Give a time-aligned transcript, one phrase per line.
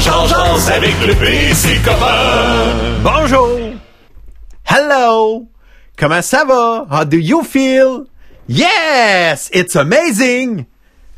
[0.00, 0.26] Jean,
[0.72, 1.80] avec le PC.
[3.02, 3.48] Bonjour.
[4.64, 5.48] Hello.
[5.96, 6.86] Comment ça va?
[6.90, 8.04] How do you feel?
[8.48, 9.50] Yes!
[9.52, 10.66] It's amazing!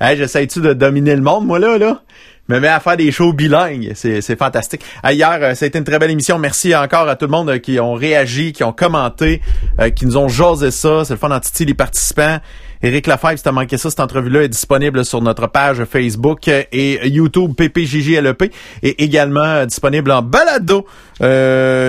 [0.00, 2.02] Hey, j'essaie-tu de dominer le monde, moi, là, là?
[2.50, 3.92] me mets à faire des shows bilingues.
[3.94, 4.82] C'est, fantastique.
[5.08, 6.38] Hier, euh, ça a été une très belle émission.
[6.38, 9.40] Merci encore à tout le monde euh, qui ont réagi, qui ont commenté,
[9.78, 11.04] euh, qui nous ont jasé ça.
[11.04, 12.38] C'est le fun d'entité les participants.
[12.82, 17.08] Éric Lafayette, si t'as manqué ça, cette entrevue-là est disponible sur notre page Facebook et
[17.08, 20.86] YouTube PPJJLEP et également disponible en balado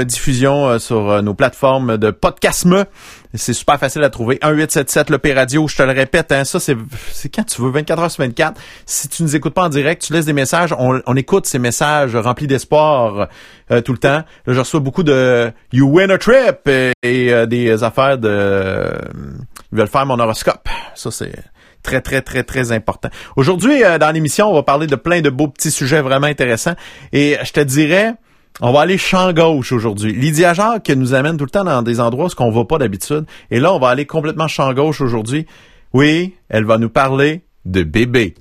[0.05, 2.85] diffusion sur nos plateformes de podcastme.
[3.33, 4.39] C'est super facile à trouver.
[4.43, 6.75] 1877 le Radio, je te le répète, hein, ça c'est
[7.33, 8.59] quand tu veux 24 heures sur 24.
[8.85, 11.59] Si tu nous écoutes pas en direct, tu laisses des messages, on, on écoute ces
[11.59, 13.29] messages remplis d'espoir
[13.71, 14.23] euh, tout le temps.
[14.45, 16.93] Là, je reçois beaucoup de you win a trip et,
[17.33, 18.91] euh, des affaires de
[19.71, 20.67] ils veulent faire mon horoscope.
[20.95, 21.33] Ça c'est
[21.83, 23.09] très, très, très, très important.
[23.35, 26.75] Aujourd'hui, euh, dans l'émission, on va parler de plein de beaux petits sujets vraiment intéressants.
[27.11, 28.13] Et je te dirais,
[28.59, 30.13] on va aller champ gauche aujourd'hui.
[30.13, 33.25] Lydia Jacques nous amène tout le temps dans des endroits où on va pas d'habitude.
[33.49, 35.47] Et là, on va aller complètement champ gauche aujourd'hui.
[35.93, 38.35] Oui, elle va nous parler de bébé.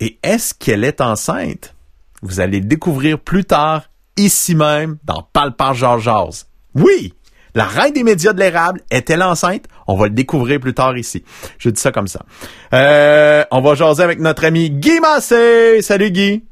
[0.00, 1.74] Et est-ce qu'elle est enceinte?
[2.22, 3.82] Vous allez le découvrir plus tard,
[4.16, 6.46] ici même, dans Palpar Georges.
[6.74, 7.14] Oui!
[7.54, 9.66] La reine des médias de l'érable est-elle enceinte?
[9.86, 11.24] On va le découvrir plus tard ici.
[11.58, 12.24] Je dis ça comme ça.
[12.72, 15.80] Euh, on va jaser avec notre ami Guy Massé.
[15.80, 16.42] Salut Guy.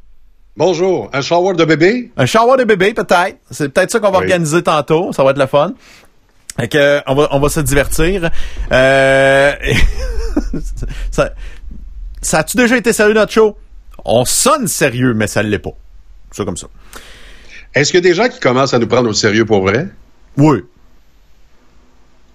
[0.56, 1.11] Bonjour.
[1.12, 2.12] Un shower de bébé?
[2.17, 3.39] Un shower de bébé, peut-être.
[3.50, 5.12] C'est peut-être ça qu'on va organiser tantôt.
[5.12, 5.72] Ça va être le fun.
[6.61, 8.31] Fait que, on va, on va se divertir.
[8.70, 9.53] Euh,
[11.11, 11.31] ça,
[12.20, 13.56] ça a-tu déjà été sérieux notre show?
[14.05, 15.75] On sonne sérieux, mais ça ne l'est pas.
[16.31, 16.69] C'est comme ça.
[17.75, 19.89] Est-ce qu'il y a des gens qui commencent à nous prendre au sérieux pour vrai?
[20.37, 20.62] Oui.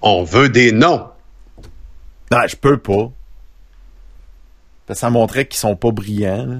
[0.02, 1.08] On veut des noms.
[2.30, 3.12] Ben, je peux pas.
[4.94, 6.56] Ça montrait qu'ils sont pas brillants, là,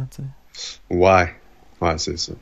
[0.89, 1.33] Ouais.
[1.80, 2.33] Ouais, c'est ça.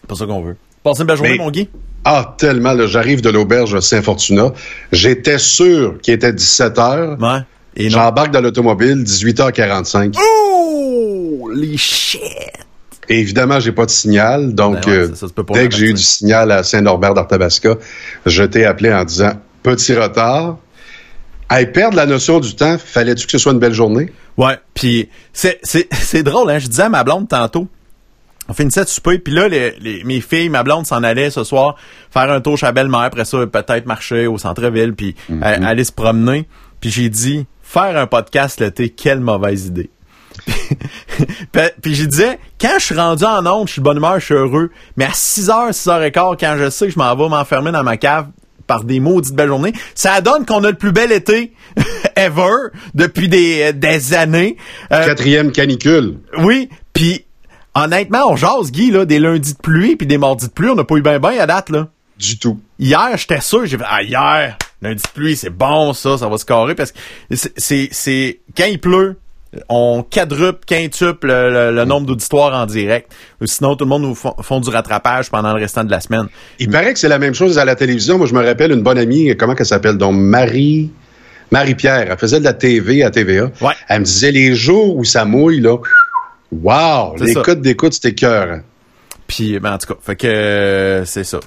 [0.00, 0.56] C'est pas ça qu'on veut.
[0.82, 1.68] Passez une belle journée, mon Guy.
[2.04, 2.74] Ah, tellement.
[2.86, 4.52] J'arrive de l'auberge Saint-Fortuna.
[4.92, 7.18] J'étais sûr qu'il était 17 h.
[7.18, 7.88] Ouais.
[7.88, 10.16] J'embarque dans l'automobile, 18h45.
[10.20, 11.50] Oh!
[11.54, 12.20] Les shit!
[13.08, 14.54] Et évidemment, j'ai pas de signal.
[14.54, 15.08] Donc, ben euh,
[15.52, 17.76] dès que j'ai eu du signal à Saint-Norbert d'Arthabasca,
[18.24, 19.32] je t'ai appelé en disant
[19.64, 20.58] petit retard.
[21.48, 24.12] À perdre la notion du temps, fallait-tu que ce soit une belle journée?
[24.36, 26.58] Ouais, puis c'est, c'est, c'est drôle, hein?
[26.58, 27.68] Je disais à ma blonde tantôt,
[28.48, 31.76] on finissait de souper, puis là, les, mes filles, ma blonde s'en allait ce soir
[32.10, 35.42] faire un tour chez la belle-mère, après ça, peut-être marcher au centre-ville, puis mhm.
[35.42, 36.46] aller se promener.
[36.80, 39.90] Puis j'ai dit, faire un podcast l'été, quelle mauvaise idée.
[41.82, 44.24] puis j'ai disais, quand je suis rendu en onde, je suis de bonne humeur, je
[44.26, 44.70] suis heureux.
[44.96, 48.26] Mais à 6h, 6h15, quand je sais que je m'en vais m'enfermer dans ma cave
[48.66, 51.52] par des maudites belles journées, ça donne qu'on a le plus bel été
[52.16, 54.56] ever depuis des, des années.
[54.92, 56.18] Euh, Quatrième canicule.
[56.38, 57.24] Oui, puis
[57.74, 60.74] honnêtement, on jase, Guy, là, des lundis de pluie puis des mardis de pluie, on
[60.74, 61.88] n'a pas eu ben ben à date, là.
[62.18, 62.60] Du tout.
[62.78, 66.38] Hier, j'étais sûr, j'ai fait, ah, hier, lundi de pluie, c'est bon, ça, ça va
[66.38, 66.98] se carrer, parce que
[67.30, 69.18] c'est, c'est, quand il pleut,
[69.68, 73.12] on quadruple, quintuple le, nombre d'auditoires en direct.
[73.44, 76.26] Sinon, tout le monde nous font, du rattrapage pendant le restant de la semaine.
[76.58, 78.18] Il paraît que c'est la même chose à la télévision.
[78.18, 79.96] Moi, je me rappelle une bonne amie, comment elle s'appelle?
[79.96, 80.90] Donc, Marie...
[81.50, 83.50] Marie-Pierre, elle faisait de la TV à TVA.
[83.60, 83.74] Ouais.
[83.88, 85.76] Elle me disait les jours où ça mouille, là,
[86.50, 88.60] wow, l'écoute d'écoute, c'était cœur.
[89.26, 91.40] Puis, ben, en tout cas, fait que euh, c'est ça.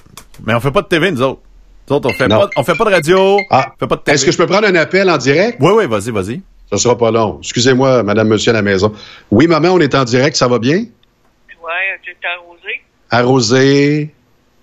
[0.46, 1.40] Mais on fait pas de TV, nous autres.
[1.88, 3.38] Nous autres, on fait, pas, on fait pas de radio.
[3.50, 3.72] Ah.
[3.78, 4.14] fait pas de TV.
[4.14, 5.58] Est-ce que je peux prendre un appel en direct?
[5.60, 6.42] Oui, oui, vas-y, vas-y.
[6.70, 7.38] Ça sera pas long.
[7.40, 8.92] Excusez-moi, madame, monsieur à la maison.
[9.30, 10.76] Oui, maman, on est en direct, ça va bien?
[10.76, 12.82] Oui, tu es arrosé?
[13.10, 14.14] Arrosé.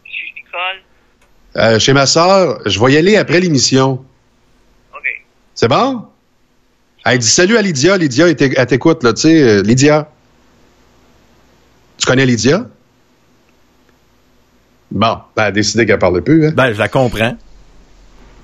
[0.03, 0.81] Chez Nicole.
[1.57, 4.05] Euh, chez ma soeur, je vais y aller après l'émission.
[4.93, 5.07] OK.
[5.55, 6.05] C'est bon?
[7.05, 7.97] Elle dit salut à Lydia.
[7.97, 9.41] Lydia, elle t'écoute, là, tu sais.
[9.41, 10.09] Euh, Lydia.
[11.97, 12.67] Tu connais Lydia?
[14.91, 16.51] Bon, ben, elle a décidé qu'elle parle plus, hein?
[16.55, 17.35] Ben, je la comprends.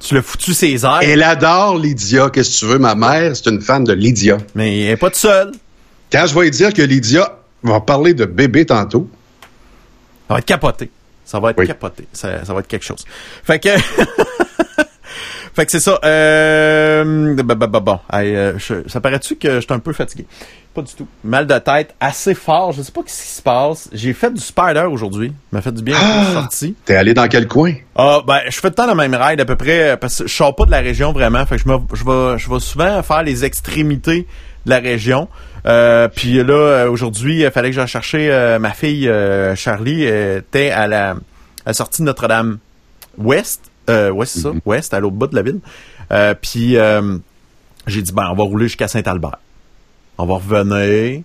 [0.02, 1.00] Tu l'as foutu ses airs.
[1.02, 2.30] Elle adore Lydia.
[2.30, 2.80] Qu'est-ce que tu veux?
[2.80, 4.38] Ma mère, c'est une fan de Lydia.
[4.56, 5.52] Mais elle n'est pas toute seule.
[6.12, 9.08] Quand je vais lui dire que Lydia va parler de bébé tantôt.
[10.28, 10.90] Ça va être capoté.
[11.24, 12.08] Ça va être capoté.
[12.12, 13.06] Ça, ça va être quelque chose.
[13.44, 13.70] Fait que.
[15.54, 16.00] Fait que c'est ça.
[16.04, 18.54] Euh, bon, euh,
[18.88, 20.26] ça paraît-tu que je suis un peu fatigué?
[20.74, 21.08] Pas du tout.
[21.24, 22.72] Mal de tête, assez fort.
[22.72, 23.90] Je sais pas ce qui se passe.
[23.92, 25.34] J'ai fait du spider aujourd'hui.
[25.52, 25.98] M'a fait du bien.
[26.00, 26.76] Ah, sorti.
[26.86, 27.74] T'es allé dans quel coin?
[27.96, 30.28] Ah, ben, je fais tout le temps la même ride à peu près, parce que
[30.28, 31.46] je sors pas de la région vraiment.
[31.46, 34.28] Fait que je, me, je vais, je vais souvent faire les extrémités
[34.66, 35.28] de la région.
[35.66, 39.12] Euh, puis là, euh, aujourd'hui, il fallait que j'aille chercher euh, ma fille
[39.56, 40.04] Charlie.
[40.04, 41.16] était à la, à
[41.66, 43.71] la sortie de Notre-Dame-Ouest.
[43.90, 44.50] Euh, ouest, ça.
[44.50, 44.62] Mhm.
[44.66, 45.60] Ouest, à l'autre bout de la ville.
[46.12, 47.18] Euh, puis euh,
[47.88, 49.40] j'ai dit, ben, on va rouler jusqu'à Saint-Albert.
[50.18, 51.22] On va revenir.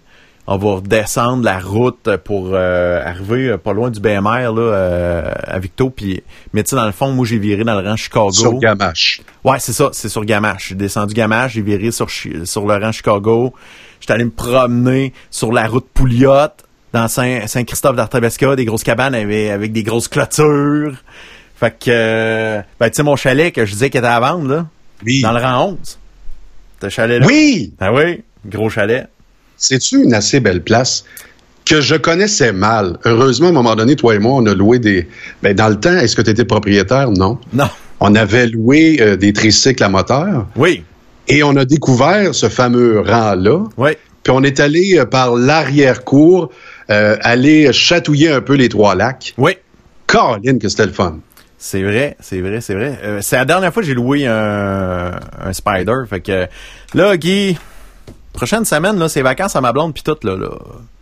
[0.47, 5.91] on va redescendre la route pour arriver pas loin du BMR là, à Victo.
[5.91, 6.23] Puis,
[6.53, 8.31] mais tu sais, dans le fond, moi j'ai viré dans le rang Chicago.
[8.31, 9.20] Sur Gamache.
[9.44, 10.69] Ouais, c'est ça, c'est sur Gamache.
[10.69, 13.53] J'ai descendu Gamache, j'ai viré sur, sur le rang Chicago.
[14.00, 16.49] J'étais allé me promener sur la route Pouliot
[16.93, 20.94] dans Saint-Christophe d'Artabesca, des grosses cabanes avec, avec des grosses clôtures.
[21.58, 24.67] Fait que, ben, tu sais, mon chalet que je disais qu'il était à vendre, là.
[25.05, 25.23] Oui.
[25.23, 25.99] Dans le rang 11.
[26.82, 27.26] Ce chalet-là.
[27.26, 27.73] Oui!
[27.81, 29.08] Ah oui, gros chalet.
[29.56, 31.05] C'est-tu une assez belle place?
[31.67, 32.97] que je connaissais mal?
[33.05, 35.06] Heureusement, à un moment donné, toi et moi, on a loué des...
[35.43, 37.11] Ben, dans le temps, est-ce que tu étais propriétaire?
[37.11, 37.38] Non.
[37.53, 37.69] Non.
[38.00, 40.47] On avait loué euh, des tricycles à moteur.
[40.55, 40.85] Oui.
[41.29, 43.64] Et on a découvert ce fameux rang-là.
[43.76, 43.91] Oui.
[44.23, 46.50] Puis on est allé euh, par l'arrière-cour,
[46.91, 49.35] euh, aller chatouiller un peu les trois lacs.
[49.37, 49.53] Oui.
[50.06, 51.19] Caroline, que c'était le fun.
[51.67, 53.19] C'est vrai, c'est vrai, c'est vrai.
[53.23, 55.97] c'est la dernière fois que j'ai loué un, un Spider.
[56.09, 56.47] Fait que
[56.95, 57.59] là, Guy,
[58.33, 60.51] prochaine semaine, là, c'est vacances à ma blonde puis tout, là, là.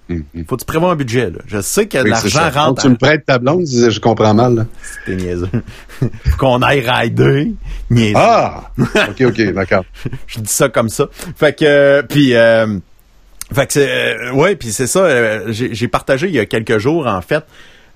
[0.09, 0.47] Mm-hmm.
[0.49, 1.39] Faut que tu prévois un budget, là?
[1.47, 2.81] Je sais que l'argent rentre.
[2.81, 4.67] tu me prêtes ta blonde, je comprends mal,
[5.05, 5.51] C'était niaiseux.
[6.01, 7.53] Faut qu'on aille rider.
[7.91, 8.15] Niaiseux.
[8.17, 8.71] Ah!
[8.79, 9.85] OK, OK, d'accord.
[10.27, 11.09] je dis ça comme ça.
[11.37, 12.79] Fait que, euh, puis, euh,
[13.53, 16.79] fait que c'est, euh, ouais, puis c'est ça, euh, j'ai partagé il y a quelques
[16.79, 17.45] jours, en fait,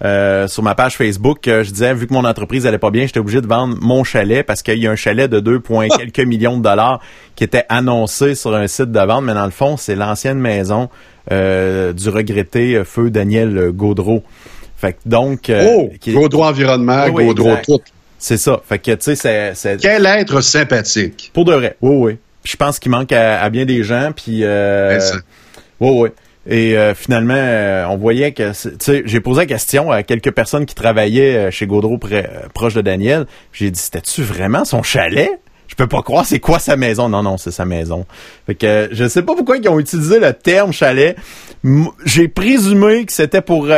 [0.05, 3.21] euh, sur ma page Facebook, je disais, vu que mon entreprise allait pas bien, j'étais
[3.21, 5.97] obligé de vendre mon chalet parce qu'il y a un chalet de 2, ah!
[5.97, 7.01] quelques millions de dollars
[7.35, 10.89] qui était annoncé sur un site de vente, mais dans le fond, c'est l'ancienne maison
[11.33, 14.23] euh, du regretté feu Daniel Gaudreau.
[14.79, 15.51] Fait que donc...
[15.51, 15.91] Euh, oh!
[16.07, 17.81] Gaudreau Environnement, Gaudreau tout.
[18.19, 18.61] C'est ça.
[18.67, 19.77] Fait que, tu sais, c'est...
[19.81, 21.31] Quel être sympathique.
[21.35, 21.77] Pour de vrai.
[21.81, 22.19] Oui, oui.
[22.45, 24.45] je pense qu'il manque à, bien des gens, puis...
[24.45, 25.01] Euh,
[25.81, 26.09] oui, oui.
[26.49, 30.31] Et euh, finalement, euh, on voyait que, tu sais, j'ai posé la question à quelques
[30.31, 32.01] personnes qui travaillaient euh, chez Gaudreau
[32.55, 33.27] proche de Daniel.
[33.53, 35.31] J'ai dit, c'était-tu vraiment son chalet?
[35.67, 37.11] Je peux pas croire, c'est quoi sa maison?
[37.11, 38.07] Non, non, c'est sa maison.
[38.47, 41.17] Fait que je sais pas pourquoi ils ont utilisé le terme chalet.
[42.07, 43.69] J'ai présumé que c'était pour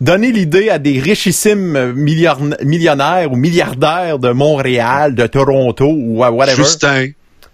[0.00, 6.54] donner l'idée à des richissimes millionnaires ou milliardaires de Montréal, de Toronto ou whatever.
[6.54, 7.08] Justin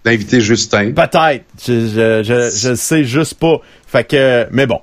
[0.07, 0.91] d'inviter Justin.
[0.93, 1.43] Peut-être.
[1.65, 3.57] Je, je, je, je, sais juste pas.
[3.87, 4.81] Fait que, mais bon,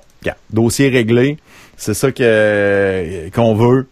[0.51, 1.37] dossier réglé.
[1.77, 3.87] C'est ça que qu'on veut.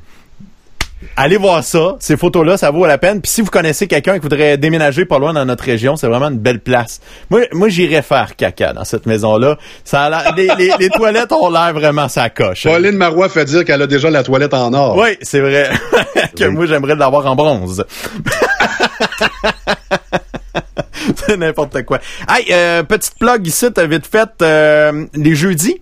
[1.18, 1.98] Allez voir ça.
[2.00, 3.22] Ces photos-là, ça vaut la peine.
[3.22, 6.30] Puis si vous connaissez quelqu'un qui voudrait déménager pas loin dans notre région, c'est vraiment
[6.30, 7.02] une belle place.
[7.30, 9.58] Moi, moi j'irais faire caca dans cette maison-là.
[9.84, 12.64] Ça a les, les, les, toilettes ont l'air vraiment sa coche.
[12.64, 14.96] Pauline Marois fait dire qu'elle a déjà la toilette en or.
[14.98, 15.70] Oui, c'est vrai.
[16.38, 17.84] que moi, j'aimerais l'avoir en bronze.
[21.38, 22.00] n'importe quoi.
[22.28, 25.82] Hey, euh, petite plug ici, t'as vite fait euh, les jeudis.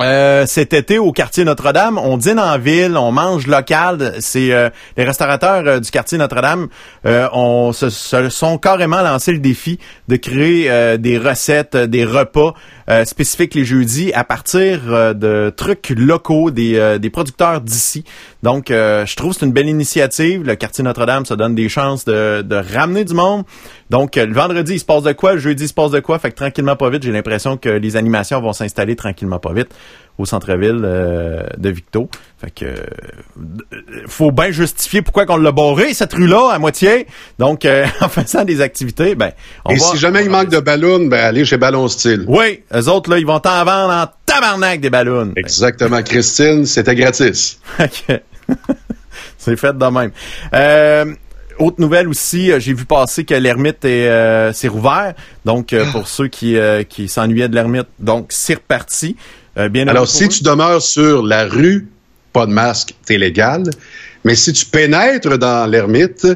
[0.00, 4.14] Euh, cet été au quartier Notre-Dame, on dîne en ville, on mange local.
[4.20, 6.68] C'est euh, les restaurateurs euh, du quartier Notre-Dame,
[7.04, 12.54] on se, sont carrément lancé le défi de créer des recettes, des repas
[13.04, 18.04] spécifiques les jeudis à partir de trucs locaux des, des producteurs d'ici.
[18.42, 20.42] Donc, je trouve c'est une belle initiative.
[20.44, 23.44] Le quartier Notre-Dame, ça donne des chances de, de ramener du monde.
[23.90, 25.34] Donc, le vendredi, il se passe de quoi?
[25.34, 26.18] Le jeudi, il se passe de quoi?
[26.18, 29.68] Fait que tranquillement, pas vite, j'ai l'impression que les animations vont s'installer tranquillement, pas vite
[30.18, 32.10] au centre-ville euh, de Victo.
[32.38, 33.76] Fait que euh,
[34.06, 37.06] faut bien justifier pourquoi qu'on l'a barré cette rue-là à moitié.
[37.38, 39.30] Donc euh, en faisant des activités, ben
[39.64, 42.24] on Et si jamais il manque de ballons, ben allez chez Ballon Style.
[42.26, 45.32] Oui, les autres là, ils vont t'en vendre en tabarnak des ballons.
[45.36, 47.60] Exactement, Christine, c'était gratis.
[47.80, 48.20] OK.
[49.38, 50.10] C'est fait de même.
[51.60, 55.14] Euh, autre nouvelle aussi, j'ai vu passer que l'ermite est s'est rouvert.
[55.44, 56.56] Donc pour ceux qui
[56.88, 59.16] qui s'ennuyaient de l'ermite, donc c'est reparti.
[59.58, 61.88] Euh, Alors, si tu demeures sur la rue,
[62.32, 63.64] pas de masque, t'es légal.
[64.24, 66.26] Mais si tu pénètres dans l'ermite,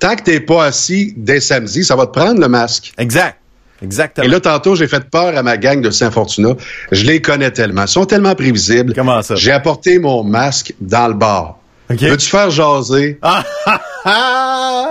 [0.00, 2.92] tant que t'es pas assis dès samedi, ça va te prendre le masque.
[2.98, 3.38] Exact.
[3.82, 4.26] Exactement.
[4.26, 6.54] Et là, tantôt, j'ai fait peur à ma gang de Saint-Fortuna.
[6.90, 7.82] Je les connais tellement.
[7.82, 8.94] Ils sont tellement prévisibles.
[8.94, 9.34] Comment ça?
[9.34, 11.58] J'ai apporté mon masque dans le bar.
[12.00, 13.18] Veux-tu faire jaser?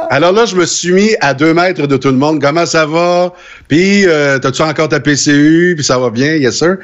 [0.10, 2.42] Alors là, je me suis mis à deux mètres de tout le monde.
[2.42, 3.34] Comment ça va?
[3.68, 5.74] Puis, euh, t'as-tu encore ta PCU?
[5.76, 6.78] Puis ça va bien, yes sir.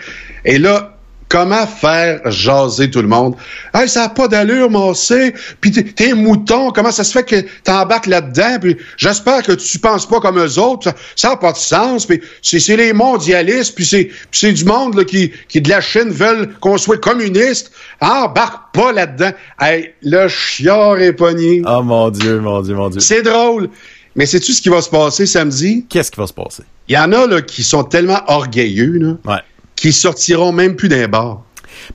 [0.45, 0.98] Et là,
[1.29, 3.35] comment faire jaser tout le monde?
[3.73, 5.33] Hey, ça n'a pas d'allure, mon C.
[5.61, 6.71] Puis t'es un mouton.
[6.71, 8.57] Comment ça se fait que t'embarques là-dedans?
[8.59, 10.93] Puis j'espère que tu penses pas comme eux autres.
[11.15, 12.05] Ça n'a pas de sens.
[12.05, 13.75] Puis c'est les mondialistes.
[13.75, 17.71] Puis c'est du monde là, qui, qui de la Chine veulent qu'on soit communiste.
[18.01, 19.31] Embarque pas là-dedans.
[19.61, 21.61] Hey, le chiard est pogné.
[21.65, 22.99] Oh mon Dieu, mon Dieu, mon Dieu.
[22.99, 23.69] C'est drôle.
[24.15, 25.85] Mais sais-tu ce qui va se passer samedi?
[25.87, 26.63] Qu'est-ce qui va se passer?
[26.87, 28.97] Il y en a là, qui sont tellement orgueilleux.
[28.97, 29.13] Là.
[29.25, 29.41] Ouais
[29.79, 31.41] qui sortiront même plus d'un bar.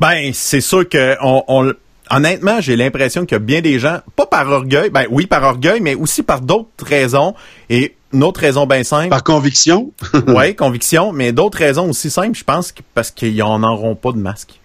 [0.00, 1.72] Ben, c'est sûr que on,
[2.10, 5.42] honnêtement, j'ai l'impression qu'il y a bien des gens, pas par orgueil, ben oui, par
[5.42, 7.34] orgueil, mais aussi par d'autres raisons.
[7.70, 9.08] Et une autre raison bien simple.
[9.08, 9.92] Par conviction?
[10.28, 14.18] oui, conviction, mais d'autres raisons aussi simples, je pense, parce qu'ils n'en auront pas de
[14.18, 14.60] masque.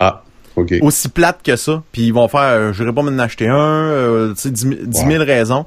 [0.00, 0.22] Ah,
[0.56, 0.74] OK.
[0.80, 1.82] Aussi plate que ça.
[1.92, 5.24] Puis ils vont faire, je n'irai pas m'en acheter un, euh, tu sais, 10, 000
[5.24, 5.66] raisons.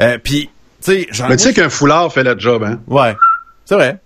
[0.00, 0.50] Euh, puis,
[0.82, 2.80] tu sais, Mais tu sais qu'un foulard fait le job, hein?
[2.88, 3.16] Ouais,
[3.64, 4.00] c'est vrai.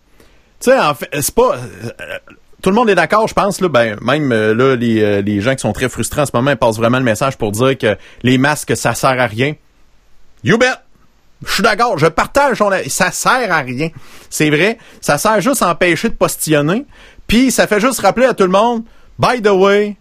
[0.60, 1.56] Tu sais, en fait, c'est pas...
[1.56, 2.18] Euh,
[2.60, 3.60] tout le monde est d'accord, je pense.
[3.60, 6.56] Là, ben, même là, les, les gens qui sont très frustrés en ce moment, ils
[6.56, 9.54] passent vraiment le message pour dire que les masques, ça sert à rien.
[10.42, 10.66] You bet!
[11.46, 13.90] Je suis d'accord, je partage son ça sert à rien.
[14.28, 16.84] C'est vrai, ça sert juste à empêcher de postillonner,
[17.26, 18.82] puis ça fait juste rappeler à tout le monde,
[19.18, 19.96] by the way,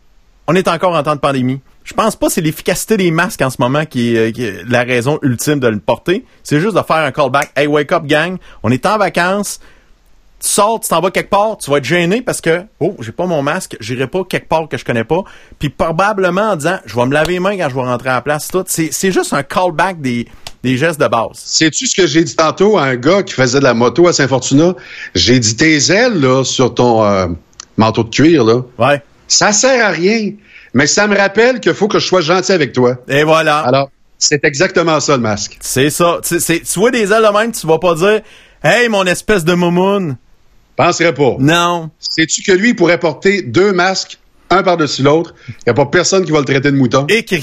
[0.48, 1.62] on est encore en temps de pandémie.
[1.84, 5.20] Je pense pas que c'est l'efficacité des masques en ce moment qui est, la raison
[5.22, 6.26] ultime de le porter.
[6.44, 7.52] C'est juste de faire un callback.
[7.56, 8.38] Hey, wake up, gang.
[8.62, 9.62] On est en vacances.
[10.40, 13.12] Tu sors, tu t'en vas quelque part, tu vas être gêné parce que, oh, j'ai
[13.12, 15.24] pas mon masque, j'irai pas quelque part que je connais pas.
[15.58, 18.22] Puis probablement en disant, je vais me laver les mains quand je vais rentrer en
[18.22, 18.50] place.
[18.68, 20.28] C'est juste un callback des,
[20.64, 21.30] des gestes de base.
[21.34, 24.14] Sais-tu ce que j'ai dit tantôt à un gars qui faisait de la moto à
[24.14, 24.76] Saint-Fortuna?
[25.16, 27.28] J'ai dit tes ailes, là, sur ton euh,
[27.78, 28.62] manteau de cuir, là.
[28.78, 29.02] Ouais.
[29.28, 30.34] Ça sert à rien.
[30.74, 32.98] Mais ça me rappelle qu'il faut que je sois gentil avec toi.
[33.08, 33.60] Et voilà.
[33.60, 33.90] Alors,
[34.20, 35.58] c'est exactement ça, le masque.
[35.62, 36.20] C'est ça.
[36.24, 38.22] Tu, tu vois des ailes de même, tu vas pas dire,
[38.64, 40.18] hey, mon espèce de moumoune.
[40.78, 41.36] Penserais pas.
[41.40, 41.90] Non.
[42.00, 44.20] Sais-tu que lui, il pourrait porter deux masques,
[44.52, 45.34] un par-dessus l'autre?
[45.50, 47.08] Il n'y a pas personne qui va le traiter de mouton.
[47.10, 47.26] Et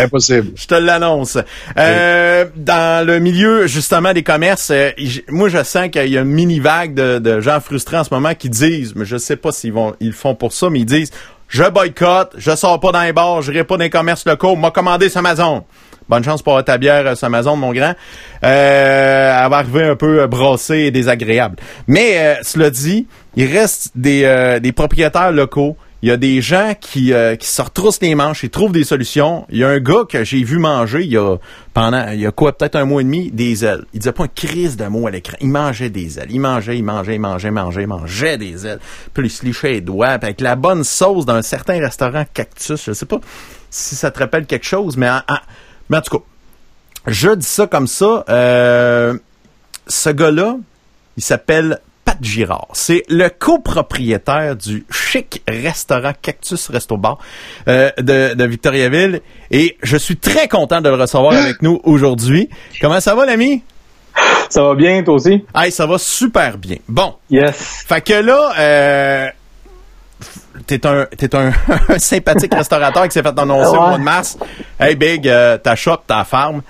[0.00, 0.52] Impossible.
[0.56, 1.36] Je te l'annonce.
[1.76, 4.90] Euh, dans le milieu, justement, des commerces, euh,
[5.28, 8.48] moi, je sens qu'il y a une mini-vague de, gens frustrés en ce moment qui
[8.48, 11.10] disent, mais je sais pas s'ils vont, ils le font pour ça, mais ils disent,
[11.48, 14.56] je boycotte, je sors pas dans les bars, je n'irai pas dans les commerces locaux,
[14.56, 15.66] m'a commandé sur Amazon.
[16.08, 17.94] Bonne chance pour ta bière euh, sur Amazon, mon grand.
[18.44, 21.56] Euh, elle va arriver un peu brassée et désagréable.
[21.86, 23.06] Mais, cela dit,
[23.36, 27.62] il reste des, des propriétaires locaux il y a des gens qui, euh, qui se
[27.62, 29.46] retroussent les manches, ils trouvent des solutions.
[29.50, 31.36] Il y a un gars que j'ai vu manger il y a
[31.74, 33.84] pendant il y a quoi, peut-être un mois et demi, des ailes.
[33.92, 35.36] Il disait pas une crise de mots à l'écran.
[35.40, 36.26] Il mangeait des ailes.
[36.30, 38.80] Il mangeait, il mangeait, il mangeait, mangeait, mangeait des ailes.
[39.14, 40.08] Puis il se lichait les doigts.
[40.08, 42.84] avec la bonne sauce d'un certain restaurant Cactus.
[42.84, 43.20] Je sais pas
[43.70, 45.20] si ça te rappelle quelque chose, mais en,
[45.88, 46.24] mais en tout cas,
[47.06, 48.24] je dis ça comme ça.
[48.28, 49.14] Euh,
[49.86, 50.56] ce gars-là,
[51.16, 52.68] il s'appelle Pat Girard.
[52.72, 57.18] C'est le copropriétaire du chic restaurant Cactus Resto Bar
[57.68, 59.20] euh, de, de, Victoriaville.
[59.50, 62.48] Et je suis très content de le recevoir avec nous aujourd'hui.
[62.80, 63.62] Comment ça va, l'ami?
[64.50, 65.44] Ça va bien, toi aussi?
[65.54, 66.76] Hey, ça va super bien.
[66.88, 67.14] Bon.
[67.30, 67.84] Yes.
[67.86, 69.28] Fait que là, euh,
[70.66, 71.52] t'es un, t'es un,
[71.98, 74.38] sympathique restaurateur qui s'est fait annoncer au mois de mars.
[74.78, 76.62] Hey Big, euh, ta shop, ta farm.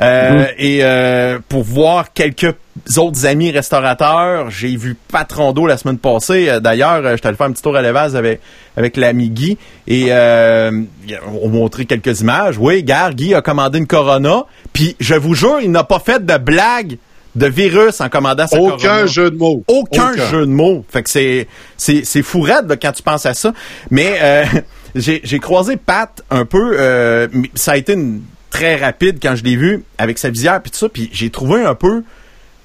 [0.00, 0.46] Euh, mm.
[0.58, 2.54] Et euh, pour voir quelques
[2.96, 6.58] autres amis restaurateurs, j'ai vu Patron d'eau la semaine passée.
[6.60, 8.40] D'ailleurs, je t'allais faire un petit tour à l'Evaz avec
[8.76, 12.56] avec l'ami Guy et on montré quelques images.
[12.58, 14.44] Oui, gars, Guy a commandé une Corona.
[14.72, 16.98] Puis je vous jure, il n'a pas fait de blague
[17.34, 19.62] de virus en commandant sa Aucun jeu de mots.
[19.68, 20.84] Aucun, jeu de mots.
[20.88, 21.46] Fait que c'est
[21.76, 22.46] c'est c'est fou
[22.80, 23.52] quand tu penses à ça.
[23.90, 24.44] Mais euh,
[24.94, 26.76] j'ai j'ai croisé Pat un peu.
[26.78, 30.70] Euh, ça a été une, très rapide quand je l'ai vu avec sa visière puis
[30.70, 30.88] tout ça.
[30.88, 32.02] Puis j'ai trouvé un peu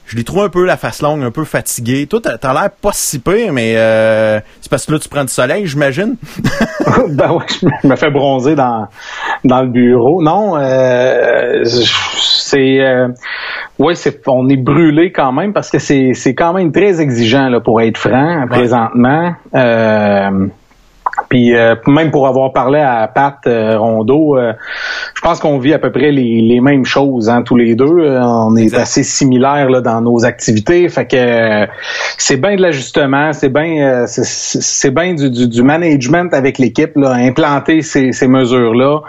[0.07, 2.05] je l'ai trouvé un peu la face longue, un peu fatigué.
[2.05, 5.33] Toi, t'as, l'air pas si pire, mais euh, c'est parce que là, tu prends du
[5.33, 6.15] soleil, j'imagine?
[7.09, 8.85] ben ouais, je me fais bronzer dans,
[9.43, 10.21] dans le bureau.
[10.21, 12.77] Non, euh, c'est...
[13.77, 17.49] Oui, c'est, on est brûlé quand même parce que c'est, c'est quand même très exigeant
[17.49, 19.33] là, pour être franc présentement.
[19.53, 20.47] Euh,
[21.35, 24.53] puis euh, même pour avoir parlé à Pat euh, Rondeau, euh,
[25.15, 28.07] je pense qu'on vit à peu près les, les mêmes choses hein, tous les deux.
[28.21, 30.87] on est assez similaires là, dans nos activités.
[30.87, 31.67] Fait que
[32.17, 38.13] c'est bien de l'ajustement, c'est bien c'est bien du, du, management avec l'équipe, implanter ces,
[38.13, 39.01] ces mesures-là,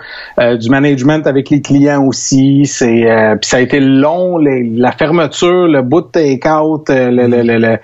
[0.57, 2.67] du management avec les clients aussi.
[2.67, 3.07] C'est
[3.41, 7.79] puis ça a été long, la fermeture, le bout de take-out, le, le, le,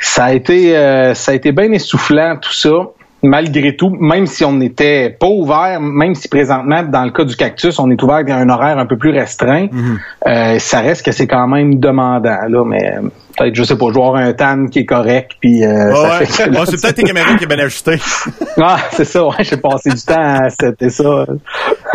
[0.00, 0.72] ça a été
[1.14, 2.88] ça a été bien essoufflant tout ça
[3.22, 7.36] malgré tout, même si on n'était pas ouvert, même si présentement, dans le cas du
[7.36, 9.98] cactus, on est ouvert à un horaire un peu plus restreint, mhm.
[10.26, 12.38] euh, ça reste que c'est quand même demandant.
[12.48, 12.94] Là, mais
[13.38, 16.94] peut-être, je sais pas, jouer un tan qui est correct, puis euh, ouais, c'est peut-être
[16.94, 17.98] tes caméras qui est bien ajustées.
[18.60, 21.26] ah, c'est ça, ouais, j'ai passé du temps à c'était ça.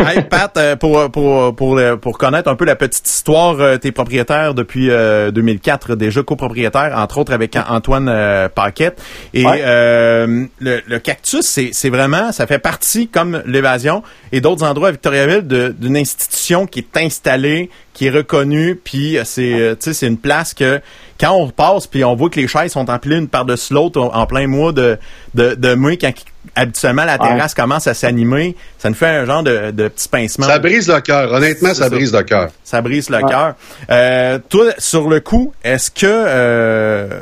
[0.00, 3.92] hey, Pat, euh, pour, pour, pour, pour connaître un peu la petite histoire, euh, t'es
[3.92, 8.10] propriétaire depuis 2004, déjà copropriétaire, entre autres avec Antoine
[8.54, 9.02] Paquette.
[9.32, 10.48] Et le,
[10.86, 15.42] le cactus, c'est, c'est vraiment, ça fait partie, comme l'évasion et d'autres endroits à Victoriaville,
[15.78, 20.80] d'une institution qui est installée, qui est reconnu, puis c'est c'est une place que
[21.18, 24.26] quand on passe puis on voit que les chaises sont empilées une par-dessus l'autre en
[24.26, 24.98] plein mois de
[25.34, 26.12] de, de mai quand
[26.56, 30.46] habituellement la terrasse commence à s'animer, ça nous fait un genre de, de petit pincement.
[30.46, 31.32] Ça brise le cœur.
[31.32, 32.50] Honnêtement, ça, brise le cœur.
[32.62, 33.54] Ça brise le cœur.
[33.90, 37.20] Euh, toi, sur le coup, est-ce que euh,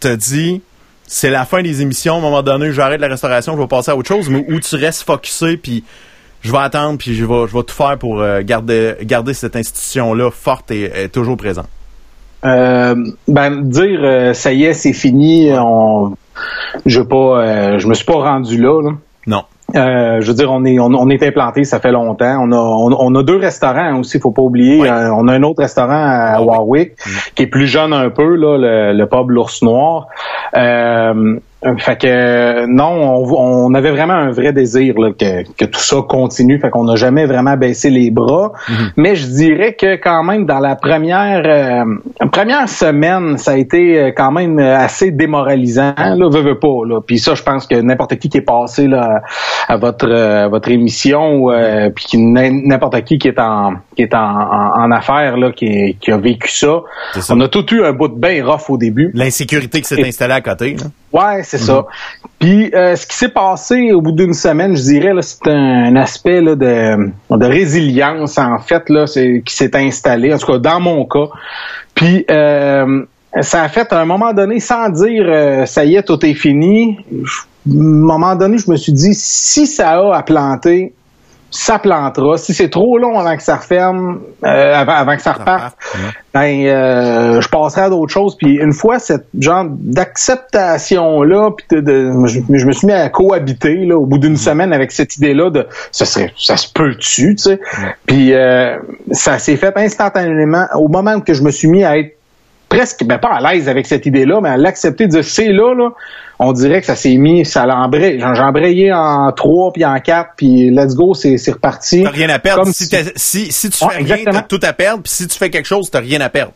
[0.00, 0.60] te dit
[1.06, 3.90] c'est la fin des émissions, à un moment donné, j'arrête la restauration, je vais passer
[3.90, 5.82] à autre chose, mais où tu restes focusé, puis
[6.40, 9.56] je vais attendre, puis je vais, je vais tout faire pour euh, garder, garder cette
[9.56, 11.68] institution-là forte et, toujours présente?
[12.44, 12.94] Euh,
[13.26, 16.16] ben, dire euh, ça y est, c'est fini, on,
[16.86, 18.82] je pas, je me suis pas rendu là.
[18.82, 18.90] là.
[19.28, 19.44] Non.
[19.76, 22.38] Euh, je veux dire, on est on, est implanté, ça fait longtemps.
[22.40, 24.88] On a on, a deux restaurants aussi, faut pas oublier.
[24.88, 27.10] Euh, on a un autre restaurant à Warwick mm.
[27.34, 30.06] qui est plus jeune un peu là, le, le pub l'ours noir.
[31.66, 35.96] Euh, fait que non, on, avait vraiment un vrai désir là, que, que tout ça
[36.08, 36.60] continue.
[36.60, 38.52] Fait qu'on n'a jamais vraiment baissé les bras.
[38.68, 38.90] Mhm.
[38.96, 43.98] Mais je dirais que quand même dans la première euh, première semaine, ça a été
[43.98, 45.94] euh, quand même assez démoralisant.
[45.96, 46.86] Là, veut, veut pas.
[46.86, 47.00] Là.
[47.04, 49.20] Puis ça, je pense que n'importe qui qui est passé là,
[49.66, 54.18] à votre à votre émission, euh, puis n'importe qui qui est en qui est en,
[54.18, 56.82] en, affaires là, qui, qui, a vécu ça.
[57.30, 59.10] On a tout eu un bout de bain rough au début.
[59.12, 60.76] L'insécurité qui s'est installée à côté.
[60.76, 60.86] Là.
[61.10, 61.86] Ouais, c'est ça.
[62.38, 66.40] Puis euh, ce qui s'est passé au bout d'une semaine, je dirais, c'est un, aspect
[66.40, 71.04] là, de, de résilience en fait là, qui s'est installé, en tout cas dans mon
[71.04, 71.28] cas.
[71.94, 73.04] Puis euh,
[73.40, 76.34] ça a fait à un moment donné, sans dire euh, ça y est, tout est
[76.34, 76.98] fini.
[77.10, 80.92] à un moment donné, je me suis dit si ça a à planter,
[81.50, 82.36] ça plantera.
[82.36, 85.76] Si c'est trop long avant que ça referme, euh, avant, que ça reparte,
[86.34, 88.36] ben euh, je passerai à d'autres choses.
[88.36, 93.86] Puis une fois cette genre d'acceptation là, puis de, je, me suis mis à cohabiter
[93.86, 94.36] là au bout d'une mm.
[94.36, 97.60] semaine avec cette idée là de ça serait ça se peut tu tu sais.
[98.06, 98.76] Puis euh,
[99.12, 102.18] ça s'est fait instantanément au moment que je me suis mis à être
[102.68, 105.74] presque, ben pas à l'aise avec cette idée-là, mais à l'accepter de dire c'est là,
[105.74, 105.90] là,
[106.38, 108.18] on dirait que ça s'est mis, ça l'a embrayé.
[108.18, 112.02] J'ai embrayé en trois puis en quatre, puis let's go, c'est, reparti.
[112.04, 112.66] T'as rien à perdre.
[112.66, 115.66] si, si, si, tu fais rien, t'as tout à perdre, puis si tu fais quelque
[115.66, 116.52] chose, t'as rien à perdre.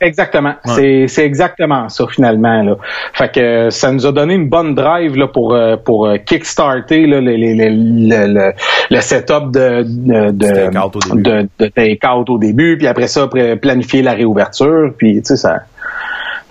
[0.00, 0.54] Exactement.
[0.64, 2.62] C'est, c'est exactement ça finalement.
[2.62, 2.76] Là.
[3.14, 7.06] Fait que ça nous a donné une bonne drive là, pour euh, pour euh, kickstarter
[7.06, 8.52] là, le, le,
[8.90, 13.28] le, setup de de, de, de, take-out au début, puis après ça,
[13.60, 15.60] planifier la réouverture, puis tu sais ça.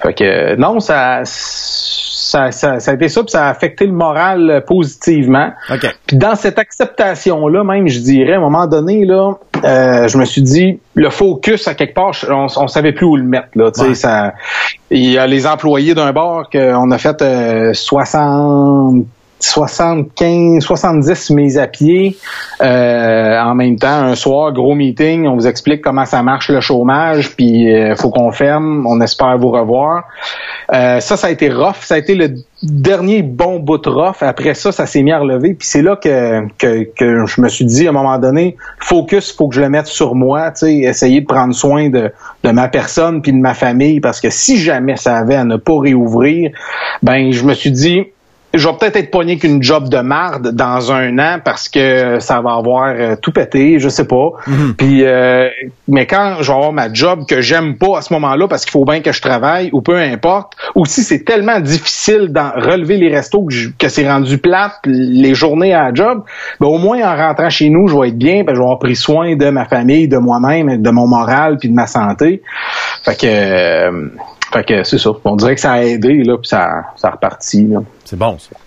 [0.03, 3.93] Fait que non, ça ça, ça, ça, a été ça, puis ça a affecté le
[3.93, 5.51] moral positivement.
[6.07, 10.25] Puis dans cette acceptation-là, même, je dirais, à un moment donné, là, euh, je me
[10.25, 13.49] suis dit, le focus, à quelque part, on, on savait plus où le mettre.
[13.55, 14.33] Là, ça,
[14.89, 19.05] il y a les employés d'un bar qu'on a fait euh, 60
[19.43, 22.17] 75, 70 mises à pied
[22.61, 23.87] euh, en même temps.
[23.87, 28.09] Un soir, gros meeting, on vous explique comment ça marche le chômage, puis euh, faut
[28.09, 30.05] qu'on ferme, on espère vous revoir.
[30.73, 32.29] Euh, ça, ça a été rough, ça a été le
[32.63, 34.21] dernier bon bout rough.
[34.21, 37.65] Après ça, ça s'est mis à relever, puis c'est là que, que, je me suis
[37.65, 41.25] dit à un moment donné, focus, faut que je le mette sur moi, essayer de
[41.25, 42.11] prendre soin de,
[42.43, 45.57] de ma personne puis de ma famille, parce que si jamais ça avait à ne
[45.57, 46.51] pas réouvrir,
[47.01, 48.05] ben je me suis dit
[48.53, 52.39] je vais peut-être être pogné qu'une job de marde dans un an parce que ça
[52.41, 54.29] va avoir euh, tout pété, je sais pas.
[54.45, 54.75] Mhm.
[54.75, 55.49] Puis, euh,
[55.87, 58.71] mais quand je vais avoir ma job que j'aime pas à ce moment-là parce qu'il
[58.71, 62.97] faut bien que je travaille ou peu importe, ou si c'est tellement difficile d'en relever
[62.97, 63.47] les restos
[63.79, 66.23] que, c'est rendu plate les journées à la job,
[66.59, 68.79] ben au moins en rentrant chez nous, je vais être bien, ben je vais avoir
[68.79, 72.41] pris soin de ma famille, de moi-même, de mon moral puis de ma santé.
[73.03, 74.09] Fait que euh,
[74.53, 75.09] fait que c'est ça.
[75.25, 77.67] On dirait que ça a aidé, là, puis ça, ça a reparti.
[78.05, 78.57] C'est bon, ça.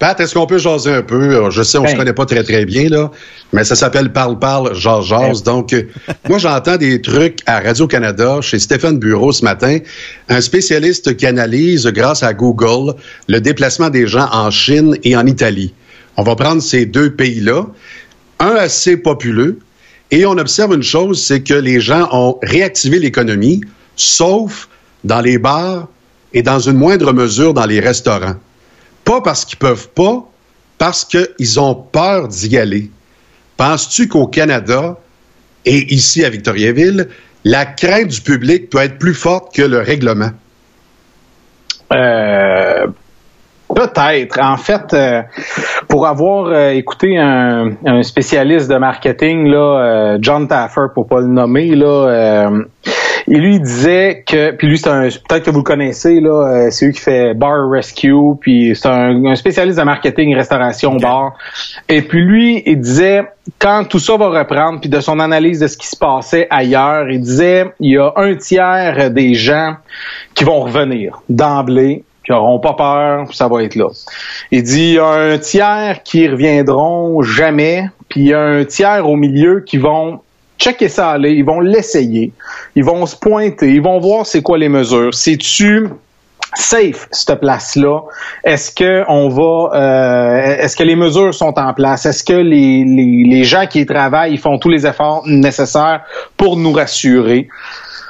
[0.00, 1.50] Pat, est-ce qu'on peut jaser un peu?
[1.50, 1.98] Je sais, on ne se ben.
[1.98, 3.10] connaît pas très, très bien, là,
[3.52, 5.42] mais ça s'appelle Parle, Parle, Jase, Jase.
[5.42, 5.52] Ben.
[5.52, 5.82] Donc, euh,
[6.28, 9.76] moi, j'entends des trucs à Radio-Canada, chez Stéphane Bureau ce matin,
[10.30, 12.94] un spécialiste qui analyse, grâce à Google,
[13.28, 15.74] le déplacement des gens en Chine et en Italie.
[16.16, 17.66] On va prendre ces deux pays-là,
[18.38, 19.58] un assez populeux,
[20.10, 23.60] et on observe une chose, c'est que les gens ont réactivé l'économie,
[23.96, 24.66] sauf
[25.04, 25.88] dans les bars
[26.32, 28.36] et dans une moindre mesure dans les restaurants.
[29.10, 30.22] Pas parce qu'ils peuvent pas,
[30.78, 32.90] parce qu'ils ont peur d'y aller.
[33.56, 34.98] Penses-tu qu'au Canada
[35.66, 37.08] et ici à Victoriaville,
[37.44, 40.30] la crainte du public peut être plus forte que le règlement?
[41.92, 42.86] Euh,
[43.74, 44.38] peut-être.
[44.40, 45.22] En fait, euh,
[45.88, 51.74] pour avoir euh, écouté un, spécialiste de marketing, là, John Taffer, pour pas le nommer,
[51.74, 52.48] là,
[53.28, 56.30] Et lui, il disait que, puis lui, c'est un, peut-être que vous le connaissez, là,
[56.30, 61.34] euh, c'est lui qui fait Bar Rescue, puis c'est un, spécialiste de marketing, restauration, bar.
[61.88, 63.24] Et puis lui, il disait,
[63.58, 67.10] quand tout ça va reprendre, puis de son analyse de ce qui se passait ailleurs,
[67.10, 69.76] il disait, il y a un tiers des gens
[70.34, 73.88] qui vont revenir d'emblée, qui n'auront pas peur, ça va être là.
[74.50, 78.64] Il dit, il y a un tiers qui reviendront jamais, puis il y a un
[78.64, 80.20] tiers au milieu qui vont
[80.60, 82.32] checker ça aller, ils vont l'essayer,
[82.76, 85.14] ils vont se pointer, ils vont voir c'est quoi les mesures.
[85.14, 85.88] C'est-tu
[86.54, 88.02] safe cette place-là?
[88.44, 92.06] Est-ce que on va euh, est-ce que les mesures sont en place?
[92.06, 96.02] Est-ce que les, les, gens qui y travaillent font tous les efforts nécessaires
[96.36, 97.48] pour nous rassurer?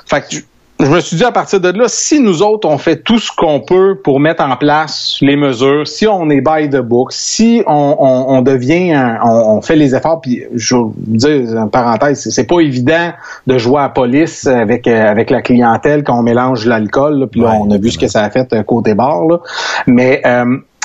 [0.06, 0.36] Fait que
[0.80, 3.30] je me suis dit à partir de là, si nous autres, on fait tout ce
[3.34, 7.62] qu'on peut pour mettre en place les mesures, si on est by the book, si
[7.66, 12.60] on, on, devient, on, fait les efforts, puis je veux dire, en parenthèse, c'est pas
[12.60, 13.12] évident
[13.46, 17.40] de jouer à la police avec euh, avec la clientèle quand on mélange l'alcool, puis
[17.40, 19.38] là, on a vu ce que ça a fait euh, côté bar, là.
[19.86, 20.44] mais euh,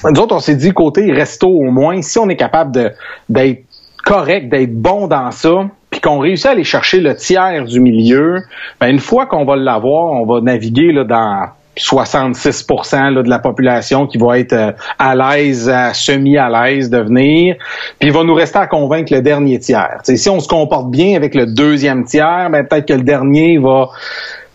[0.09, 2.93] nous autres, on s'est dit côté resto au moins, si on est capable
[3.29, 3.63] d'être
[4.03, 5.67] correct, d'être bon dans ça,
[6.05, 8.43] qu'on réussit à aller chercher le tiers du milieu,
[8.79, 13.39] ben une fois qu'on va l'avoir, on va naviguer là, dans 66 là, de la
[13.39, 17.55] population qui va être euh, à l'aise, semi à l'aise de venir.
[17.99, 19.97] Puis il va nous rester à convaincre le dernier tiers.
[20.03, 23.89] si on se comporte bien avec le deuxième tiers, ben peut-être que le dernier va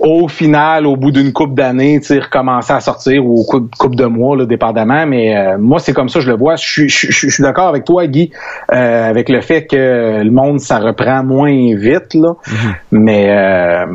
[0.00, 4.06] au final, au bout d'une coupe d'années, tu recommencer à sortir ou coupe, coupe de
[4.06, 5.06] mois, là, dépendamment.
[5.06, 6.56] Mais euh, moi, c'est comme ça, je le vois.
[6.56, 8.30] Je suis, d'accord avec toi, Guy,
[8.72, 12.32] euh, avec le fait que le monde, ça reprend moins vite, là.
[12.32, 12.74] Mm-hmm.
[12.92, 13.86] Mais euh,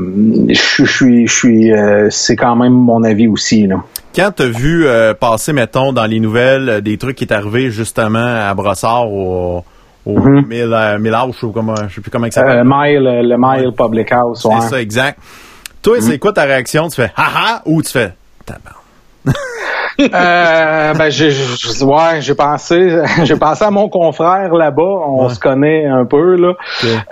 [0.49, 1.71] je suis, je suis,
[2.09, 3.77] c'est quand même mon avis aussi, là.
[4.15, 4.85] Quand t'as vu
[5.19, 9.63] passer, mettons, dans les nouvelles, des trucs qui est arrivé justement à Brossard au
[10.05, 10.45] au mm
[10.99, 12.63] Mille, House, ou comment, je sais plus comment ça s'appelle.
[12.63, 15.19] Mile, le Mile Public House, C'est ça, exact.
[15.85, 16.89] Toi, c'est quoi ta réaction?
[16.89, 18.13] Tu fais haha ou tu fais
[19.99, 25.85] euh, ben j'ai ouais, j'ai pensé j'ai pensé à mon confrère là-bas, on se connaît
[25.85, 26.53] un peu là.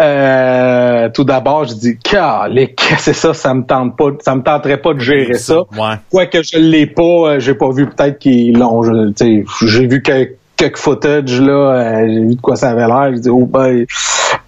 [0.01, 2.17] Euh, tout d'abord, je dis que
[2.97, 5.59] c'est ça, ça me tente pas, ça me tenterait pas de gérer ça.
[5.77, 5.95] Ouais.
[6.11, 10.77] Quoique je l'ai pas, euh, j'ai pas vu peut-être qu'ils l'ont j'ai vu quelques quelques
[10.77, 13.85] footage là, euh, j'ai vu de quoi ça avait l'air, je dis oh ben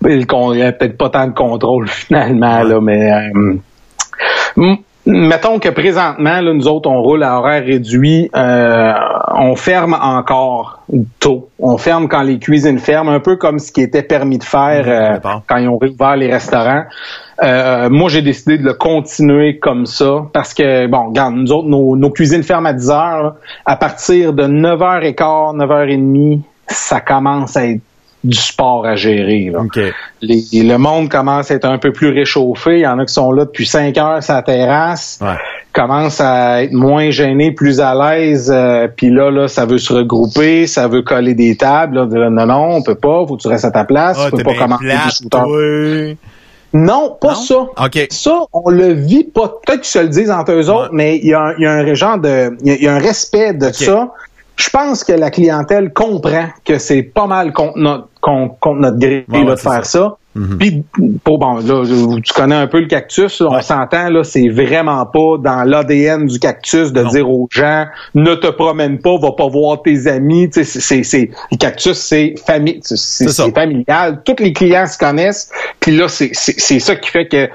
[0.04, 3.12] il n'y a peut-être pas tant de contrôle finalement là, mais
[5.08, 8.32] Mettons que présentement, là, nous autres, on roule à horaire réduit.
[8.36, 8.94] Euh,
[9.36, 10.84] on ferme encore
[11.20, 11.50] tôt.
[11.60, 14.86] On ferme quand les cuisines ferment, un peu comme ce qui était permis de faire
[14.88, 16.86] euh, quand ils ont réouvert les restaurants.
[17.44, 21.68] Euh, moi, j'ai décidé de le continuer comme ça parce que, bon, regarde, nous autres,
[21.68, 23.36] nos, cuisines ferment à 10 heures.
[23.64, 27.82] À partir de 9h15, 9h30, ça commence à être
[28.26, 29.52] du sport à gérer.
[29.52, 29.62] Là.
[30.22, 32.80] le monde commence à être un peu plus réchauffé.
[32.80, 35.20] Il y en a qui sont là depuis cinq heures sur la terrasse.
[35.22, 35.38] Ouais.
[35.74, 38.52] Commence à être moins gêné, plus à l'aise.
[38.54, 41.96] Euh, puis là, là, ça veut se regrouper, ça veut coller des tables.
[41.98, 43.26] Là, non, non, on peut pas.
[43.28, 44.18] Faut que tu restes à ta place.
[44.20, 46.18] Ah, tu peux pas commencer
[46.74, 47.68] Non, pas ça.
[48.10, 49.60] Ça, on le vit pas.
[49.66, 51.94] Peut-être qu'ils se le disent entre eux autres, mais il y, a, y a un
[51.94, 54.10] genre de, il y, a un respect de ça
[54.56, 59.26] je pense que la clientèle comprend que c'est pas mal contre notre, contre, notre gré
[59.30, 60.18] de faire ça.
[60.36, 60.58] Mhm.
[60.58, 61.86] Puis, bon, là,
[62.22, 66.40] tu connais un peu le cactus, on s'entend, là, c'est vraiment pas dans l'ADN du
[66.40, 70.66] cactus de dire aux gens, ne te promène pas, va pas voir tes amis, c'est,
[70.66, 76.32] c'est, le cactus, c'est famille, c'est, familial, tous les clients se connaissent, puis là, c'est,
[76.34, 77.50] c'est ça qui fait que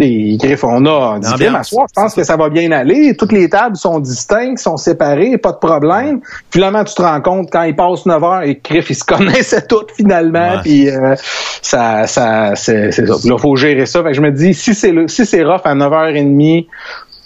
[0.00, 3.14] les griffes, on a dit, je pense que ça va bien aller.
[3.16, 6.20] Toutes les tables sont distinctes, sont séparées, pas de problème.
[6.50, 9.66] Finalement, tu te rends compte quand ils passent 9 heures et griffes, ils se connaissaient
[9.66, 10.58] toutes finalement.
[10.62, 11.14] Puis euh,
[11.62, 13.02] ça, ça, c'est ça.
[13.02, 14.02] Là, faut gérer ça.
[14.02, 16.66] Fait que je me dis, si c'est si c'est rough à 9h30,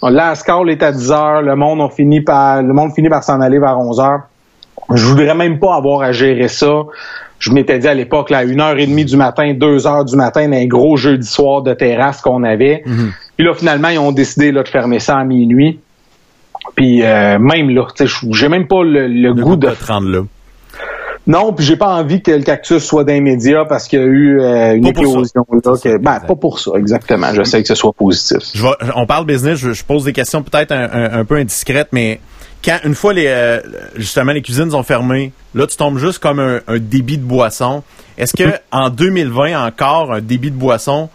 [0.03, 3.23] la call est à 10 heures, le monde on finit par le monde finit par
[3.23, 4.21] s'en aller vers 11 heures.
[4.93, 6.83] Je voudrais même pas avoir à gérer ça
[7.45, 10.15] je m'étais dit à l'époque, à une heure et demie du matin, deux heures du
[10.15, 12.81] matin, un gros jeudi soir de terrasse qu'on avait.
[12.85, 13.11] Mhm.
[13.37, 15.79] Puis là, finalement, ils ont décidé là, de fermer ça à minuit.
[16.75, 17.85] Puis euh, même là,
[18.31, 19.69] j'ai même pas le, goût de...
[19.69, 20.21] te rendre là.
[21.27, 24.05] Non, puis j'ai pas envie que le cactus soit d'un média parce qu'il y a
[24.05, 25.71] eu euh, une éclosion là.
[25.83, 27.33] Que, ben, pas pour ça, exactement.
[27.33, 28.39] J'essaie que ce soit positif.
[28.95, 32.19] on parle business, je, pose des questions peut-être un, peu indiscrètes, mais
[32.65, 33.61] quand une fois les euh,
[33.95, 37.83] justement les cuisines sont fermées, là tu tombes juste comme un, débit de boisson.
[38.17, 41.09] Est-ce que en 2020 encore un débit de boisson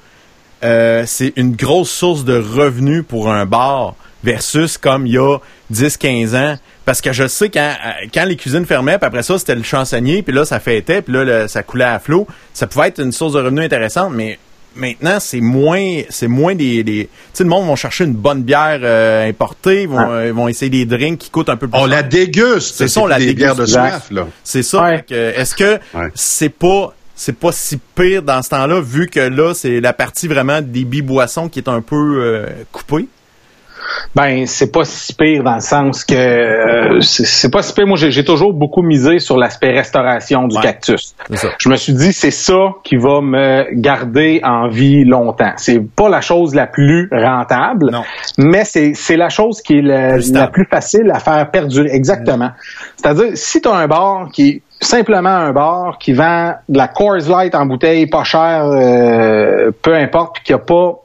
[0.62, 5.38] euh, c'est une grosse source de revenus pour un bar versus comme il y a
[5.72, 6.56] 10-15 ans?
[6.84, 9.64] Parce que je sais quand euh, quand les cuisines fermaient, puis après ça c'était le
[9.64, 13.12] chansonnier, puis là ça fêtait, puis là ça coulait à flot, ça pouvait être une
[13.12, 14.38] source de revenus intéressante, mais
[14.74, 18.80] maintenant, c'est moins, c'est moins des, tu sais, le monde va chercher une bonne bière
[18.83, 21.87] euh, importée, ils vont, euh, vont essayer des drinks qui coûtent un peu plus On
[21.87, 22.76] la déguste.
[22.76, 24.26] C'est ça, on la des bières de soif, là.
[24.44, 24.94] C'est ça.
[25.11, 25.78] Est-ce que
[26.14, 30.28] c'est pas, c'est pas si pire dans ce temps-là, vu que là, c'est la partie
[30.28, 33.09] vraiment des boissons qui est un peu euh, coupée?
[34.14, 37.87] Ben, c'est pas si pire dans le sens que euh, c'est pas si pire.
[37.87, 41.14] Moi, j'ai toujours beaucoup misé sur l'aspect restauration du cactus.
[41.59, 45.53] Je me suis dit, c'est ça qui va me garder en vie longtemps.
[45.57, 47.92] C'est pas la chose la plus rentable,
[48.37, 51.90] mais c'est la chose qui est la, plus facile à faire perdurer.
[51.92, 52.51] Exactement.
[52.96, 56.88] C'est-à-dire, si tu as un bar qui est simplement un bar qui vend de la
[56.88, 61.01] Coors Light en bouteille pas cher, euh, peu importe, puis qui a pas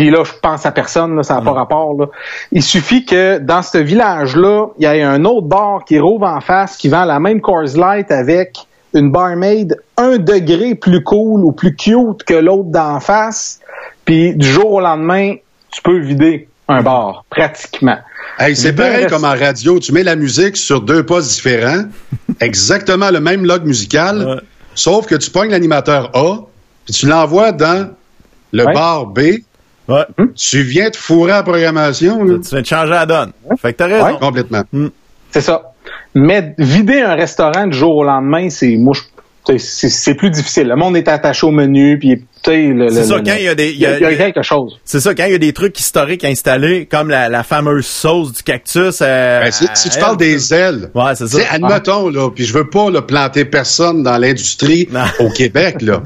[0.00, 1.92] puis là, je pense à personne, ça n'a pas rapport.
[1.92, 2.06] Là.
[2.52, 6.40] Il suffit que dans ce village-là, il y ait un autre bar qui rouvre en
[6.40, 8.60] face, qui vend la même Coors Light avec
[8.94, 13.60] une barmaid un degré plus cool ou plus cute que l'autre d'en face.
[14.06, 15.34] Puis du jour au lendemain,
[15.70, 17.98] tu peux vider un bar, pratiquement.
[18.38, 19.78] Hey, c'est pareil comme en radio.
[19.80, 21.84] Tu mets la musique sur deux postes différents,
[22.40, 24.40] exactement le même log musical,
[24.74, 26.38] sauf que tu pognes l'animateur A,
[26.86, 27.90] puis tu l'envoies dans
[28.52, 29.20] le bar B,
[30.34, 32.24] tu viens de fourrer la programmation.
[32.24, 32.38] Là.
[32.42, 33.32] Tu viens de changer la donne.
[33.60, 34.18] Fait que t'as raison.
[34.18, 34.62] complètement.
[34.72, 34.88] Hmm.
[35.30, 35.72] C'est ça.
[36.14, 38.94] Mais vider un restaurant du jour au lendemain, c'est moi
[39.58, 40.68] c'est plus difficile.
[40.68, 43.70] Le monde est attaché au menu, puis c'est ça, quand il y a des.
[43.70, 44.78] Il y a, quelque chose.
[44.84, 48.42] C'est ça, quand il y a des trucs historiques installés, comme la, fameuse sauce du
[48.42, 49.00] cactus.
[49.02, 50.90] Euh, ben, si, tu parles des ailes.
[50.94, 51.38] Ouais, c'est ça.
[51.50, 56.02] Admettons, là, puis je veux pas là, planter personne dans l'industrie au Québec, là.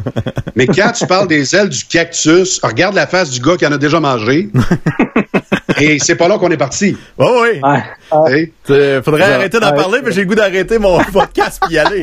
[0.56, 3.72] Mais quand tu parles des ailes du cactus, regarde la face du gars qui en
[3.72, 4.48] a déjà mangé.
[5.78, 6.96] Et c'est pas là qu'on est parti.
[7.18, 7.60] Oh oui.
[7.62, 9.02] Ouais.
[9.02, 12.02] Faudrait arrêter d'en parler, mais j'ai le goût d'arrêter mon podcast puis y aller.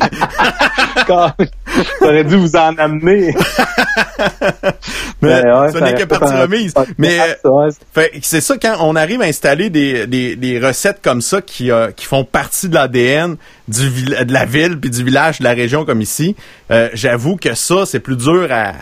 [2.01, 3.34] J'aurais dû vous en amener.
[5.21, 6.73] mais ce n'est que partie remise.
[6.97, 7.19] Mais
[8.21, 11.91] c'est ça quand on arrive à installer des, des, des recettes comme ça qui, euh,
[11.91, 13.36] qui font partie de l'ADN
[13.67, 16.36] du de la ville puis du village de la région comme ici.
[16.71, 18.73] Euh, j'avoue que ça c'est plus dur à,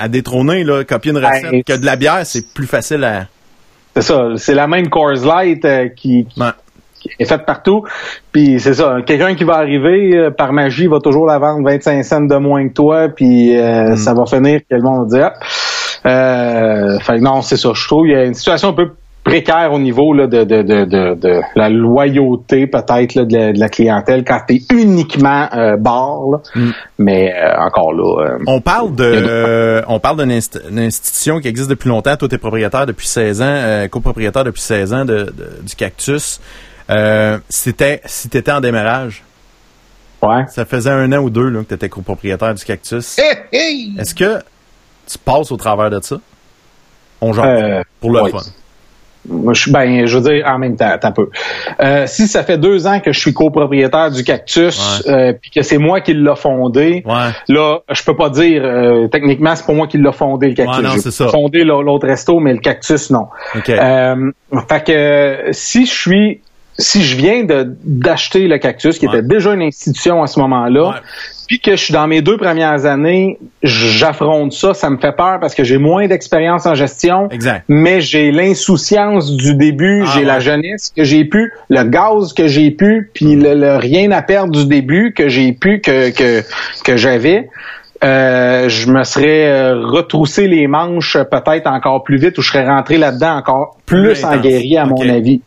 [0.00, 3.26] à détrôner là, copier une recette que de la bière, c'est plus facile à
[4.00, 6.24] c'est ça, c'est la même Coors Light euh, qui,
[7.18, 7.82] est faite partout.
[8.30, 12.04] Puis c'est ça, quelqu'un qui va arriver euh, par magie va toujours la vendre 25
[12.04, 13.96] cents de moins que toi, puis euh, mm.
[13.96, 15.30] ça va finir que le monde va dire.
[16.04, 16.98] Ah.
[17.00, 17.70] fait non, c'est ça.
[17.74, 18.92] Je trouve il y a une situation un peu
[19.24, 24.40] précaire au niveau là, de, de, de, de, la loyauté peut-être de, la clientèle quand
[24.48, 26.40] tu es uniquement euh, bar.
[26.54, 26.70] Mm.
[26.98, 28.24] Mais euh, encore là.
[28.24, 32.16] Euh, on parle de on parle d'une institution qui existe depuis longtemps.
[32.16, 36.40] Toi, tu es propriétaire depuis 16 ans, copropriétaire depuis 16 ans de, du cactus.
[37.48, 39.24] C'était si tu étais en démarrage.
[40.20, 40.44] Ouais.
[40.48, 43.18] Ça faisait un an ou deux là, que tu étais copropriétaire du cactus.
[43.52, 44.38] Est-ce que
[45.06, 46.16] tu passes au travers de ça?
[47.20, 47.46] On genre
[48.00, 48.38] pour le fun
[49.28, 51.28] ben, je veux dire, en même temps, un peu.
[51.80, 55.62] Euh, si ça fait deux ans que je suis copropriétaire du Cactus, euh, puis que
[55.62, 57.04] c'est moi qui l'ai fondé,
[57.48, 61.18] là, je peux pas dire, euh, techniquement, c'est pas moi qui l'ai fondé, le Cactus.
[61.18, 63.26] J'ai fondé l'autre resto, mais le Cactus, non.
[64.68, 66.40] fait que si je suis
[66.78, 71.00] si je viens de d'acheter le cactus, qui était déjà une institution à ce moment-là,
[71.48, 75.38] puis que je suis dans mes deux premières années, j'affronte ça, ça me fait peur
[75.40, 77.64] parce que j'ai moins d'expérience en gestion, exact.
[77.68, 82.46] mais j'ai l'insouciance du début, ah j'ai la jeunesse que j'ai pu, le gaz que
[82.46, 86.44] j'ai pu, puis le, rien à perdre du début que j'ai pu que que
[86.84, 87.48] que j'avais.
[88.04, 92.64] Euh, je me serais euh, retroussé les manches peut-être encore plus vite ou je serais
[92.64, 95.40] rentré là-dedans encore plus en guéri à mon avis.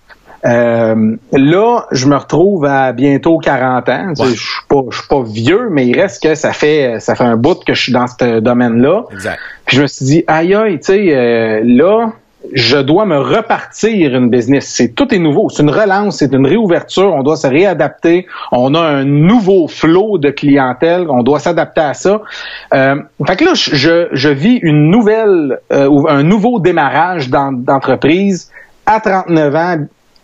[0.45, 4.13] Euh, là, je me retrouve à bientôt 40 ans.
[4.17, 7.37] Je suis pas, suis pas vieux, mais il reste que ça fait, ça fait un
[7.37, 9.03] bout que je suis dans ce domaine-là.
[9.65, 12.11] Puis je me suis dit, aïe aïe, tu sais, euh, là,
[12.53, 14.67] je dois me repartir une business.
[14.67, 15.49] C'est tout est nouveau.
[15.49, 17.13] C'est une relance, c'est une réouverture.
[17.13, 18.25] On doit se réadapter.
[18.51, 21.05] On a un nouveau flot de clientèle.
[21.09, 22.21] On doit s'adapter à ça.
[22.73, 22.95] Euh,
[23.27, 28.51] fait que là, je, je vis une nouvelle, euh, un nouveau démarrage d'entreprise
[28.85, 29.77] à 39 ans,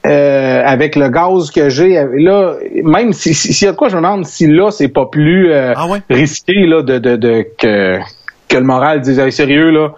[0.08, 3.98] euh, avec le gaz que j'ai, là, même s'il si, y a de quoi, je
[3.98, 8.00] me demande si là, c'est pas plus euh, ah risqué là, de, de, de, que,
[8.48, 9.90] que le moral dise sérieux, là,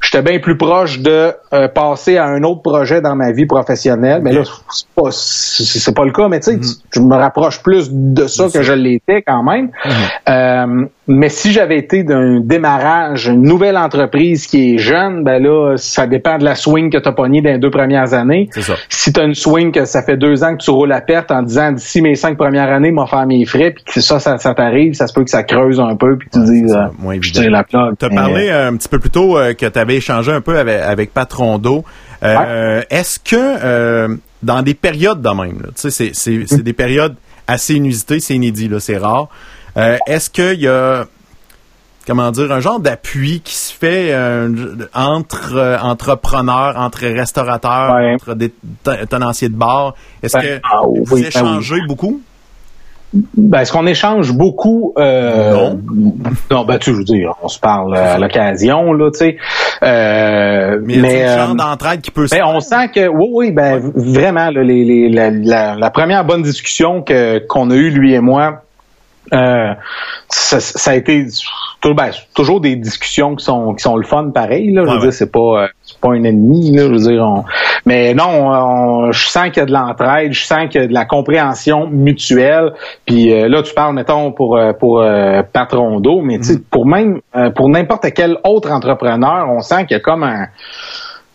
[0.00, 4.20] j'étais bien plus proche de euh, passer à un autre projet dans ma vie professionnelle.
[4.22, 6.82] Mais là, c'est pas, c'est pas le cas, mais tu sais, mm-hmm.
[6.92, 9.70] je me rapproche plus de ça que je l'étais quand même.
[9.84, 10.82] Mm-hmm.
[10.82, 15.76] Euh, mais si j'avais été d'un démarrage, une nouvelle entreprise qui est jeune, ben là,
[15.76, 18.48] ça dépend de la swing que tu as pogné dans les deux premières années.
[18.52, 18.74] Ça.
[18.88, 21.30] Si tu as une swing que ça fait deux ans que tu roules à perte
[21.30, 24.36] en disant d'ici mes cinq premières années, m'en faire mes frais, puis que ça, ça,
[24.54, 27.64] t'arrive, ça se peut que ça creuse un peu, puis tu dis, euh, je la
[27.64, 27.98] plaque.
[27.98, 30.80] Tu as parlé un petit peu plus tôt que tu avais échangé un peu avec,
[30.80, 31.84] avec Patron d'eau.
[32.22, 37.14] Euh, est-ce que euh, dans des périodes de même, c'est, c'est, des périodes
[37.46, 39.28] assez inusitées, c'est inédit, c'est rare.
[39.76, 41.04] Euh, est-ce qu'il y a
[42.06, 44.14] comment dire un genre d'appui qui se fait
[44.94, 48.52] entre entrepreneurs, entre restaurateurs, entre des
[49.10, 49.94] tenanciers de bar?
[50.22, 52.22] Est-ce ben, que ah vous ben échangez beaucoup?
[53.12, 54.92] Ben, est-ce qu'on échange beaucoup?
[54.98, 55.80] Euh, non.
[56.50, 59.36] Non, ben, tu veux dire, on se parle à l'occasion, là, tu sais.
[59.82, 63.28] Euh, mais mais un genre euh, d'entraide qui peut se ben, On sent que, oui,
[63.32, 68.12] oui, ben, vraiment, les, les, la, la, première bonne discussion que qu'on a eue, lui
[68.12, 68.62] et moi,
[69.32, 69.74] euh,
[70.28, 71.26] ça, ça, a été
[71.84, 74.84] ben, toujours des discussions qui sont qui sont le fun pareil là.
[74.86, 76.84] Je veux dire c'est pas euh, c'est pas un ennemi là.
[76.84, 77.44] Je veux dire
[77.84, 80.92] mais non je sens qu'il y a de l'entraide je sens qu'il y a de
[80.92, 82.72] la compréhension mutuelle.
[83.04, 85.04] Puis euh, là tu parles mettons pour pour
[85.52, 86.62] patron d'eau mais mm-hmm.
[86.70, 87.20] pour même
[87.54, 90.46] pour n'importe quel autre entrepreneur on sent qu'il y a comme un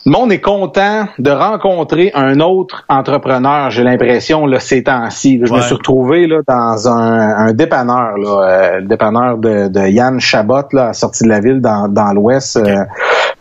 [0.06, 5.40] le monde est content de rencontrer un autre entrepreneur, j'ai l'impression, là, ces temps-ci.
[5.44, 10.20] Je me suis retrouvé là, dans un, dépanneur, là, euh, le dépanneur de, de, Yann
[10.20, 12.84] Chabot, là, à sortie de la ville dans, dans l'ouest, euh,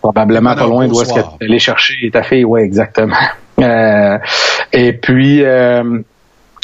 [0.03, 3.17] probablement pas loin d'où est-ce que tu allé chercher ta fille, oui, exactement.
[3.59, 4.19] Euh,
[4.73, 5.43] et puis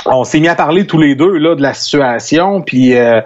[0.07, 3.21] on s'est mis à parler tous les deux là de la situation, puis euh,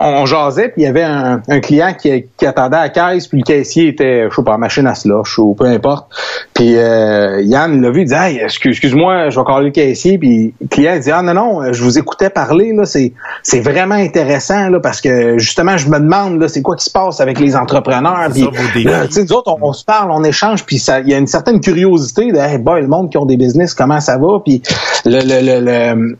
[0.00, 3.44] on, jasait, puis il y avait un, client qui, attendait à la caisse, puis le
[3.44, 6.08] caissier était, je sais pas, machine à slush ou peu importe.
[6.54, 10.54] Puis euh, Yann l'a vu, il dit hey, excuse-moi, je vais caller le caissier, puis
[10.60, 14.70] le client dit ah non non, je vous écoutais parler là, c'est c'est vraiment intéressant
[14.70, 17.56] là parce que justement je me demande là c'est quoi qui se passe avec les
[17.56, 18.48] entrepreneurs, puis
[18.84, 22.32] nous autres on, se parle, on échange, puis ça il y a une certaine curiosité
[22.32, 24.62] de hey, boy, le monde qui ont des business comment ça va, puis
[25.04, 26.16] le, le, le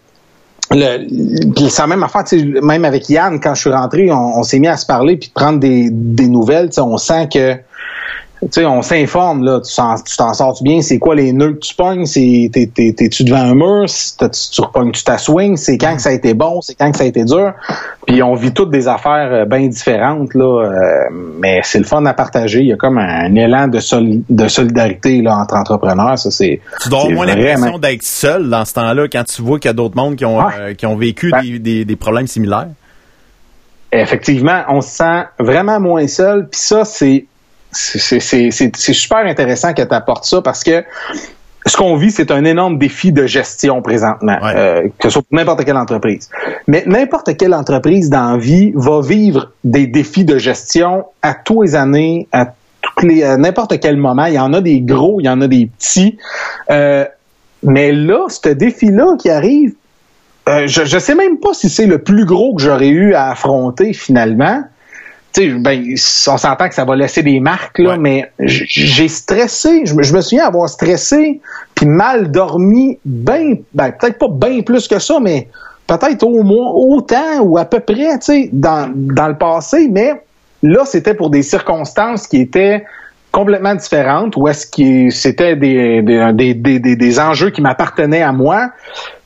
[0.71, 2.25] le, c'est la même affaire,
[2.63, 5.61] même avec Yann, quand je suis rentré, on, s'est mis à se parler puis prendre
[5.61, 6.71] des, des nouvelles.
[6.79, 7.57] On sent que
[8.51, 12.05] sais, on s'informe, là, tu t'en sors bien, c'est quoi les nœuds que tu pognes,
[12.05, 16.35] t'es-tu devant un mur, tu, tu repognes, tu t'aswings, c'est quand que ça a été
[16.35, 17.53] bon, c'est quand que ça a été dur,
[18.07, 22.05] puis on vit toutes des affaires euh, bien différentes, là, euh, mais c'est le fun
[22.07, 23.79] à partager, il y a comme un, élan de,
[24.29, 26.61] de solidarité, là, entre entrepreneurs, ça, c'est...
[26.83, 29.71] Tu dois avoir moins l'impression d'être seul dans ce temps-là, quand tu vois qu'il y
[29.71, 32.69] a d'autres mondes qui ont, euh, qui ont vécu ben des, des, des problèmes similaires.
[33.93, 37.27] Effectivement, on se sent vraiment moins seul, puis ça, c'est
[37.75, 40.85] c'est super intéressant que tu apportes ça parce que
[41.67, 45.37] ce qu'on vit, c'est un énorme défi de gestion présentement, euh, que ce soit pour
[45.39, 46.29] n'importe quelle entreprise.
[46.67, 51.63] Mais n'importe quelle entreprise dans la vie va vivre des défis de gestion à tous
[51.63, 52.47] les années, à
[52.83, 54.27] toutes les, n'importe quel moment.
[54.27, 56.19] Il y en a des gros, il y en a des petits.
[56.71, 57.07] Euh,
[57.63, 59.73] mais là, ce défi-là qui arrive,
[60.49, 63.31] euh, je ne sais même pas si c'est le plus gros que j'aurais eu à
[63.31, 64.63] affronter finalement
[65.37, 65.95] ben,
[66.29, 69.85] on s'entend que ça va laisser des marques, là, mais j'ai stressé.
[69.85, 71.41] Je, me souviens avoir stressé
[71.75, 75.49] puis mal dormi ben, ben peut-être pas bien plus que ça, mais
[75.87, 80.13] peut-être au moins autant ou à peu près, tu dans, dans le passé, mais
[80.63, 82.85] là, c'était pour des circonstances qui étaient
[83.33, 88.71] complètement différentes, ou est-ce que c'était des, des, des, des, enjeux qui m'appartenaient à moi,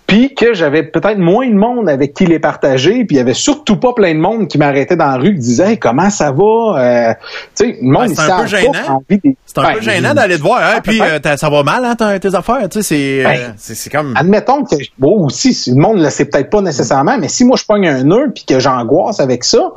[0.09, 3.35] puis que j'avais peut-être moins de monde avec qui les partager, puis il y avait
[3.35, 6.79] surtout pas plein de monde qui m'arrêtait dans la rue qui disait comment ça va?
[6.79, 7.13] Euh,
[7.55, 9.03] tu sais le monde c'est un peu gênant.
[9.45, 12.35] c'est un peu gênant d'aller te voir hein, puis euh, ça va mal hein, tes
[12.35, 16.25] affaires tu sais c'est euh, c'est comme admettons que bon aussi le monde le sait
[16.25, 19.73] peut-être pas nécessairement mais si moi je pogne un nœud puis que j'angoisse avec ça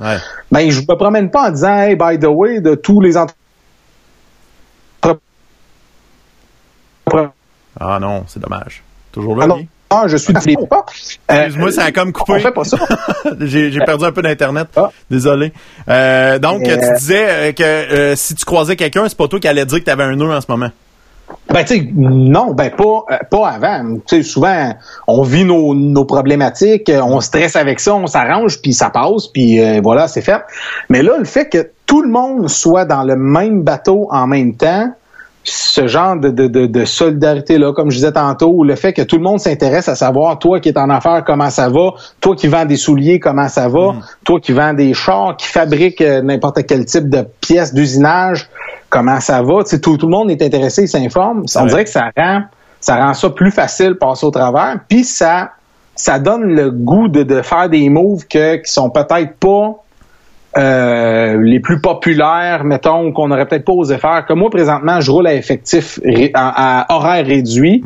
[0.50, 3.36] ben je me promène pas en disant hey by the way de tous les entrepreneurs
[7.80, 8.84] ah non c'est dommage.
[9.12, 9.56] Toujours là ah,
[10.08, 10.86] je suis des pas.
[11.30, 12.34] Excuse-moi, ça a comme coupé.
[12.34, 12.78] On fait pas ça.
[13.40, 14.68] j'ai perdu un peu d'internet.
[14.76, 14.90] Ah.
[15.10, 15.54] Désolé.
[15.88, 19.48] Euh, donc, tu euh, disais euh, que si tu croisais quelqu'un, c'est pas toi qui
[19.48, 20.70] allais dire que tu avais un nœud en ce moment.
[21.50, 23.98] Ben, tu sais, non, ben, pas, pas avant.
[24.06, 24.74] Tu sais, souvent,
[25.08, 29.60] on vit nos, nos problématiques, on stresse avec ça, on s'arrange, puis ça passe, puis
[29.82, 30.42] voilà, c'est fait.
[30.90, 34.56] Mais là, le fait que tout le monde soit dans le même bateau en même
[34.56, 34.94] temps,
[35.44, 39.24] ce genre de, de, de, solidarité-là, comme je disais tantôt, le fait que tout le
[39.24, 42.66] monde s'intéresse à savoir, toi qui es en affaires, comment ça va, toi qui vends
[42.66, 44.02] des souliers, comment ça va, mm.
[44.24, 48.50] toi qui vends des chars, qui fabrique euh, n'importe quel type de pièces d'usinage,
[48.90, 49.64] comment ça va?
[49.64, 51.44] tout, tout le monde est intéressé, il s'informe.
[51.56, 52.42] On dirait que ça rend
[52.80, 54.80] ça rend ça plus facile passer au travers.
[54.88, 55.52] Puis ça
[55.96, 59.76] ça donne le goût de, de faire des moves que, qui sont peut-être pas
[60.58, 64.26] euh, les plus populaires, mettons, qu'on n'aurait peut-être pas osé faire.
[64.28, 66.00] Comme moi, présentement, je roule à effectif
[66.34, 67.84] à, horaire réduit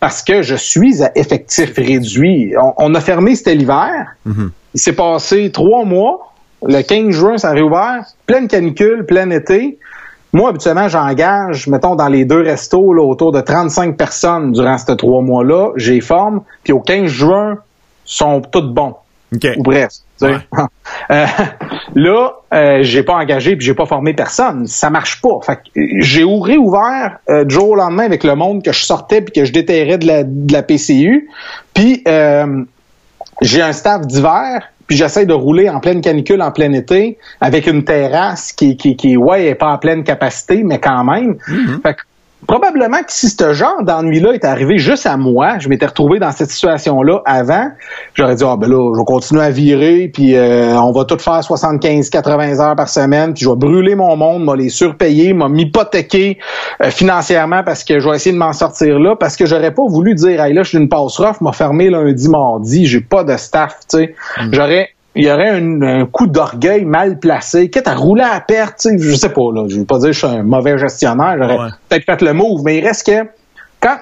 [0.00, 2.54] parce que je suis à effectif réduit.
[2.76, 4.16] On, a fermé, c'était l'hiver.
[4.26, 4.50] Mm-hmm.
[4.74, 6.32] Il s'est passé trois mois.
[6.66, 8.04] Le 15 juin, ça a réouvert.
[8.26, 9.78] Pleine canicule, plein été.
[10.32, 14.96] Moi, habituellement, j'engage, mettons, dans les deux restos, là, autour de 35 personnes durant ces
[14.96, 15.70] trois mois-là.
[15.76, 16.42] J'ai forme.
[16.64, 17.58] Puis au 15 juin,
[18.04, 18.96] sont toutes bons.
[19.32, 19.90] Ou bref.
[21.10, 21.26] Euh,
[21.98, 24.66] là, euh, j'ai pas engagé puis j'ai pas formé personne.
[24.66, 25.40] Ça marche pas.
[25.44, 29.32] Fait j'ai réouvert euh, du jour au lendemain avec le monde que je sortais puis
[29.32, 31.28] que je déterrais de la, de la PCU.
[31.74, 32.64] Puis euh,
[33.42, 37.66] j'ai un staff d'hiver puis j'essaie de rouler en pleine canicule en plein été avec
[37.66, 41.36] une terrasse qui, qui, qui ouais, est pas en pleine capacité, mais quand même.
[41.82, 42.00] Fait que
[42.46, 46.30] probablement que si ce genre d'ennui-là est arrivé juste à moi, je m'étais retrouvé dans
[46.30, 47.70] cette situation-là avant,
[48.14, 51.18] j'aurais dit, ah ben là, je vais continuer à virer, puis euh, on va tout
[51.18, 55.48] faire 75-80 heures par semaine, puis je vais brûler mon monde, m'a les surpayer, m'a
[55.48, 56.38] m'hypothéquer
[56.82, 59.86] euh, financièrement parce que je vais essayer de m'en sortir là, parce que j'aurais pas
[59.88, 63.24] voulu dire, hey là, je suis une passe rough, m'a fermé lundi, mardi, j'ai pas
[63.24, 64.14] de staff, tu sais.
[64.40, 64.52] Mm.
[64.52, 69.14] J'aurais il y aurait un, coup d'orgueil mal placé, quitte à rouler à perte, je
[69.14, 72.04] sais pas, là, je veux pas dire que je suis un mauvais gestionnaire, j'aurais peut-être
[72.04, 73.28] fait le move, mais il reste que
[73.80, 73.98] quand,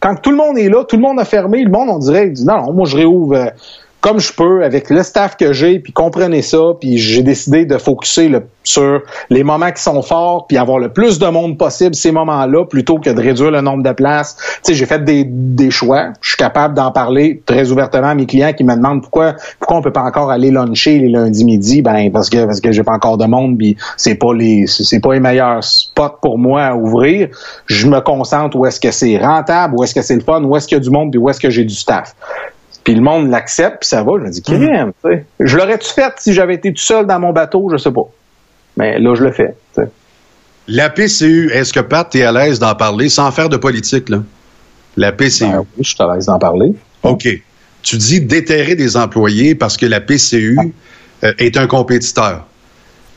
[0.00, 2.32] quand tout le monde est là, tout le monde a fermé, le monde, on dirait,
[2.44, 3.46] non, non moi je réouvre euh,
[4.00, 7.76] comme je peux avec le staff que j'ai, puis comprenez ça, puis j'ai décidé de
[7.76, 8.30] focuser
[8.64, 12.64] sur les moments qui sont forts, puis avoir le plus de monde possible ces moments-là,
[12.64, 14.36] plutôt que de réduire le nombre de places.
[14.36, 16.10] Tu sais, j'ai fait des, des choix.
[16.20, 19.78] Je suis capable d'en parler très ouvertement à mes clients qui me demandent pourquoi pourquoi
[19.78, 21.82] on peut pas encore aller luncher les lundis midi?
[21.82, 25.00] Ben parce que parce que j'ai pas encore de monde, puis c'est pas les c'est
[25.00, 27.28] pas les meilleurs spots pour moi à ouvrir.
[27.66, 30.56] Je me concentre où est-ce que c'est rentable, où est-ce que c'est le fun, où
[30.56, 32.14] est-ce qu'il y a du monde, puis où est-ce que j'ai du staff
[32.84, 34.12] puis le monde l'accepte, puis ça va.
[34.18, 35.10] Je me dis, crème, mm
[35.40, 37.68] Je l'aurais-tu fait si j'avais été tout seul dans mon bateau?
[37.72, 38.08] Je sais pas.
[38.76, 39.54] Mais là, je le fais.
[40.68, 44.22] La PCU, est-ce que Pat, es à l'aise d'en parler sans faire de politique, là?
[44.96, 45.46] La PCU.
[45.46, 46.72] Ben oui, je suis à l'aise d'en parler.
[47.02, 47.28] OK.
[47.82, 50.56] Tu dis déterrer des employés parce que la PCU
[51.24, 52.46] euh, est un compétiteur.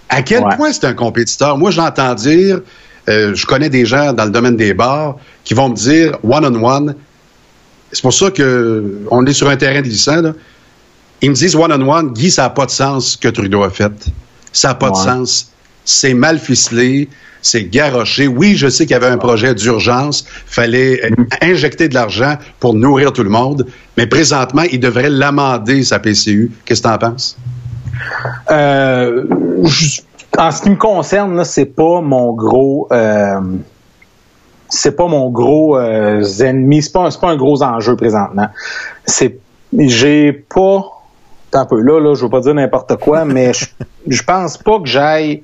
[0.10, 1.58] À quel point c'est un compétiteur?
[1.58, 2.62] Moi, j'entends dire,
[3.10, 6.96] euh, je connais des gens dans le domaine des bars qui vont me dire one-on-one,
[7.94, 10.22] c'est pour ça qu'on est sur un terrain glissant.
[10.22, 10.34] Là.
[11.22, 13.92] Ils me disent one-on-one, Guy, ça n'a pas de sens ce que Trudeau a fait.
[14.52, 15.52] Ça n'a pas de sens.
[15.86, 17.10] C'est mal ficelé,
[17.42, 18.28] c'est garoché.
[18.28, 21.26] Oui, je sais qu'il y avait un projet d'urgence, fallait mm.
[21.42, 23.68] injecter de l'argent pour nourrir tout le monde,
[23.98, 26.52] mais présentement, il devrait l'amender, sa PCU.
[26.66, 27.38] Qu'est-ce que tu en penses?
[28.52, 29.24] Euh,
[30.38, 32.88] en ce qui me concerne, c'est pas mon gros...
[32.92, 33.40] Euh,
[34.74, 38.48] c'est pas mon gros euh, ennemi, c'est pas, pas un gros enjeu présentement.
[39.06, 39.38] C'est
[39.78, 40.86] j'ai pas
[41.54, 43.66] un peu là, là, je veux pas dire n'importe quoi, mais je,
[44.08, 45.44] je pense pas que j'aille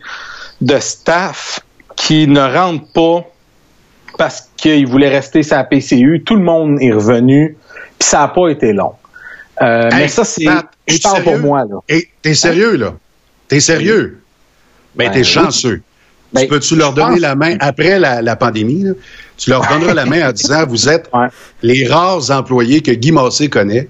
[0.61, 1.59] de staff
[1.95, 3.25] qui ne rentre pas
[4.17, 6.23] parce qu'il voulait rester sa PCU.
[6.25, 7.57] Tout le monde est revenu,
[7.99, 8.93] puis ça n'a pas été long.
[9.61, 10.45] Euh, mais ça, c'est.
[10.87, 11.77] Je parle pour moi, là.
[12.21, 12.93] T'es sérieux, là?
[13.47, 14.21] T'es sérieux?
[14.95, 15.81] Ben, ben t'es chanceux.
[16.33, 18.85] Ben, peux-tu leur donner la main après la, pandémie?
[19.37, 21.09] Tu leur donneras la main en disant vous êtes
[21.63, 23.87] les rares employés que Guy Massé connaît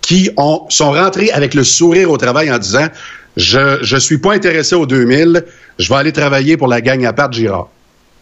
[0.00, 2.88] qui ont, sont rentrés avec le sourire au travail en disant
[3.36, 5.44] je je suis pas intéressé aux 2000,
[5.78, 7.68] je vais aller travailler pour la gang à part Girard.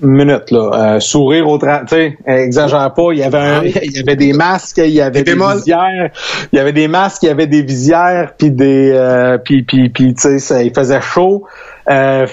[0.03, 3.13] Minute là, euh, sourire au tu sais, exagère pas.
[3.13, 6.11] Il y avait un, il y avait des masques, il y avait des, visières,
[6.53, 9.89] il y avait des masques, il y avait des visières, puis des, euh, puis puis
[9.91, 11.45] puis tu sais, il faisait chaud.
[11.91, 12.27] Euh,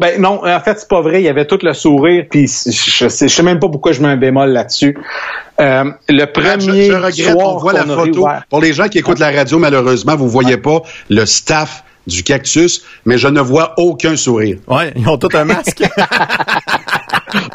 [0.00, 1.20] ben non, en fait c'est pas vrai.
[1.20, 4.02] Il y avait tout le sourire, puis je sais, je sais même pas pourquoi je
[4.02, 4.96] mets un bémol là-dessus.
[5.60, 8.26] Euh, le premier je, regrette, soir on voit la photo.
[8.50, 12.82] Pour les gens qui écoutent la radio, malheureusement, vous voyez pas le staff du cactus,
[13.04, 14.58] mais je ne vois aucun sourire.
[14.68, 15.82] Ouais, ils ont tous un masque.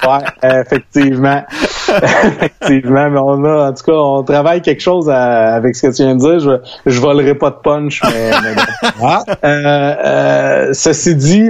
[0.03, 1.43] ouais, effectivement.
[1.87, 6.03] effectivement, mais on a, en tout cas, on travaille quelque chose avec ce que tu
[6.03, 6.39] viens de dire.
[6.39, 8.31] Je, je volerai pas de punch, mais,
[9.03, 9.23] ah.
[9.43, 11.49] euh, euh, ceci dit,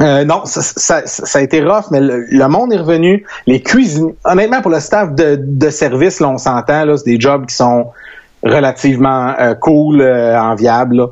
[0.00, 3.24] euh, non, ça, ça, ça, a été rough, mais le, monde est revenu.
[3.46, 7.20] Les cuisines, honnêtement, pour le staff de, de service, là, on s'entend, là, c'est des
[7.20, 7.86] jobs qui sont
[8.42, 11.06] relativement euh, cool, euh, enviable.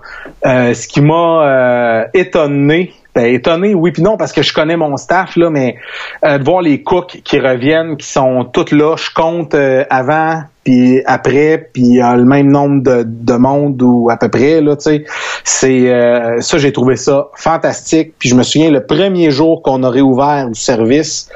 [0.45, 4.97] Euh, ce qui m'a étonné, ben, étonné, oui puis non, parce que je connais mon
[4.97, 5.77] staff, là, mais
[6.23, 11.71] de voir les cooks qui reviennent, qui sont toutes là, je compte avant puis après,
[11.73, 15.05] puis a le même nombre de, de monde ou à peu près là, tu sais.
[15.45, 18.15] C'est euh, ça, j'ai trouvé ça fantastique.
[18.19, 21.31] Puis je me souviens le premier jour qu'on aurait ouvert du service,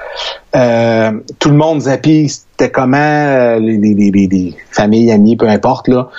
[0.57, 5.49] euh, tout le monde zappie, c'était comment euh, les, les, les, les, familles, amis, peu
[5.49, 6.11] importe là.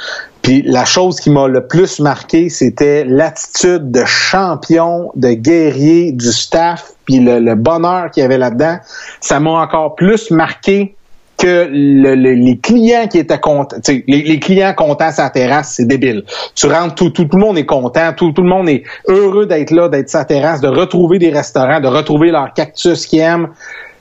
[0.42, 6.32] Puis la chose qui m'a le plus marqué, c'était l'attitude de champion, de guerrier du
[6.32, 8.78] staff, puis le, bonheur qu'il y avait là-dedans.
[9.20, 10.96] Ça m'a encore plus marqué
[11.38, 16.24] que les clients qui étaient contents, les, les, clients contents sa terrasse, c'est débile.
[16.56, 19.46] Tu rentres, tout, tout, tout, le monde est content, tout, tout le monde est heureux
[19.46, 23.50] d'être là, d'être sa terrasse, de retrouver des restaurants, de retrouver leur cactus qu'ils aiment.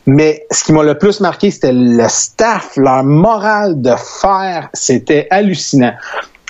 [0.07, 5.27] Mais ce qui m'a le plus marqué, c'était le staff, leur morale de faire, c'était
[5.31, 5.93] hallucinant.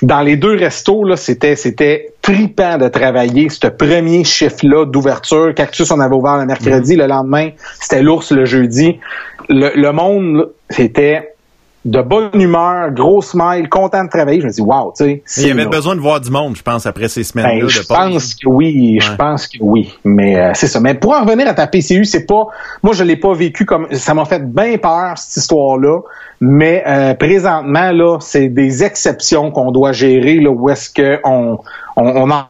[0.01, 5.53] Dans les deux restos, là, c'était, c'était tripant de travailler ce premier chiffre-là d'ouverture.
[5.53, 7.49] Cactus, on avait ouvert le mercredi, le lendemain,
[7.79, 8.99] c'était l'ours le jeudi.
[9.47, 11.35] Le, le monde, c'était
[11.83, 14.39] de bonne humeur, gros smile, content de travailler.
[14.41, 15.41] Je me dis, wow, tu sais.
[15.41, 17.61] Il y avait besoin de voir du monde, je pense, après ces semaines-là.
[17.61, 19.91] Ben, je pense que oui, je pense que oui.
[20.03, 20.79] Mais euh, c'est ça.
[20.79, 22.45] Mais pour en revenir à ta PCU, c'est pas,
[22.83, 26.01] moi je l'ai pas vécu comme, ça m'a fait bien peur cette histoire-là.
[26.39, 31.57] Mais euh, présentement là, c'est des exceptions qu'on doit gérer là, où est-ce que on,
[31.95, 32.43] on, en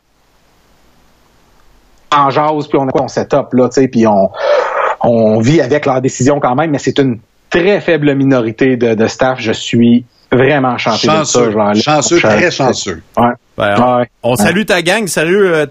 [2.14, 4.30] en jase puis on a on setup là, tu sais, puis on
[5.04, 7.20] on vit avec leur décision quand même, mais c'est une
[7.52, 9.40] très faible minorité de, staff.
[9.40, 11.74] Je suis vraiment chanté chanceux, de ça.
[11.74, 13.02] chanceux, très chanceux.
[13.58, 15.66] Ben, on, salue ta gang, sérieux, euh,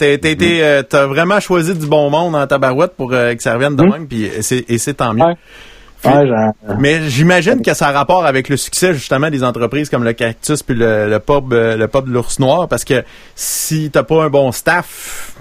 [0.00, 3.76] euh, t'as vraiment choisi du bon monde dans ta barouette pour euh, que ça revienne
[3.76, 3.90] de hmm.
[3.90, 5.34] même, puis et c'est tant mieux
[6.78, 10.62] mais j'imagine que ça a rapport avec le succès justement des entreprises comme le Cactus
[10.62, 14.24] puis le, le pub euh, le pub de l'ours noir parce que si t'as pas
[14.24, 15.32] un bon staff,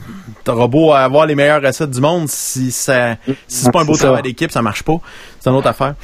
[0.43, 3.15] t'auras beau avoir les meilleures recettes du monde, si ça
[3.47, 4.97] si c'est pas un beau travail d'équipe, ça marche pas.
[5.39, 5.95] C'est une autre affaire.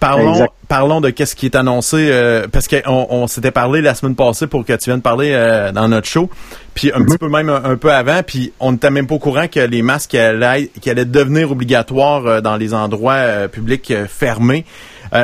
[0.00, 4.14] Parlons, parlons de qu'est-ce qui est annoncé euh, parce qu'on on, s'était parlé la semaine
[4.14, 6.30] passée pour que tu viennes parler euh, dans notre show,
[6.74, 7.18] puis un petit mhm.
[7.18, 10.14] peu même un, peu avant, puis on n'était même pas au courant que les masques
[10.14, 14.64] allaient, qui allaient devenir obligatoires euh, dans les endroits publics fermés.
[15.10, 15.18] pour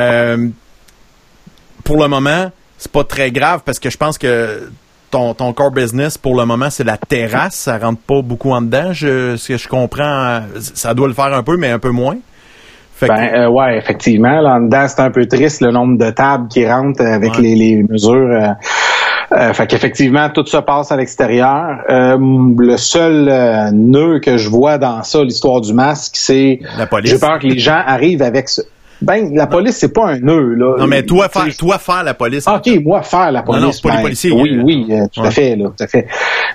[2.01, 4.69] le moment, c'est pas très grave parce que je pense que
[5.09, 8.61] ton, ton core business pour le moment c'est la terrasse, ça rentre pas beaucoup en
[8.61, 8.91] dedans.
[8.91, 12.17] Je, ce que je comprends, ça doit le faire un peu, mais un peu moins
[13.01, 14.41] ben, euh, ouais, effectivement.
[14.41, 17.55] Là, en dedans, c'est un peu triste le nombre de tables qui rentrent avec les,
[17.55, 18.29] les, mesures.
[18.31, 18.47] Euh,
[19.33, 21.79] euh, fait qu'effectivement, tout se passe à l'extérieur.
[21.89, 22.17] Euh,
[22.57, 26.59] le seul euh, nœud que je vois dans ça, l'histoire du masque, c'est
[27.03, 28.61] j'ai peur que les gens arrivent avec ce,
[29.01, 30.75] ben, la police, c'est pas un nœud, là.
[30.79, 32.47] Non, mais toi, faire, toi, faire la police.
[32.47, 33.61] OK, moi, faire la police.
[33.61, 34.31] Non, non pas les ben, policiers.
[34.31, 36.07] Oui, oui, tout à fait, là, tout à fait.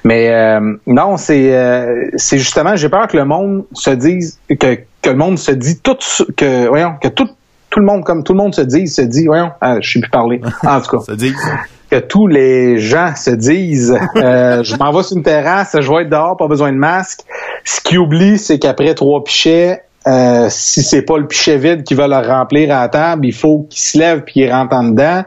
[0.04, 5.16] Mais, non, c'est, c'est justement, j'ai peur que le monde se dise, que, que le
[5.16, 5.96] monde se dit tout
[6.36, 7.28] que voyons que tout
[7.70, 10.00] tout le monde comme tout le monde se dit se dit voyons ah, je sais
[10.00, 11.02] plus parler en tout cas.
[11.06, 11.34] Se dit.
[11.90, 16.02] Que tous les gens se disent euh, je m'en vais sur une terrasse je vais
[16.02, 17.22] être dehors pas besoin de masque.
[17.64, 21.92] Ce qu'ils oublient c'est qu'après trois pichets euh, si c'est pas le pichet vide qui
[21.92, 24.84] va le remplir à la table, il faut qu'il se lève puis qu'il rentre en
[24.84, 25.24] dedans.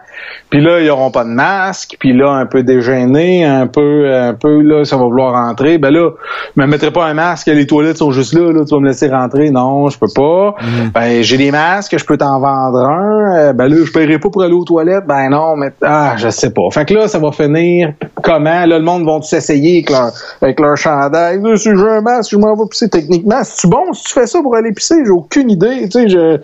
[0.50, 1.96] Puis là, ils auront pas de masque.
[2.00, 5.78] Puis là, un peu dégêné, un peu, un peu là, ça va vouloir rentrer.
[5.78, 6.10] Ben là,
[6.56, 7.48] je me mettrai pas un masque.
[7.48, 8.52] Les toilettes sont juste là.
[8.52, 9.52] Là, tu vas me laisser rentrer.
[9.52, 10.56] Non, je peux pas.
[10.62, 10.92] Mhm.
[10.94, 11.96] Ben j'ai des masques.
[11.96, 13.38] Je peux t'en vendre un.
[13.38, 15.06] Euh, ben là, je paierai pas pour aller aux toilettes.
[15.06, 16.64] Ben non, mais ah, je sais pas.
[16.72, 17.94] Fait que là, ça va finir
[18.24, 18.66] comment?
[18.66, 20.12] Là, le monde va s'essayer avec leur,
[20.42, 21.42] avec leur chandail.
[21.44, 23.42] Là, si j'ai un masque, je m'en vais pisser techniquement.
[23.44, 25.90] C'est bon si tu fais ça pour aller pisser J'ai aucune idée.
[25.90, 26.40] Tu sais, je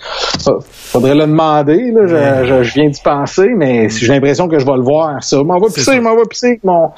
[0.72, 1.92] faudrait le demander.
[1.92, 5.42] Là, je, je, viens d'y penser, mais j'ai l'impression que je vais le voir, ça.
[5.44, 6.92] M'en va pisser, je m'en va pisser mon.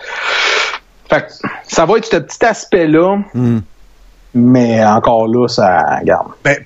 [1.09, 1.25] Fait
[1.67, 3.19] ça va être ce petit aspect-là.
[3.33, 3.59] Hmm.
[4.33, 6.27] Mais encore là, ça garde.
[6.43, 6.57] Ben,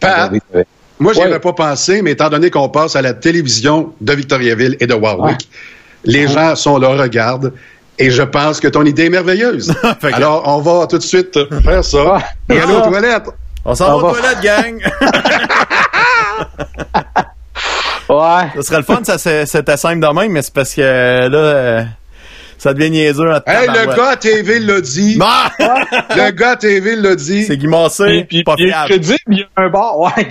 [1.00, 4.78] moi, j'y avais pas pensé, mais étant donné qu'on passe à la télévision de Victoriaville
[4.80, 5.50] et de Warwick,
[6.06, 7.54] les gens sont là, regardent.
[7.98, 9.74] Et je pense que ton idée est merveilleuse.
[10.14, 12.18] Alors, on va tout de suite faire ça.
[12.50, 13.30] Et aller aux toilettes.
[13.66, 14.82] On s'en va aux toilettes, gang.
[18.08, 18.52] Ouais.
[18.56, 21.84] Ce serait le fun, ça, c'était simple de même, mais c'est parce que là, euh,
[22.60, 23.32] ça devient niaiseux.
[23.48, 25.16] Hey, le gars à TV l'a dit.
[25.16, 27.46] le gars à TV l'a dit.
[27.46, 29.98] C'est Guy Massé, puis pas il est crédible, il y a un bar.
[29.98, 30.12] Ouais,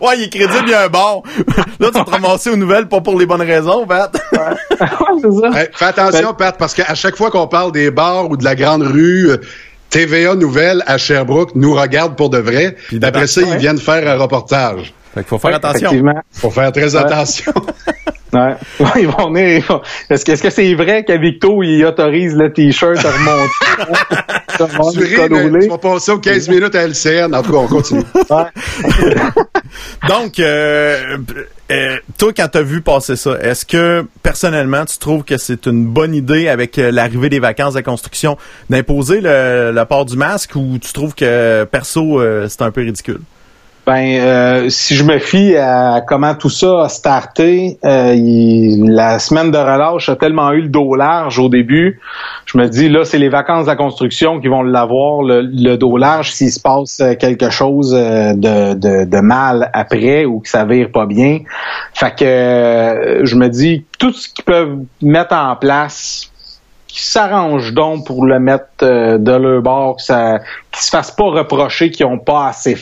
[0.00, 1.20] ouais, il est crédible, il y a un bar.
[1.78, 4.14] là, tu vas te ramasser aux nouvelles, pas pour les bonnes raisons, Pat.
[4.32, 4.80] ouais,
[5.20, 5.60] c'est ça.
[5.60, 8.44] Hey, fais attention, ben- Pat, parce qu'à chaque fois qu'on parle des bars ou de
[8.44, 9.36] la grande rue, euh,
[9.90, 12.76] TVA Nouvelle à Sherbrooke nous regarde pour de vrai.
[12.88, 14.92] Puis après ça, ils viennent faire un reportage.
[15.14, 15.90] Fait qu'il faut faire attention.
[16.32, 17.52] Faut faire très attention.
[18.32, 18.54] Ouais.
[18.96, 19.82] Ils vont venir.
[20.10, 23.52] Est-ce que, est-ce que c'est vrai qu'à Victo, il autorise le t-shirt à remonter?
[25.62, 27.34] tu vas passer aux 15 minutes à LCN.
[27.34, 28.02] En tout cas, on continue.
[30.08, 31.18] Donc, euh,
[31.70, 35.66] euh, toi, quand tu as vu passer ça, est-ce que personnellement, tu trouves que c'est
[35.66, 38.36] une bonne idée avec euh, l'arrivée des vacances de construction
[38.70, 43.20] d'imposer le, le, port du masque ou tu trouves que perso, c'est un peu ridicule?
[43.86, 48.16] Ben, euh, si je me fie à comment tout ça a starté, euh,
[48.84, 52.00] la semaine de relâche a tellement eu le dos large au début.
[52.46, 55.98] Je me dis, là, c'est les vacances de la construction qui vont l'avoir, le, dos
[55.98, 60.64] large, s'il se passe quelque chose euh, de, de, de, mal après ou que ça
[60.64, 61.42] vire pas bien.
[61.94, 66.32] Fait que je me dis, tout ce qu'ils peuvent mettre en place,
[66.88, 70.40] qui s'arrangent donc pour le mettre de leur bord, que ça,
[70.72, 72.74] qu'ils se fassent pas reprocher qu'ils ont pas assez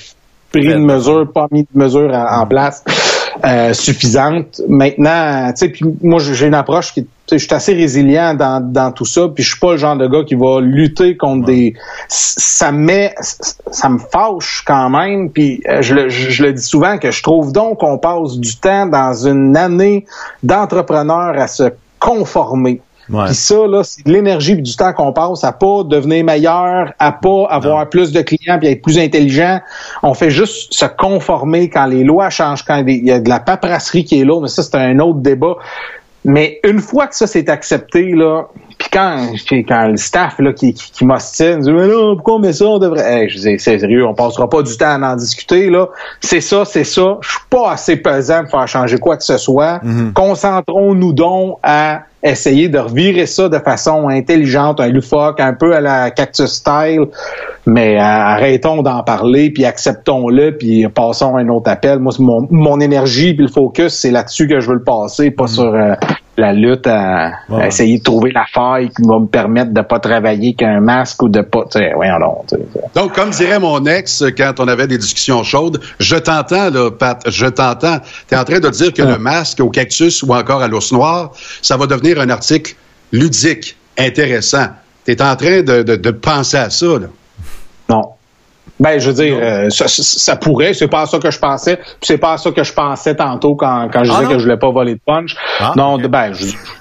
[0.60, 2.84] pris de mesures, pas mis de mesures en, place
[3.44, 4.60] euh, suffisantes.
[4.68, 8.92] Maintenant, tu sais, puis moi j'ai une approche qui, je suis assez résilient dans, dans
[8.92, 11.74] tout ça, puis je suis pas le genre de gars qui va lutter contre des.
[12.08, 16.98] Ça met, ça me fâche quand même, puis euh, je le, je le dis souvent
[16.98, 20.06] que je trouve donc qu'on passe du temps dans une année
[20.42, 21.64] d'entrepreneur à se
[21.98, 22.80] conformer.
[23.08, 26.92] Puis ça, là, c'est de l'énergie et du temps qu'on passe à pas devenir meilleur,
[26.98, 29.60] à pas avoir plus de clients puis être plus intelligent.
[30.02, 33.40] On fait juste se conformer quand les lois changent, quand il y a de la
[33.40, 35.56] paperasserie qui est là, mais ça, c'est un autre débat.
[36.24, 38.48] Mais une fois que ça c'est accepté, là,
[38.78, 39.28] puis quand,
[39.68, 42.66] quand le staff là, qui, qui, qui m'ostine, dit Mais non, pourquoi on met ça,
[42.66, 43.28] on devrait.
[43.28, 45.70] je dis c'est sérieux, on passera pas du temps à en discuter.
[45.70, 45.88] là.
[46.20, 47.18] C'est ça, c'est ça.
[47.20, 49.78] Je suis pas assez pesant pour faire changer quoi que ce soit.
[49.78, 50.12] Mm-hmm.
[50.12, 55.80] Concentrons-nous donc à essayer de revirer ça de façon intelligente, un loufoque, un peu à
[55.80, 57.06] la cactus style,
[57.66, 61.98] mais euh, arrêtons d'en parler, puis acceptons-le, puis passons à un autre appel.
[61.98, 65.44] Moi, mon, mon énergie puis le focus, c'est là-dessus que je veux le passer, pas
[65.44, 65.48] mm.
[65.48, 65.94] sur euh,
[66.36, 67.32] la lutte à,
[67.64, 71.28] essayer de trouver la faille qui va me permettre de pas travailler qu'un masque ou
[71.28, 71.64] de pas.
[71.94, 72.60] Voyons donc,
[72.94, 77.22] donc, comme dirait mon ex quand on avait des discussions chaudes, je t'entends, là, Pat,
[77.26, 77.98] je t'entends.
[78.28, 80.92] Tu es en train de dire que le masque au cactus ou encore à l'ours
[80.92, 81.32] noir,
[81.62, 82.74] ça va devenir un article
[83.12, 84.66] ludique, intéressant.
[85.04, 87.06] Tu es en train de, de, de penser à ça, là.
[87.88, 88.02] Non.
[88.80, 90.74] Ben, je veux dire, euh, ça, ça, pourrait.
[90.74, 91.78] C'est pas ça que je pensais.
[92.00, 94.56] C'est pas ça que je pensais tantôt quand, quand je disais ah que je voulais
[94.56, 95.36] pas voler de punch.
[95.60, 96.32] Ah, non, ben,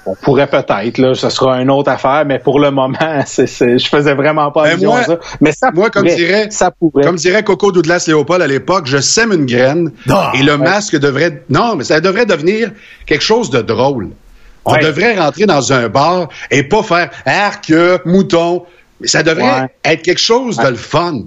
[0.04, 0.98] on pourrait peut-être.
[0.98, 4.66] Là, ce sera une autre affaire, mais pour le moment, c'est, je faisais vraiment pas
[4.66, 5.18] attention à ça.
[5.40, 7.04] Mais ça moi, comme dirait, ça pourrait.
[7.04, 10.98] Comme dirait Coco Douglas Léopold à l'époque, je sème une graine ah, et le masque
[10.98, 11.44] devrait.
[11.48, 12.72] Non, mais ça devrait devenir
[13.06, 14.10] quelque chose de drôle.
[14.64, 17.72] On devrait rentrer dans un bar et pas faire arc,
[18.04, 18.64] mouton.
[19.00, 21.22] Mais ça devrait être quelque chose de le fun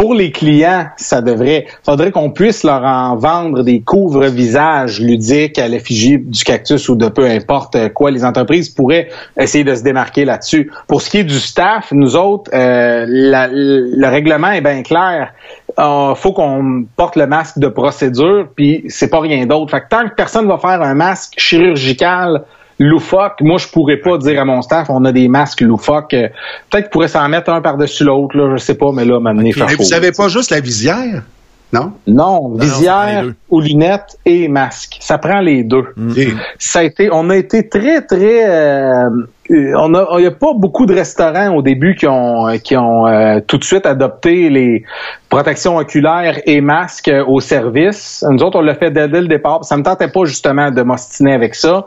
[0.00, 5.68] pour les clients, ça devrait, faudrait qu'on puisse leur en vendre des couvre-visages ludiques à
[5.68, 8.10] l'effigie du cactus ou de peu importe quoi.
[8.10, 10.72] Les entreprises pourraient essayer de se démarquer là-dessus.
[10.88, 15.34] Pour ce qui est du staff, nous autres, euh, le règlement est bien clair.
[15.76, 19.70] Il faut qu'on porte le masque de procédure, puis c'est pas rien d'autre.
[19.70, 22.44] Fait que tant que personne va faire un masque chirurgical
[22.80, 23.40] loufoque.
[23.42, 26.14] Moi, je pourrais pas dire à mon staff, on a des masques loufoques.
[26.14, 26.28] Euh,
[26.70, 29.48] peut-être qu'ils pourraient s'en mettre un par-dessus l'autre, là, je sais pas, mais là, maintenant,
[29.48, 29.60] okay.
[29.68, 31.22] Mais vous savez pas juste la visière?
[31.72, 31.92] Non?
[32.08, 34.96] Non, visière ou lunettes et masque.
[34.98, 35.84] Ça prend les deux.
[36.58, 39.08] Ça a été, on a été très, très euh,
[39.50, 43.06] on a, il n'y a pas beaucoup de restaurants au début qui ont, qui ont
[43.06, 44.84] euh, tout de suite adopté les
[45.28, 48.24] protections oculaires et masques au service.
[48.28, 49.64] Nous autres, on l'a fait dès, le départ.
[49.64, 51.86] Ça me tentait pas justement de m'ostiner avec ça.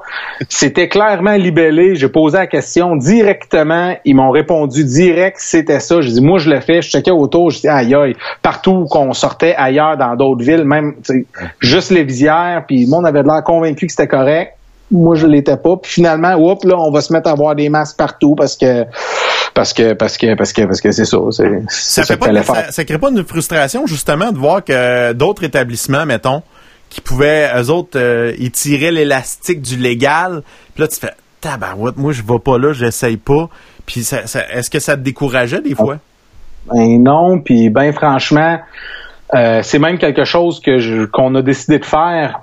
[0.49, 1.95] C'était clairement libellé.
[1.95, 3.95] J'ai posé la question directement.
[4.03, 6.01] Ils m'ont répondu direct, c'était ça.
[6.01, 6.81] Je dis, moi, je le fais.
[6.81, 7.49] Je checkais autour.
[7.49, 8.15] Je dis, aïe, aïe.
[8.41, 10.95] Partout qu'on sortait ailleurs dans d'autres villes, même
[11.59, 14.53] juste les visières, puis le monde avait l'air convaincu que c'était correct
[14.93, 15.75] moi je l'étais pas.
[15.77, 18.85] Puis finalement, oups, là, on va se mettre à avoir des masques partout parce que
[19.53, 21.17] parce que parce que parce que parce que c'est ça.
[21.67, 26.43] Ça, fait pas ça, crée pas une frustration justement de voir que d'autres établissements, mettons,
[26.89, 30.43] qui pouvaient eux autres euh, étirer l'élastique du légal.
[30.73, 33.49] Puis là tu fais tabarouette, moi je vais pas là, j'essaye pas.
[33.85, 34.21] Puis ça,
[34.53, 35.97] est-ce que ça te décourageait des fois?
[36.73, 38.59] Ben non, puis ben franchement,
[39.33, 42.41] euh, c'est même quelque chose que qu'on a décidé de faire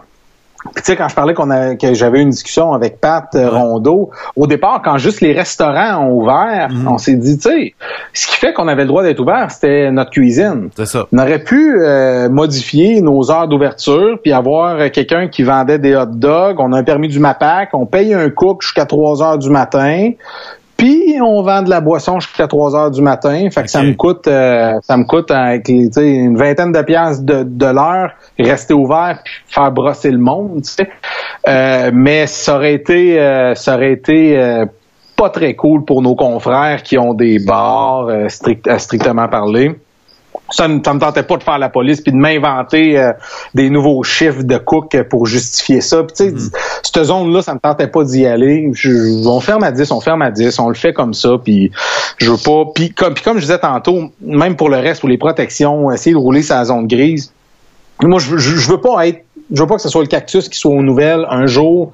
[0.77, 4.11] tu sais, quand je parlais qu'on a, que j'avais une discussion avec Pat euh, Rondeau,
[4.37, 6.89] au départ, quand juste les restaurants ont ouvert, mhm.
[6.89, 7.75] on s'est dit, tu sais,
[8.13, 10.69] ce qui fait qu'on avait le droit d'être ouvert, c'était notre cuisine.
[10.77, 11.07] C'est ça.
[11.13, 16.07] On aurait pu euh, modifier nos heures d'ouverture, puis avoir quelqu'un qui vendait des hot
[16.07, 16.57] dogs.
[16.59, 20.11] On a un permis du MAPAC, on paye un cook jusqu'à 3 heures du matin,
[20.81, 23.49] Puis on vend de la boisson jusqu'à 3 heures du matin.
[23.51, 27.43] Fait que ça me coûte euh, ça me coûte avec une vingtaine de piastres de,
[27.43, 30.63] de l'heure, rester ouvert puis faire brosser le monde.
[31.49, 34.65] Euh, mais ça aurait été ça aurait été
[35.17, 39.77] pas très cool pour nos confrères qui ont des bars strict, à strictement parler
[40.51, 43.13] ça ne me tentait pas de faire la police puis de m'inventer euh,
[43.55, 46.03] des nouveaux chiffres de cook pour justifier ça.
[46.03, 46.81] Puis tu sais, mm-hmm.
[46.83, 48.71] cette zone-là, ça me tentait pas d'y aller.
[48.75, 51.71] Je, on ferme à 10, on ferme à 10, on le fait comme ça, puis
[52.19, 52.71] je veux pas.
[52.75, 56.13] Puis comme, puis comme je disais tantôt, même pour le reste, pour les protections, essayer
[56.13, 57.33] de rouler sa zone grise.
[58.03, 60.59] Moi, je, je, veux pas être je veux pas que ce soit le cactus qui
[60.59, 61.93] soit aux nouvelles un jour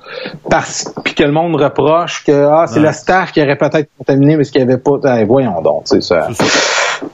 [0.51, 4.37] parce puis que le monde reproche que ah c'est le staff qui aurait peut-être contaminé
[4.37, 6.29] mais ce qu'il n'y avait pas eh, voyons donc c'est ça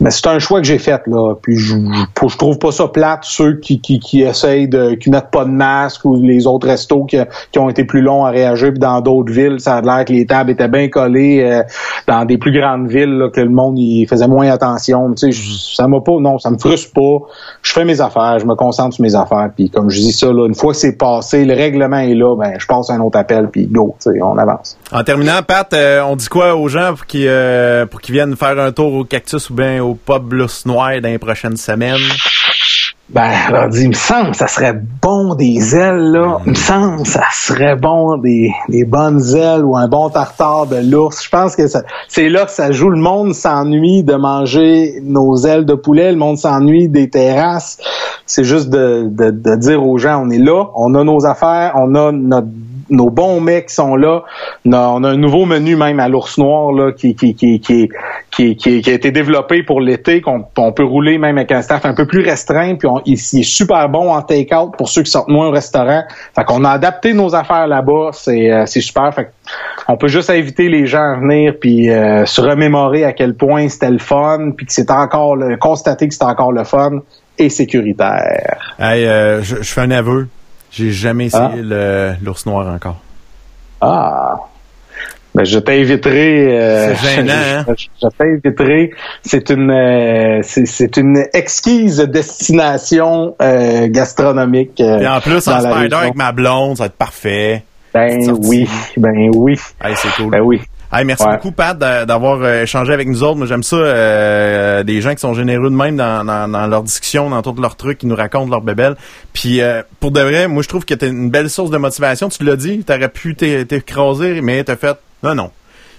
[0.01, 1.35] mais c'est un choix que j'ai fait là.
[1.41, 5.31] Puis je, je, trouve pas ça plate ceux qui, qui, qui essayent de qui mettent
[5.31, 7.19] pas de masque ou les autres restos qui,
[7.51, 8.71] qui ont été plus longs à réagir.
[8.71, 11.63] Puis dans d'autres villes, ça a l'air que les tables étaient bien collées euh,
[12.07, 15.13] dans des plus grandes villes là, que le monde y faisait moins attention.
[15.15, 15.41] Tu sais,
[15.77, 17.27] ça m'a pas, non, ça me frustre pas.
[17.63, 19.51] Je fais mes affaires, je me concentre sur mes affaires.
[19.55, 22.37] Puis comme je dis ça là, une fois que c'est passé, le règlement est là,
[22.37, 24.79] ben je passe un autre appel puis go, tu sais, on avance.
[24.93, 28.37] En terminant, Pat, euh, on dit quoi aux gens pour qu'ils euh, pour qu'ils viennent
[28.37, 32.01] faire un tour au cactus ou bien au pub Blus Noir dans les prochaines semaines?
[33.13, 34.73] Ben, alors dit, il me semble ça serait
[35.03, 36.39] bon des ailes, là.
[36.47, 38.55] Il me semble ça serait bon des,
[38.87, 41.23] bonnes ailes ou un bon tartare de l'ours.
[41.23, 41.65] Je pense que
[42.09, 42.89] c'est là que ça joue.
[42.89, 46.13] Le monde s'ennuie de manger nos ailes de poulet.
[46.13, 47.77] Le monde s'ennuie des terrasses.
[48.25, 52.13] C'est juste de dire aux gens, on est là, on a nos affaires, on a
[52.13, 52.49] notre
[52.93, 54.23] nos bons mecs sont là.
[54.65, 57.17] On a, un nouveau menu même à l'ours noir là, qui,
[58.39, 62.23] a été développé pour l'été, qu'on peut rouler même avec un staff un peu plus
[62.23, 65.51] restreint, puis on, il, est super bon en take-out pour ceux qui sortent moins au
[65.51, 66.05] restaurant.
[66.35, 69.13] Fait qu'on a adapté nos affaires là-bas, c'est euh, super.
[69.15, 69.31] Fait
[69.89, 73.69] on peut juste inviter les gens à venir puis euh, se remémorer à quel point
[73.69, 77.01] c'était le fun, puis que c'est encore constater que c'est encore le fun
[77.39, 78.75] et sécuritaire.
[78.79, 80.29] Hey, euh, je fais un aveu.
[80.73, 82.15] J'ai jamais essayé ah.
[82.23, 82.97] l'ours noir encore.
[83.81, 84.37] Ah.
[85.35, 86.59] Ben, je t'inviterai.
[86.59, 87.33] Euh, c'est gênant,
[87.69, 87.75] hein?
[87.77, 88.91] Je, t'inviterai.
[89.23, 94.81] C'est une, euh, c'est une exquise destination euh, gastronomique.
[94.81, 97.65] Et en plus, en spider avec ma blonde, ça va être parfait.
[97.95, 98.67] Ben oui,
[98.97, 99.59] ben oui.
[99.95, 100.31] c'est cool.
[100.31, 100.61] Ben oui
[101.05, 103.37] merci beaucoup, Pat, d'avoir euh, échangé avec nous autres.
[103.37, 106.83] Moi, j'aime ça, euh, des gens qui sont généreux de même dans, dans, dans leur
[106.83, 108.97] discussion, dans tous leurs trucs, qui nous racontent leur bébelle.
[109.33, 112.29] Puis, euh, pour de vrai, moi, je trouve que t'es une belle source de motivation.
[112.29, 115.51] Tu l'as dit, t'aurais pu t'écraser, mais t'as fait, non, non.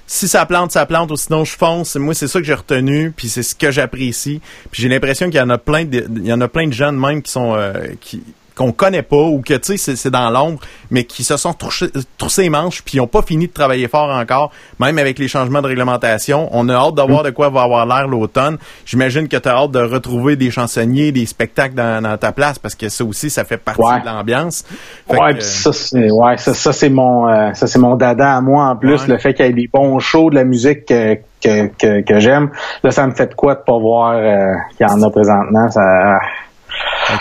[0.06, 1.96] Si ça plante, ça plante, ou sinon je fonce.
[1.96, 4.42] Moi, c'est ça que j'ai retenu, puis c'est ce que j'apprécie.
[4.70, 6.74] Puis j'ai l'impression qu'il y en a plein de, il y en a plein de
[6.74, 7.58] jeunes même qui sont,
[8.02, 8.22] qui,
[8.56, 10.60] qu'on connaît pas ou que tu sais c'est dans l'ombre
[10.92, 14.10] mais qui se sont troussés les manches puis ils ont pas fini de travailler fort
[14.10, 14.52] encore.
[14.80, 17.86] Même avec les changements de réglementation on a hâte de voir de quoi va avoir
[17.86, 18.58] l'air l'automne.
[18.86, 22.76] J'imagine que tu as hâte de retrouver des chansonniers des spectacles dans, ta place parce
[22.76, 24.64] que ça aussi ça fait partie de l'ambiance.
[25.10, 28.76] Ouais ça c'est ouais ça, c'est mon euh, ça c'est mon dada à moi en
[28.76, 32.20] plus le fait qu'il y ait des bons shows de la musique que que, que,
[32.20, 32.50] j'aime.
[32.84, 35.70] Là ça me fait de quoi de pas voir euh, qu'il y en a présentement.
[35.70, 35.82] Ça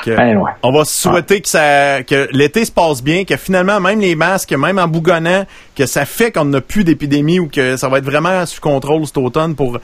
[0.06, 4.14] ben, On va souhaiter que ça, que l'été se passe bien, que finalement, même les
[4.14, 5.44] masques, même en bougonnant,
[5.76, 9.06] que ça fait qu'on n'a plus d'épidémie ou que ça va être vraiment sous contrôle
[9.06, 9.78] cet automne pour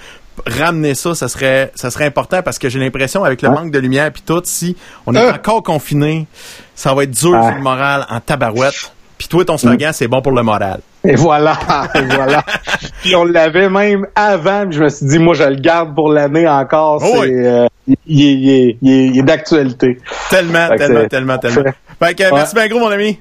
[0.46, 3.78] ramener ça, ça serait, ça serait important parce que j'ai l'impression, avec le manque de
[3.78, 5.32] lumière puis tout, si on est euh.
[5.32, 6.26] encore confiné,
[6.74, 8.92] ça va être dur sur le moral en tabarouette.
[9.16, 10.80] Puis toi, ton slogan, c'est bon pour le moral.
[11.08, 11.58] Et voilà,
[11.94, 12.44] et voilà.
[13.02, 16.12] puis on l'avait même avant, puis je me suis dit, moi, je le garde pour
[16.12, 17.02] l'année encore.
[17.02, 17.66] Oh c'est, euh,
[18.06, 19.98] il, est, d'actualité.
[20.28, 21.62] Tellement, tellement, tellement, tellement.
[21.98, 23.18] Fait que, merci bien gros, mon ami.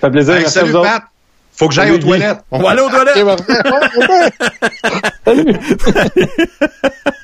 [0.00, 0.34] Ça fait plaisir.
[0.34, 1.04] Hey, salut, Pat.
[1.52, 2.40] Faut que j'aille aux toilettes.
[2.50, 3.14] On va aller aux toilettes.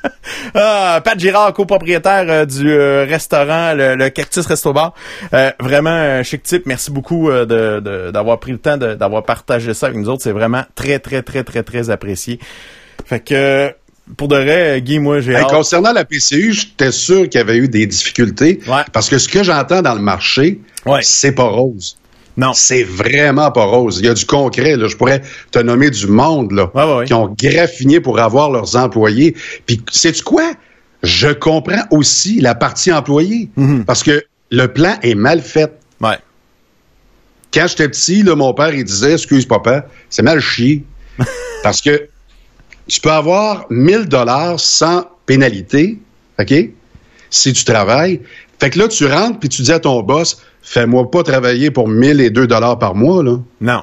[0.55, 4.95] Ah, Pat Girard, copropriétaire euh, du euh, restaurant, le, Cactus Resto Bar.
[5.33, 6.67] Euh, vraiment un chic type.
[6.67, 10.23] Merci beaucoup de, d'avoir pris le temps d'avoir partagé ça avec nous autres.
[10.23, 12.39] C'est vraiment très, très, très, très, très apprécié.
[13.05, 13.73] Fait que
[14.17, 17.69] pour de vrai, Guy, moi, j'ai Concernant la PCU, j'étais sûr qu'il y avait eu
[17.69, 18.61] des difficultés.
[18.93, 20.61] Parce que ce que j'entends dans le marché,
[21.01, 21.97] c'est pas rose.
[22.37, 22.53] Non.
[22.55, 23.99] C'est vraiment pas rose.
[24.01, 24.77] Il y a du concret.
[24.77, 24.89] Là.
[24.89, 29.37] Je pourrais te nommer du monde là, qui ont graffiné pour avoir leurs employés.
[29.67, 30.53] Puis, sais-tu quoi?
[31.03, 33.51] Je comprends aussi la partie employée.
[33.59, 33.85] Mm-hmm.
[33.85, 35.73] Parce que le plan est mal fait.
[36.01, 36.19] Ouais.
[37.53, 40.85] Quand j'étais petit, là, mon père, il disait, excuse papa, c'est mal chié.
[41.63, 42.09] parce que
[42.87, 45.99] tu peux avoir 1000 dollars sans pénalité,
[46.39, 46.53] OK?
[47.31, 48.21] Si tu travailles.
[48.59, 51.89] Fait que là, tu rentres puis tu dis à ton boss, fais-moi pas travailler pour
[51.89, 53.39] 1000 et 2 dollars par mois, là.
[53.61, 53.83] Non.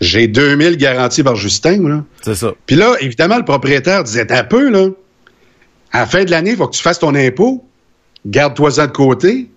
[0.00, 2.04] J'ai 2000 garanties par Justin, là.
[2.22, 2.52] C'est ça.
[2.66, 4.88] Puis là, évidemment, le propriétaire disait, un peu, là.
[5.92, 7.64] À la fin de l'année, il faut que tu fasses ton impôt.
[8.24, 9.50] Garde-toi-en de côté.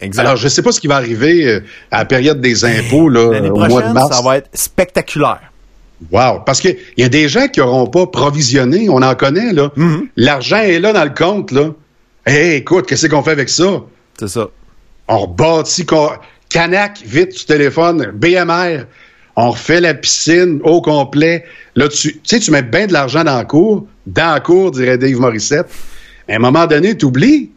[0.00, 0.22] Exact.
[0.22, 1.60] Alors, je ne sais pas ce qui va arriver euh,
[1.90, 4.14] à la période des impôts, là, au mois de mars.
[4.14, 5.40] Ça va être spectaculaire.
[6.10, 6.40] Wow!
[6.46, 9.70] Parce qu'il y a des gens qui n'auront pas provisionné, on en connaît, là.
[9.76, 10.08] Mm-hmm.
[10.16, 11.70] L'argent est là dans le compte, là.
[12.26, 13.82] Hé, écoute, qu'est-ce qu'on fait avec ça?
[14.18, 14.48] C'est ça.
[15.08, 15.86] On rebâtit
[16.48, 18.84] Canac, vite tu téléphone, BMR.
[19.36, 21.44] On refait la piscine au complet.
[21.76, 23.86] Là, tu sais, tu mets bien de l'argent dans la cour.
[24.06, 25.68] Dans la cour, dirait Dave Morissette.
[26.28, 27.50] À un moment donné, tu oublies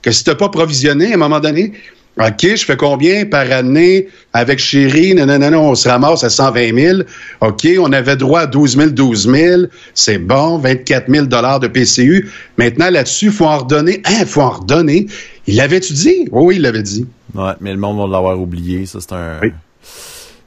[0.00, 1.72] que si tu n'as pas provisionné, à un moment donné,
[2.18, 5.14] OK, je fais combien par année avec chérie?
[5.14, 7.00] Non, non, non, non, on se ramasse à 120 000.
[7.42, 9.62] OK, on avait droit à 12 000, 12 000.
[9.92, 12.30] C'est bon, 24 000 de PCU.
[12.56, 14.00] Maintenant, là-dessus, il faut en redonner.
[14.06, 15.06] Hein, il faut en redonner.
[15.46, 16.28] Il l'avait-tu dit?
[16.32, 17.06] Oui, oui, il l'avait dit.
[17.34, 18.86] Ouais, mais le monde va l'avoir oublié.
[18.86, 19.40] Ça, c'est un...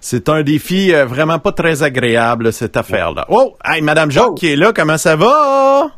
[0.02, 3.26] C'est un défi euh, vraiment pas très agréable, cette affaire-là.
[3.30, 3.58] Oh!
[3.64, 4.34] Hey, Madame Jacques oh.
[4.34, 5.92] qui est là, comment ça va?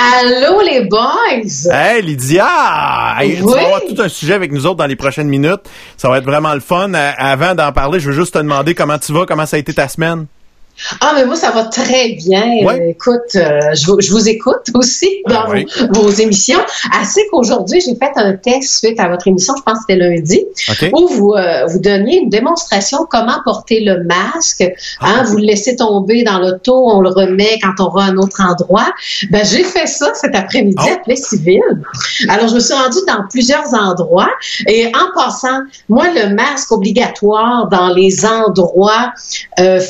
[0.00, 1.72] Allô les boys!
[1.72, 3.16] Hey Lydia!
[3.20, 5.62] Tu vas avoir tout un sujet avec nous autres dans les prochaines minutes.
[5.96, 6.94] Ça va être vraiment le fun.
[6.94, 9.58] Euh, avant d'en parler, je veux juste te demander comment tu vas, comment ça a
[9.58, 10.26] été ta semaine?
[11.00, 12.44] Ah, mais moi, ça va très bien.
[12.64, 15.46] Euh, écoute, euh, je, vous écoute aussi dans
[15.92, 16.58] vos, émissions.
[16.92, 20.44] Assez qu'aujourd'hui, j'ai fait un test suite à votre émission, je pense que c'était lundi,
[20.92, 24.64] où vous, euh, vous donniez une démonstration comment porter le masque.
[25.00, 28.06] Ah, hein, Vous le laissez tomber dans l'auto, on le remet quand on va à
[28.06, 28.92] un autre endroit.
[29.30, 30.92] Ben, j'ai fait ça cet après-midi oh.
[30.92, 31.60] à Play Civil.
[32.28, 34.30] Alors, je me suis rendue dans plusieurs endroits.
[34.66, 39.12] Et en passant, moi, le masque obligatoire dans les endroits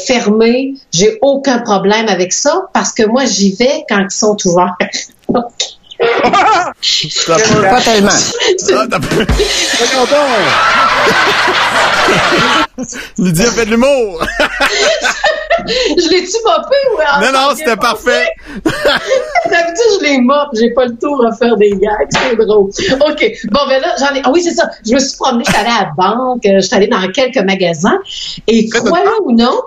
[0.06, 4.76] fermés, j'ai aucun problème avec ça parce que moi, j'y vais quand ils sont ouverts.
[7.26, 8.08] pas tellement.
[13.18, 14.24] Lydia fait de l'humour.
[15.66, 18.28] je l'ai-tu mopé ou Non, non, c'était parfait.
[18.64, 22.70] D'habitude, je l'ai mop, j'ai pas le tour à faire des gags, c'est drôle.
[22.70, 23.32] OK.
[23.50, 24.22] Bon, ben là, j'en ai.
[24.24, 24.70] Ah oui, c'est ça.
[24.86, 27.44] Je me suis promenée, je suis allée à la banque, je suis allée dans quelques
[27.44, 27.98] magasins.
[28.46, 29.60] Et croyez ou non,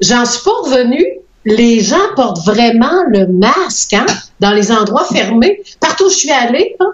[0.00, 1.06] j'en suis pas revenue.
[1.44, 4.04] Les gens portent vraiment le masque hein,
[4.40, 5.62] dans les endroits fermés.
[5.80, 6.92] Partout où je suis allée, hein,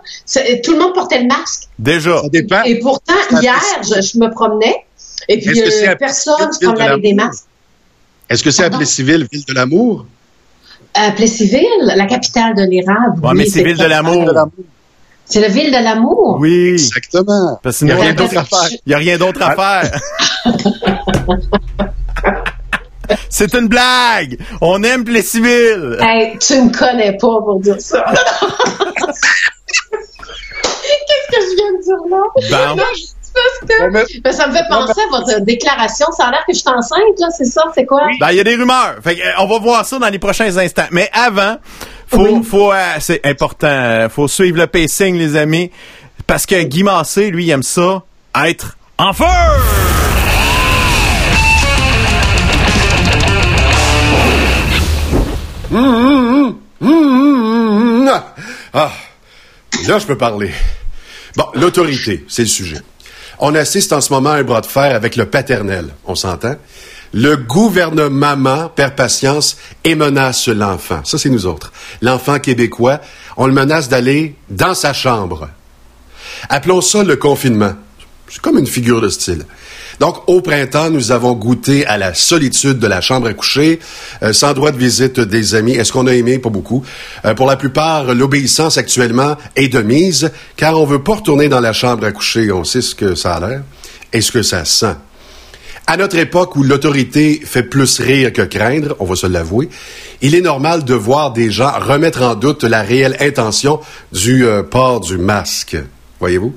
[0.63, 1.69] tout le monde portait le masque.
[1.79, 2.23] Déjà.
[2.65, 4.85] Et pourtant, hier, je, me promenais
[5.29, 7.47] et puis euh, personne se promenait avec des masques.
[8.29, 10.07] Est-ce que c'est appelé civil Ville de l'amour?
[10.93, 13.21] Appelé civil, la capitale de l'érable.
[13.23, 14.31] Oui, mais c'est Ville de l'amour.
[15.27, 16.37] C'est la ville de l'amour.
[16.39, 16.73] Oui.
[16.73, 17.59] Exactement.
[17.63, 18.69] Parce qu'il n'y a rien d'autre à faire.
[18.71, 20.01] Il n'y a rien d'autre à faire.
[23.31, 24.39] C'est une blague!
[24.61, 25.99] On aime les civils!
[26.01, 28.05] Hey, tu me connais pas pour dire ça.
[31.07, 32.77] Qu'est-ce que je viens de dire là?
[32.77, 32.83] Non,
[33.67, 36.07] que, ben, ça me fait penser à votre déclaration.
[36.17, 37.63] Ça a l'air que je suis enceinte, là, c'est ça?
[37.75, 38.03] C'est quoi?
[38.21, 38.97] Ben, il y a des rumeurs.
[39.03, 40.87] Fait, euh, on va voir ça dans les prochains instants.
[40.91, 41.57] Mais avant,
[42.07, 45.71] faut, faut, euh, c'est important, euh, faut suivre le pacing, les amis.
[46.27, 48.03] Parce que Guy Massé, lui, il aime ça,
[48.47, 49.25] être en feu!
[58.77, 58.93] Ah,
[59.87, 60.53] là, je peux parler.
[61.37, 62.81] Bon, l'autorité, c'est le sujet.
[63.41, 66.55] On assiste en ce moment à un bras de fer avec le paternel, on s'entend?
[67.13, 71.01] Le gouvernement perd patience et menace l'enfant.
[71.05, 71.73] Ça, c'est nous autres.
[72.03, 73.01] L'enfant québécois,
[73.37, 75.49] on le menace d'aller dans sa chambre.
[76.49, 77.75] Appelons ça le confinement.
[78.29, 79.47] C'est comme une figure de style.
[80.01, 83.79] Donc, au printemps, nous avons goûté à la solitude de la chambre à coucher,
[84.23, 85.73] euh, sans droit de visite des amis.
[85.73, 86.39] Est-ce qu'on a aimé?
[86.39, 86.85] Pas beaucoup.
[87.25, 91.61] Euh, pour la plupart, l'obéissance actuellement est de mise, car on veut pas retourner dans
[91.61, 92.51] la chambre à coucher.
[92.53, 93.63] On sait ce que ça a l'air
[94.13, 94.97] et ce que ça sent.
[95.87, 99.69] À notre époque où l'autorité fait plus rire que craindre, on va se l'avouer,
[100.23, 103.81] il est normal de voir des gens remettre en doute la réelle intention
[104.11, 105.77] du euh, port du masque.
[106.21, 106.55] Voyez-vous?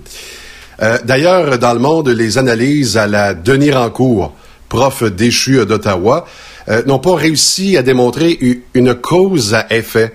[0.82, 4.36] Euh, d'ailleurs, dans le monde, les analyses à la Denis Rancourt,
[4.69, 6.25] prof déchu d'Ottawa,
[6.69, 8.38] euh, n'ont pas réussi à démontrer
[8.73, 10.13] une cause à effet.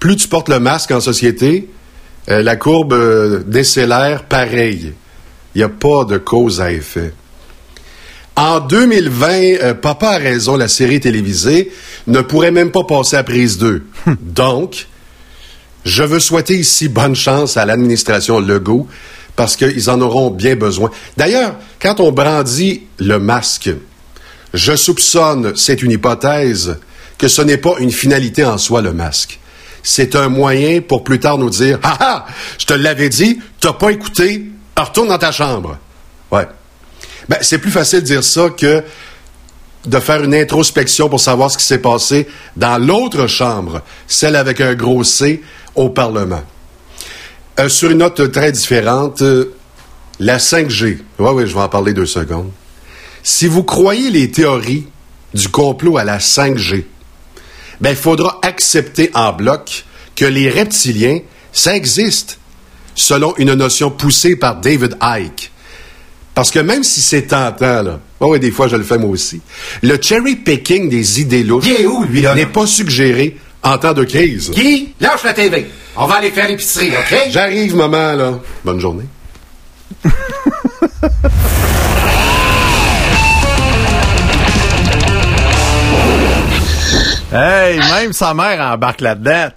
[0.00, 1.70] Plus tu portes le masque en société,
[2.28, 4.92] euh, la courbe décélère pareil.
[5.54, 7.14] Il n'y a pas de cause à effet.
[8.36, 11.70] En 2020, Papa a raison, la série télévisée
[12.08, 13.84] ne pourrait même pas passer à prise 2.
[14.20, 14.88] Donc,
[15.84, 18.88] je veux souhaiter ici bonne chance à l'administration Legault
[19.36, 20.90] parce qu'ils en auront bien besoin.
[21.16, 23.70] D'ailleurs, quand on brandit le masque,
[24.52, 26.78] je soupçonne, c'est une hypothèse,
[27.18, 29.40] que ce n'est pas une finalité en soi, le masque.
[29.82, 32.26] C'est un moyen pour plus tard nous dire Ah ah,
[32.58, 35.78] je te l'avais dit, t'as pas écouté, retourne dans ta chambre.
[36.30, 36.46] Ouais.
[37.28, 38.82] Ben, c'est plus facile de dire ça que
[39.86, 42.26] de faire une introspection pour savoir ce qui s'est passé
[42.56, 45.42] dans l'autre chambre, celle avec un gros C
[45.74, 46.42] au Parlement.
[47.60, 49.54] Euh, sur une note très différente, euh,
[50.18, 50.98] la 5G.
[51.18, 52.50] Oui, oui, je vais en parler deux secondes.
[53.22, 54.86] Si vous croyez les théories
[55.34, 56.84] du complot à la 5G,
[57.80, 59.84] ben, il faudra accepter en bloc
[60.16, 61.20] que les reptiliens,
[61.52, 62.38] ça existe,
[62.96, 65.52] selon une notion poussée par David Icke.
[66.34, 69.10] Parce que même si c'est tentant, là, oh oui, des fois je le fais moi
[69.10, 69.40] aussi,
[69.82, 71.68] le cherry picking des idées louches
[72.34, 74.50] n'est pas suggéré en temps de crise.
[74.50, 75.66] Guy, lâche la TV.
[75.96, 77.28] On va aller faire l'épicerie, OK?
[77.30, 78.32] J'arrive, maman, là.
[78.64, 79.04] Bonne journée.
[87.36, 89.48] Hey, même sa mère embarque là-dedans.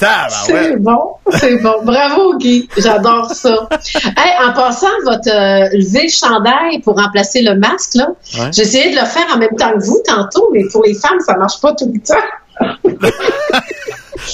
[0.48, 1.76] C'est bon, c'est bon.
[1.84, 2.68] Bravo, Guy.
[2.76, 3.70] J'adore ça.
[4.18, 8.08] Hey, en passant, votre euh, lever le chandail pour remplacer le masque, là,
[8.52, 11.20] j'ai essayé de le faire en même temps que vous tantôt, mais pour les femmes,
[11.20, 12.16] ça marche pas tout le temps.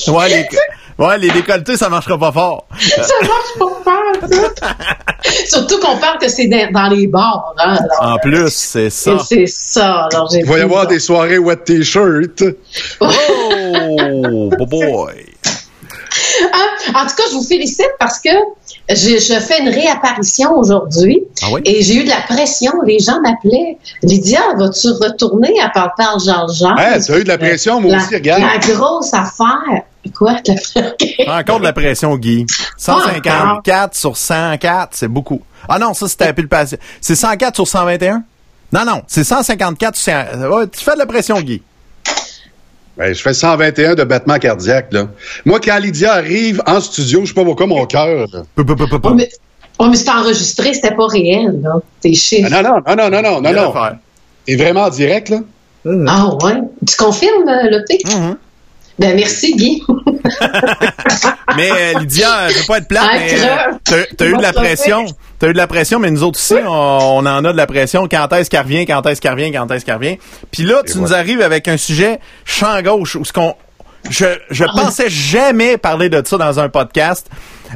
[0.14, 0.48] ouais, les,
[1.00, 2.68] ouais, les décolletés, ça marchera pas fort.
[2.80, 4.68] ça marche pas fort, ça.
[5.46, 7.54] Surtout qu'on parle que c'est dans les bars.
[7.58, 9.18] Hein, en plus, c'est ça.
[9.20, 10.10] C'est ça.
[10.32, 12.44] Il va y avoir des soirées wet t-shirt.
[13.00, 15.34] Oh, boy.
[16.52, 16.58] Ah,
[16.96, 18.30] en tout cas, je vous félicite parce que
[18.90, 22.72] je, fais une réapparition aujourd'hui ah et j'ai eu de la pression.
[22.86, 23.78] Les gens m'appelaient.
[24.02, 26.76] Lydia, vas-tu retourner à parle Jean-Jean?
[26.76, 28.42] Ouais, tu as eu de la pression, moi aussi, regarde.
[28.42, 29.84] La grosse affaire.
[30.12, 30.36] Quoi?
[31.28, 32.46] Encore de la pression, Guy.
[32.78, 35.42] 154 sur 104, c'est beaucoup.
[35.68, 36.78] Ah non, ça, c'était le passé.
[37.00, 38.24] C'est 104 sur 121?
[38.74, 40.68] Non, non, c'est 154 sur 100.
[40.72, 41.62] tu fais de la pression, Guy.
[42.98, 45.08] Ben, je fais 121 de battement cardiaque, là.
[45.46, 48.28] Moi, quand Lydia arrive en studio, je sais pas pourquoi mon cœur.
[48.58, 49.30] Oh, mais,
[49.80, 51.80] oh, mais c'était enregistré, c'était pas réel, là.
[52.02, 52.52] T'es chiffres.
[52.52, 53.74] Non, non, non, non, non, non, non, non.
[54.46, 55.40] T'es vraiment en direct, là?
[56.08, 56.62] Ah, ouais.
[56.88, 57.98] Tu confirmes, euh, le P?
[58.06, 58.36] Mm-hmm.
[59.00, 59.84] Ben, merci, Guy.
[61.58, 65.06] mais euh, Lydia, je veux pas être plate, mais euh, t'as eu de la pression.
[65.40, 68.08] T'as eu de la pression, mais nous autres aussi, on, en a de la pression.
[68.08, 70.18] Quand est-ce qu'elle revient, quand est-ce qu'elle revient, quand est-ce qu'elle revient?
[70.52, 73.56] Puis là, tu nous arrives avec un sujet champ gauche, où ce qu'on...
[74.10, 77.28] Je, je ah pensais jamais parler de ça dans un podcast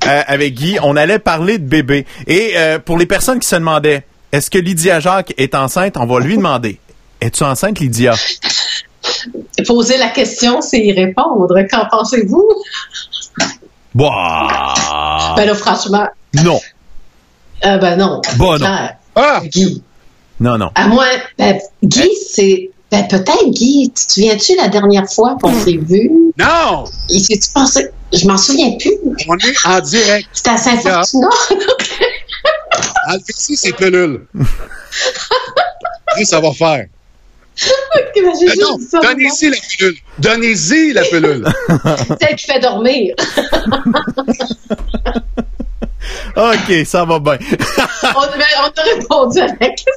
[0.05, 0.78] euh, avec Guy.
[0.84, 2.05] On allait parler de bébé.
[2.28, 2.53] Et
[2.86, 5.95] pour les personnes qui se demandaient, est-ce que Lydia Jacques est enceinte?
[5.97, 6.80] On va lui demander.
[7.22, 8.13] Es-tu enceinte, Lydia?
[9.66, 11.55] Poser la question, c'est y répondre.
[11.70, 12.47] Qu'en pensez-vous?
[13.95, 15.34] Bah.
[15.36, 16.08] Ben là, franchement.
[16.34, 16.60] Non.
[17.66, 18.22] Euh, ben non.
[18.38, 18.89] Bon, non.
[19.16, 19.41] Ah!
[19.43, 19.82] Guy.
[20.39, 20.70] Non, non.
[20.76, 21.05] À moi,
[21.38, 22.70] ben, Guy, c'est.
[22.91, 23.91] Ben, peut-être, Guy.
[23.95, 26.12] Tu te souviens-tu la dernière fois qu'on s'est vu?
[26.38, 26.86] Non!
[27.10, 27.91] Et si tu pensais.
[28.14, 28.93] Je m'en souviens plus.
[29.28, 30.30] On est en direct.
[30.32, 31.28] C'était à Saint-Fortuna.
[33.08, 34.28] Alphexie, c'est pelule.
[36.24, 36.86] ça va faire.
[37.93, 39.97] Ben donnez-y la pilule.
[40.20, 41.45] Donnez-y la pilule.
[42.22, 43.16] Celle qui fait dormir.
[46.36, 47.38] OK, ça va bien.
[48.03, 49.93] on, a répondu à la question.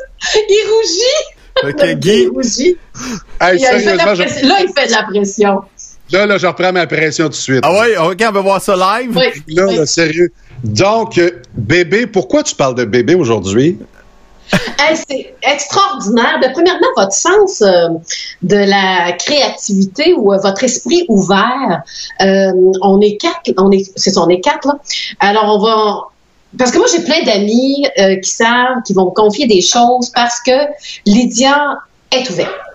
[0.48, 1.24] Il rougit.
[1.62, 2.22] OK, Guy.
[2.22, 2.76] Il rougit.
[3.40, 3.61] Là, il
[4.74, 5.61] fait de la pression.
[6.12, 7.61] Là, là, je reprends ma pression tout de suite.
[7.62, 9.16] Ah oui, OK, on va voir ça live.
[9.48, 10.32] Là, là, sérieux.
[10.64, 13.78] Donc, euh, bébé, pourquoi tu parles de bébé aujourd'hui?
[14.94, 16.40] c'est extraordinaire.
[16.42, 17.88] De, premièrement, votre sens euh,
[18.42, 21.82] de la créativité ou euh, votre esprit ouvert.
[22.20, 24.38] Euh, on est quatre, on est, c'est on là.
[25.18, 26.03] Alors on va,
[26.59, 27.86] parce que moi j'ai plein d'amis
[28.22, 30.53] qui savent, qui vont me confier des choses parce que
[31.07, 31.78] Lydia
[32.11, 32.69] est ouverte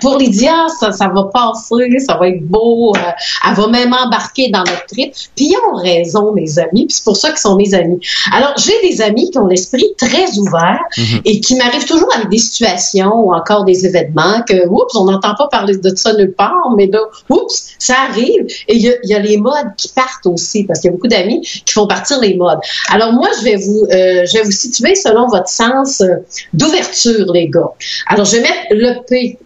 [0.00, 2.92] pour Lydia, ça, ça va passer, ça va être beau.
[2.96, 3.00] Euh,
[3.48, 5.12] elle va même embarquer dans notre trip.
[5.36, 6.86] Puis ils ont raison, mes amis.
[6.86, 8.00] Puis c'est pour ça qu'ils sont mes amis.
[8.32, 11.20] Alors, j'ai des amis qui ont l'esprit très ouvert mhm.
[11.24, 15.34] et qui m'arrivent toujours avec des situations ou encore des événements que, oups, on n'entend
[15.36, 17.00] pas parler de ça nulle part, mais là,
[17.30, 18.46] oups, ça arrive.
[18.68, 21.40] Et il y, a, les modes qui partent aussi, parce qu'il y a beaucoup d'amis
[21.40, 22.58] qui font partir les modes.
[22.88, 26.16] Alors moi, je vais vous, euh, je vais vous situer selon votre sens euh,
[26.52, 27.70] d'ouverture, les gars.
[28.06, 29.38] Alors, je vais mettre le P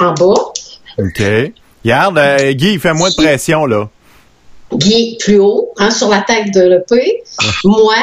[0.00, 0.52] en bas.
[0.98, 1.22] OK.
[1.84, 3.88] Regarde, euh, Guy, il fait moins de pression, là.
[4.72, 7.22] Guy, plus haut, hein, sur la tête de l'EP.
[7.64, 7.94] Moi,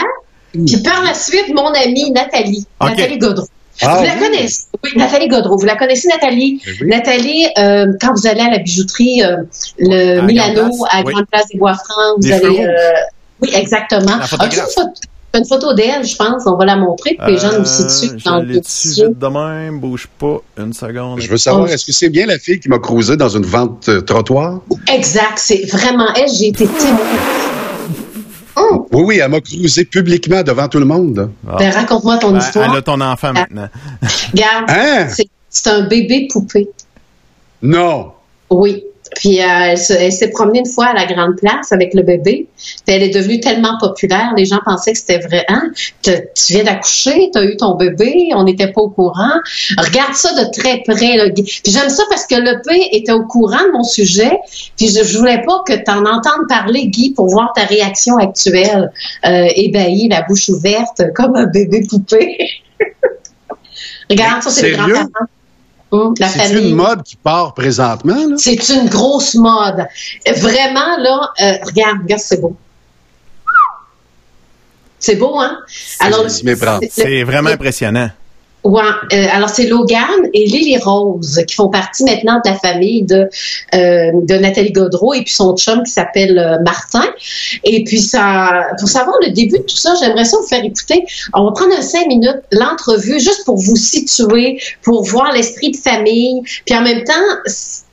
[0.54, 2.66] puis par la suite, mon amie Nathalie.
[2.80, 3.48] Nathalie Godreau.
[3.84, 4.66] Ah vous la connaissez?
[4.84, 5.58] Oui, Nathalie Godreau.
[5.58, 6.62] Vous la connaissez, Nathalie?
[6.68, 9.38] Eh Nathalie, euh, quand vous allez à la bijouterie, euh,
[9.80, 12.68] le Milano, à Grande Place des Bois-Francs, vous allez...
[13.42, 14.18] oui, exactement.
[14.18, 14.28] La
[15.34, 16.44] une photo d'elle, je pense.
[16.46, 19.28] On va la montrer pour que les gens nous situent euh, dans le vite de
[19.28, 21.22] même, bouge pas une seconde.
[21.22, 23.90] Je veux savoir, est-ce que c'est bien la fille qui m'a cruisé dans une vente
[23.90, 24.62] euh, trottoir?
[24.94, 26.30] Exact, c'est vraiment elle.
[26.30, 27.00] J'ai été témoin.
[28.58, 28.88] Oh.
[28.92, 31.32] Oui, oui, elle m'a cruisé publiquement devant tout le monde.
[31.44, 32.70] Ben, raconte-moi ton histoire.
[32.70, 33.70] Elle a ton enfant maintenant.
[34.34, 35.08] Regarde, hein?
[35.50, 36.70] c'est un bébé poupée.
[37.62, 38.12] Non.
[38.50, 38.84] Oui.
[39.16, 42.48] Puis euh, elle, s'est promenée une fois à la grande place avec le bébé.
[42.58, 45.46] Puis elle est devenue tellement populaire, les gens pensaient que c'était vrai.
[45.50, 45.72] Hein?
[46.04, 46.14] Tu
[46.50, 49.34] viens d'accoucher, tu as eu ton bébé, on n'était pas au courant.
[49.78, 51.18] Regarde ça de très près.
[51.18, 51.30] Là.
[51.34, 54.40] Puis j'aime ça parce que le P était au courant de mon sujet.
[54.78, 58.18] Puis je, je voulais pas que tu en entendes parler, Guy, pour voir ta réaction
[58.18, 58.92] actuelle.
[59.26, 62.38] Euh, ébahie, la bouche ouverte, comme un bébé poupée.
[64.10, 65.08] Regarde, ça, c'est le grand
[65.92, 68.38] Hum, c'est une mode qui part présentement.
[68.38, 69.86] C'est une grosse mode.
[70.38, 72.56] Vraiment, là, euh, regarde, regarde, c'est beau.
[74.98, 75.60] C'est beau, hein?
[76.00, 78.10] Alors, c'est vraiment impressionnant.
[78.64, 78.82] Ouais,
[79.14, 83.28] euh, alors c'est Logan et Lily Rose qui font partie maintenant de la famille de
[83.74, 87.06] euh, de Nathalie Godreau et puis son chum qui s'appelle euh, Martin.
[87.64, 91.04] Et puis ça, pour savoir le début de tout ça, j'aimerais ça vous faire écouter.
[91.34, 95.78] On va prendre un cinq minutes l'entrevue juste pour vous situer, pour voir l'esprit de
[95.78, 97.14] famille, puis en même temps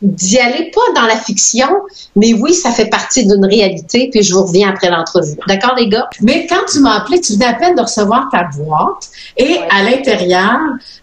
[0.01, 1.69] d'y aller pas dans la fiction,
[2.15, 4.09] mais oui, ça fait partie d'une réalité.
[4.11, 5.37] Puis je vous reviens après l'entrevue.
[5.47, 6.09] D'accord, les gars?
[6.23, 9.83] Mais quand tu m'as appelé, tu venais à peine de recevoir ta boîte et à
[9.83, 10.59] l'intérieur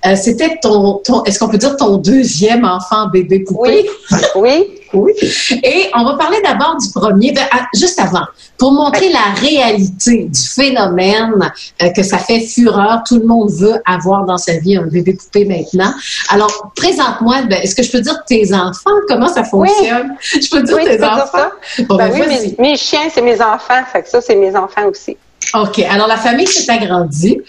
[0.06, 3.90] euh, c'était ton, est-ce qu'on peut dire ton deuxième enfant bébé poupée?
[4.12, 4.20] Oui.
[4.36, 4.68] oui.
[4.94, 8.26] Et on va parler d'abord du premier, ben, ah, juste avant,
[8.58, 13.02] pour montrer la réalité du phénomène euh, que ça fait fureur.
[13.08, 15.94] Tout le monde veut avoir dans sa vie un bébé poupée maintenant.
[16.30, 18.92] Alors, présente-moi, ben, est-ce que je peux dire tes enfants?
[19.08, 20.16] Comment ça fonctionne?
[20.22, 21.50] Je peux dire tes enfants?
[21.90, 23.84] Ben oui, mes, chiens, c'est mes enfants.
[23.92, 25.18] Fait que ça, c'est mes enfants aussi.
[25.54, 25.80] OK.
[25.80, 27.42] Alors, la famille s'est agrandie.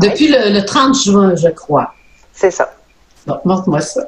[0.00, 1.94] Depuis le, 30 juin, je crois.
[2.32, 2.74] C'est ça.
[3.44, 4.02] montre-moi ça.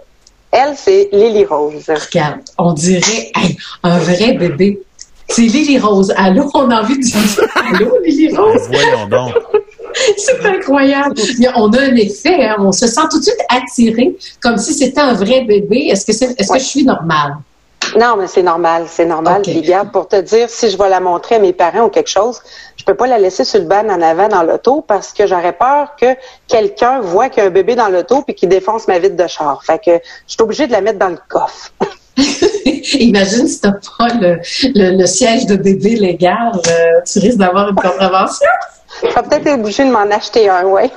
[0.50, 1.84] Elle, c'est Lily Rose.
[1.88, 3.32] Regarde, on dirait
[3.82, 4.80] un vrai bébé.
[5.28, 6.12] C'est Lily Rose.
[6.16, 8.68] Allô, on a envie de dire Allô, Lily Rose?
[8.68, 9.34] Voyons donc.
[10.18, 11.14] C'est incroyable.
[11.54, 12.56] On a un effet, hein.
[12.58, 15.88] on se sent tout de suite attiré, comme si c'était un vrai bébé.
[15.90, 17.36] Est-ce que, est-ce que je suis normale?
[17.98, 19.40] Non, mais c'est normal, c'est normal.
[19.40, 19.62] Okay.
[19.92, 22.40] Pour te dire, si je vais la montrer à mes parents ou quelque chose,
[22.76, 25.52] je peux pas la laisser sur le ban en avant dans l'auto parce que j'aurais
[25.52, 26.16] peur que
[26.48, 29.26] quelqu'un voit qu'il y a un bébé dans l'auto puis qu'il défonce ma vitre de
[29.26, 29.62] char.
[29.64, 29.92] Fait que
[30.26, 31.72] je suis obligée de la mettre dans le coffre.
[32.98, 34.40] Imagine si t'as pas le,
[34.74, 38.46] le, siège de bébé légal, euh, tu risques d'avoir une contravention.
[39.02, 40.90] Je vais peut-être être obligée de m'en acheter un, ouais.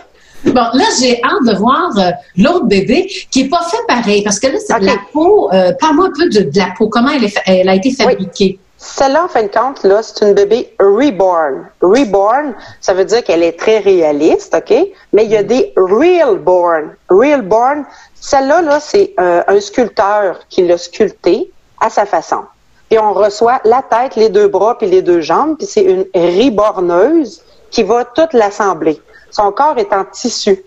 [0.46, 4.40] Bon, là, j'ai hâte de voir euh, l'autre bébé qui est pas fait pareil parce
[4.40, 5.52] que là, c'est de la peau.
[5.52, 6.88] Euh, parle-moi un peu de, la peau.
[6.88, 8.60] Comment elle, elle a été fabriquée?
[8.78, 11.68] Celle-là, en fin de compte, là, c'est une bébé reborn.
[11.82, 14.74] Reborn, ça veut dire qu'elle est très réaliste, OK?
[15.12, 16.96] Mais il y a des realborn.
[17.10, 17.84] Realborn,
[18.16, 22.44] celle-là, là, c'est euh, un sculpteur qui l'a sculpté à sa façon.
[22.90, 26.06] Puis on reçoit la tête, les deux bras puis les deux jambes, puis c'est une
[26.16, 29.02] reborneuse qui va toute l'assembler.
[29.32, 30.64] Son corps est en tissu.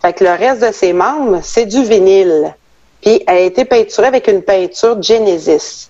[0.00, 2.54] Fait que le reste de ses membres, c'est du vinyle.
[3.00, 5.88] Puis elle a été peinturée avec une peinture Genesis.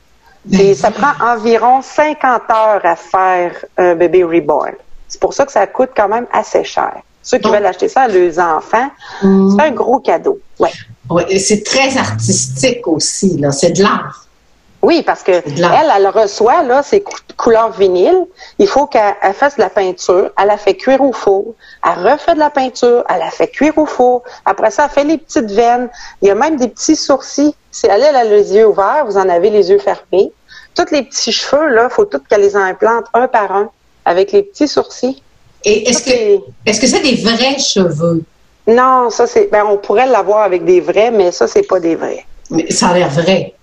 [0.50, 4.72] Et ça prend environ 50 heures à faire un bébé reborn.
[5.08, 6.94] C'est pour ça que ça coûte quand même assez cher.
[7.22, 10.40] Ceux qui veulent acheter ça à leurs enfants, c'est un gros cadeau.
[10.58, 10.70] Ouais.
[11.10, 13.52] Oui, c'est très artistique aussi, là.
[13.52, 14.26] C'est de l'art.
[14.82, 17.04] Oui, parce que elle, elle reçoit là ses
[17.36, 18.26] couleurs vinyle.
[18.58, 20.30] Il faut qu'elle fasse de la peinture.
[20.36, 21.54] Elle a fait cuire au four.
[21.84, 23.04] Elle refait de la peinture.
[23.08, 24.24] Elle a fait cuire au four.
[24.44, 25.88] Après ça, elle fait les petites veines.
[26.20, 27.54] Il y a même des petits sourcils.
[27.70, 30.32] Si elle, elle a les yeux ouverts, vous en avez les yeux fermés.
[30.74, 33.70] Tous les petits cheveux là, faut toutes qu'elle les implante un par un
[34.04, 35.22] avec les petits sourcils.
[35.64, 38.24] Et est-ce que est-ce que c'est des vrais cheveux?
[38.66, 39.48] Non, ça c'est.
[39.52, 42.26] Ben on pourrait l'avoir avec des vrais, mais ça c'est pas des vrais.
[42.50, 43.54] Mais ça a l'air vrai.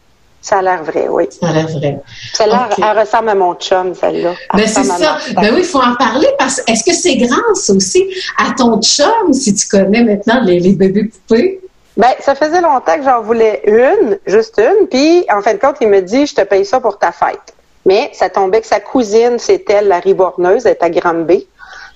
[0.42, 1.28] Ça a l'air vrai, oui.
[1.30, 2.00] Ça a l'air vrai.
[2.34, 4.34] Ça a l'air, elle ressemble à mon chum, celle-là.
[4.54, 5.18] Ben, c'est ça.
[5.36, 8.06] Ben oui, il faut en parler parce est-ce que c'est grâce aussi
[8.38, 11.60] à ton chum, si tu connais maintenant les, bébés poupées?
[11.98, 15.76] Ben, ça faisait longtemps que j'en voulais une, juste une, puis en fin de compte,
[15.82, 17.54] il me dit, je te paye ça pour ta fête.
[17.86, 21.48] Mais ça tombait que sa cousine, c'était elle, la riborneuse, elle est à Granby.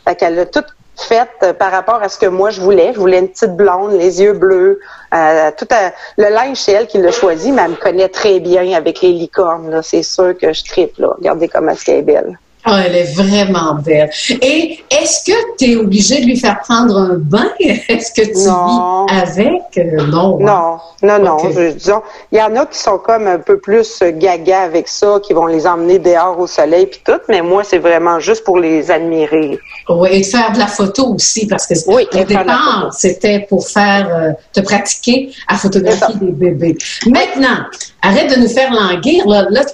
[0.06, 0.64] Fait qu'elle a tout
[0.96, 2.94] faite euh, par rapport à ce que moi je voulais.
[2.94, 4.80] Je voulais une petite blonde, les yeux bleus,
[5.14, 5.68] euh, tout
[6.18, 9.12] le linge c'est elle qui l'a choisi, mais elle me connaît très bien avec les
[9.12, 9.82] licornes.
[9.84, 11.14] C'est sûr que je tripe là.
[11.18, 12.38] Regardez comment est-ce qu'elle est belle.
[12.66, 14.10] Oh, elle est vraiment belle.
[14.42, 17.50] Et est-ce que tu es obligé de lui faire prendre un bain?
[17.60, 19.78] Est-ce que tu vis avec?
[19.78, 20.40] Euh, non.
[20.48, 20.80] Hein?
[21.04, 21.72] Non, non, non.
[21.76, 22.02] disons,
[22.32, 25.48] il y en a qui sont comme un peu plus gaga avec ça, qui vont
[25.48, 29.60] les emmener dehors au soleil puis tout, mais moi, c'est vraiment juste pour les admirer.
[29.90, 33.68] Oui, et de faire de la photo aussi, parce que oui, au départ, c'était pour
[33.68, 36.78] faire, euh, te pratiquer à photographier des bébés.
[37.08, 37.66] Maintenant,
[38.06, 39.24] Arrête de nous faire languir.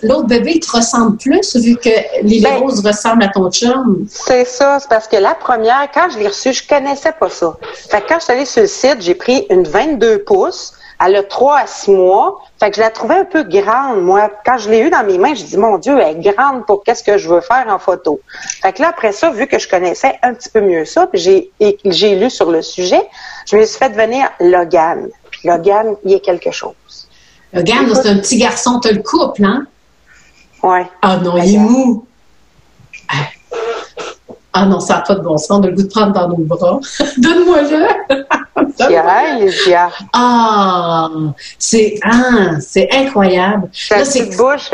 [0.03, 1.89] L'autre bébé, il te ressemble plus vu que
[2.21, 4.05] Lily ben, Rose ressemble à ton chum.
[4.07, 4.77] C'est ça.
[4.79, 7.57] C'est parce que la première, quand je l'ai reçue, je connaissais pas ça.
[7.89, 10.73] Fait que quand je suis allée sur le site, j'ai pris une 22 pouces.
[11.03, 12.39] Elle a 3 à 6 mois.
[12.59, 14.29] Fait que je la trouvais un peu grande, moi.
[14.45, 16.83] Quand je l'ai eue dans mes mains, je dis, mon Dieu, elle est grande pour
[16.83, 18.19] qu'est-ce que je veux faire en photo.
[18.61, 21.19] Fait que là, après ça, vu que je connaissais un petit peu mieux ça, puis
[21.19, 21.51] j'ai,
[21.83, 23.01] j'ai lu sur le sujet,
[23.47, 25.09] je me suis fait devenir Logan.
[25.31, 26.75] Puis Logan, il est quelque chose.
[27.53, 29.65] Logan, c'est un petit garçon, t'as le couple, hein?
[30.61, 30.85] Ouais.
[31.01, 32.05] Ah non, il est mou.
[34.51, 35.51] Ah non, ça n'a pas de bon sens.
[35.51, 36.79] On a le goût de prendre dans nos bras.
[37.17, 37.87] Donne-moi-le.
[40.11, 41.07] Ah,
[41.57, 43.69] c'est ah, c'est incroyable.
[43.71, 44.71] C'est bouche.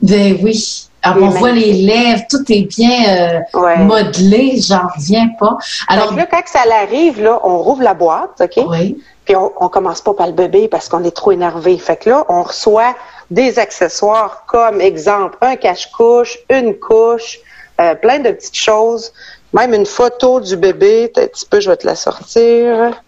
[0.00, 0.89] Ben oui.
[1.02, 5.56] Alors, on voit les lèvres, tout est bien euh, modelé, j'en reviens pas.
[5.88, 8.64] Alors là, quand ça arrive, là, on rouvre la boîte, OK?
[8.68, 9.02] Oui.
[9.24, 11.78] Puis on, on commence pas par le bébé parce qu'on est trop énervé.
[11.78, 12.94] Fait que là, on reçoit
[13.30, 17.38] des accessoires comme exemple un cache-couche, une couche,
[17.80, 19.12] euh, plein de petites choses,
[19.52, 21.10] même une photo du bébé.
[21.16, 23.00] Un petit peu, je vais te la sortir.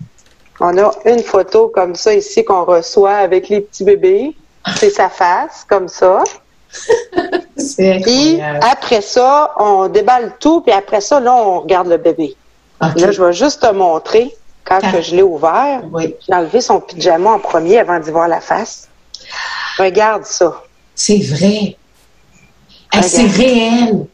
[0.60, 4.36] On a une photo comme ça ici qu'on reçoit avec les petits bébés.
[4.76, 6.22] C'est sa face, comme ça.
[8.02, 12.36] Puis après ça, on déballe tout, puis après ça, là, on regarde le bébé.
[12.80, 14.34] Là, je vais juste te montrer
[14.64, 15.82] quand je l'ai ouvert.
[16.00, 18.88] J'ai enlevé son pyjama en premier avant d'y voir la face.
[19.78, 20.62] Regarde ça.
[20.94, 21.76] C'est vrai.
[23.02, 24.06] c'est réel.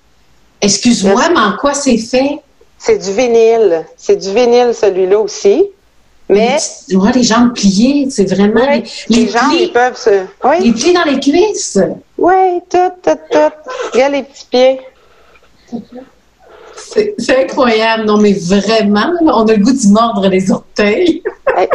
[0.61, 2.41] Excuse-moi, mais en quoi c'est fait?
[2.79, 3.85] C'est du vinyle.
[3.97, 5.65] C'est du vinyle, celui-là aussi.
[6.29, 6.57] Mais.
[6.89, 8.67] Tu vois, les jambes pliées, c'est vraiment.
[8.67, 10.25] les, les jambes, ils peuvent se.
[10.45, 10.57] Oui.
[10.61, 11.79] Les pieds dans les cuisses.
[12.17, 13.53] Oui, tout, tout, tout.
[13.93, 14.81] Regarde les petits pieds.
[17.19, 18.05] C'est incroyable.
[18.05, 21.23] Non, mais vraiment, on a le goût d'y mordre les orteils.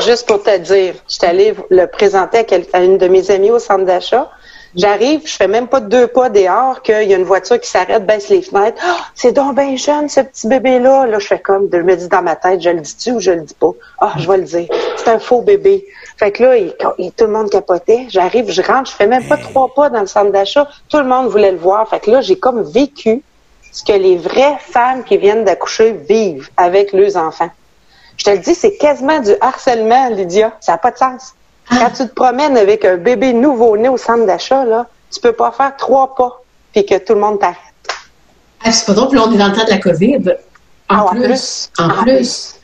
[0.05, 3.59] juste pour te dire, je suis allée le présenter à, une de mes amies au
[3.59, 4.29] centre d'achat.
[4.75, 8.05] J'arrive, je fais même pas deux pas dehors qu'il y a une voiture qui s'arrête,
[8.07, 8.81] baisse les fenêtres.
[8.83, 11.05] Oh, c'est donc bien jeune, ce petit bébé-là.
[11.05, 13.31] Là, je fais comme, je me dis dans ma tête, je le dis-tu ou je
[13.31, 13.69] le dis pas?
[13.99, 14.67] Ah, je vais le dire.
[14.97, 15.85] C'est un faux bébé.
[16.17, 16.55] Fait que là,
[16.97, 18.07] tout le monde capotait.
[18.09, 20.67] J'arrive, je rentre, je fais même pas trois pas dans le centre d'achat.
[20.89, 21.87] Tout le monde voulait le voir.
[21.87, 23.21] Fait que là, j'ai comme vécu
[23.71, 27.49] ce que les vraies femmes qui viennent d'accoucher vivent avec leurs enfants.
[28.17, 30.53] Je te le dis, c'est quasiment du harcèlement, Lydia.
[30.61, 31.35] Ça n'a pas de sens.
[31.69, 31.77] Ah.
[31.79, 35.51] Quand tu te promènes avec un bébé nouveau-né au centre d'achat, là, tu peux pas
[35.51, 36.41] faire trois pas
[36.73, 37.57] puis que tout le monde t'arrête.
[38.63, 40.35] Ah, c'est pas drôle, puis on est dans le temps de la COVID.
[40.89, 42.55] En, ah, plus, En, plus.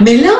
[0.00, 0.32] Mais là,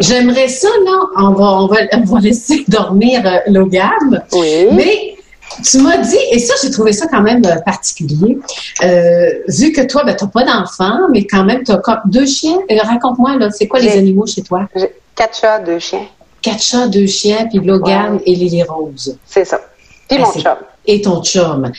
[0.00, 4.24] j'aimerais ça, là, on va, on va, on va laisser dormir euh, Logan.
[4.32, 4.68] Oui.
[4.72, 5.16] Mais
[5.64, 8.38] tu m'as dit, et ça, j'ai trouvé ça quand même euh, particulier,
[8.82, 12.26] euh, vu que toi, ben, tu n'as pas d'enfant, mais quand même, tu as deux
[12.26, 12.58] chiens.
[12.70, 14.68] Euh, raconte-moi, là, c'est quoi les animaux chez toi?
[15.14, 16.06] Quatre chats, deux chiens.
[16.42, 19.16] Quatre chats, deux chiens, puis Logan et Lily Rose.
[19.26, 19.60] C'est ça.
[20.08, 20.56] Puis mon chum.
[20.86, 21.70] Et ton chum.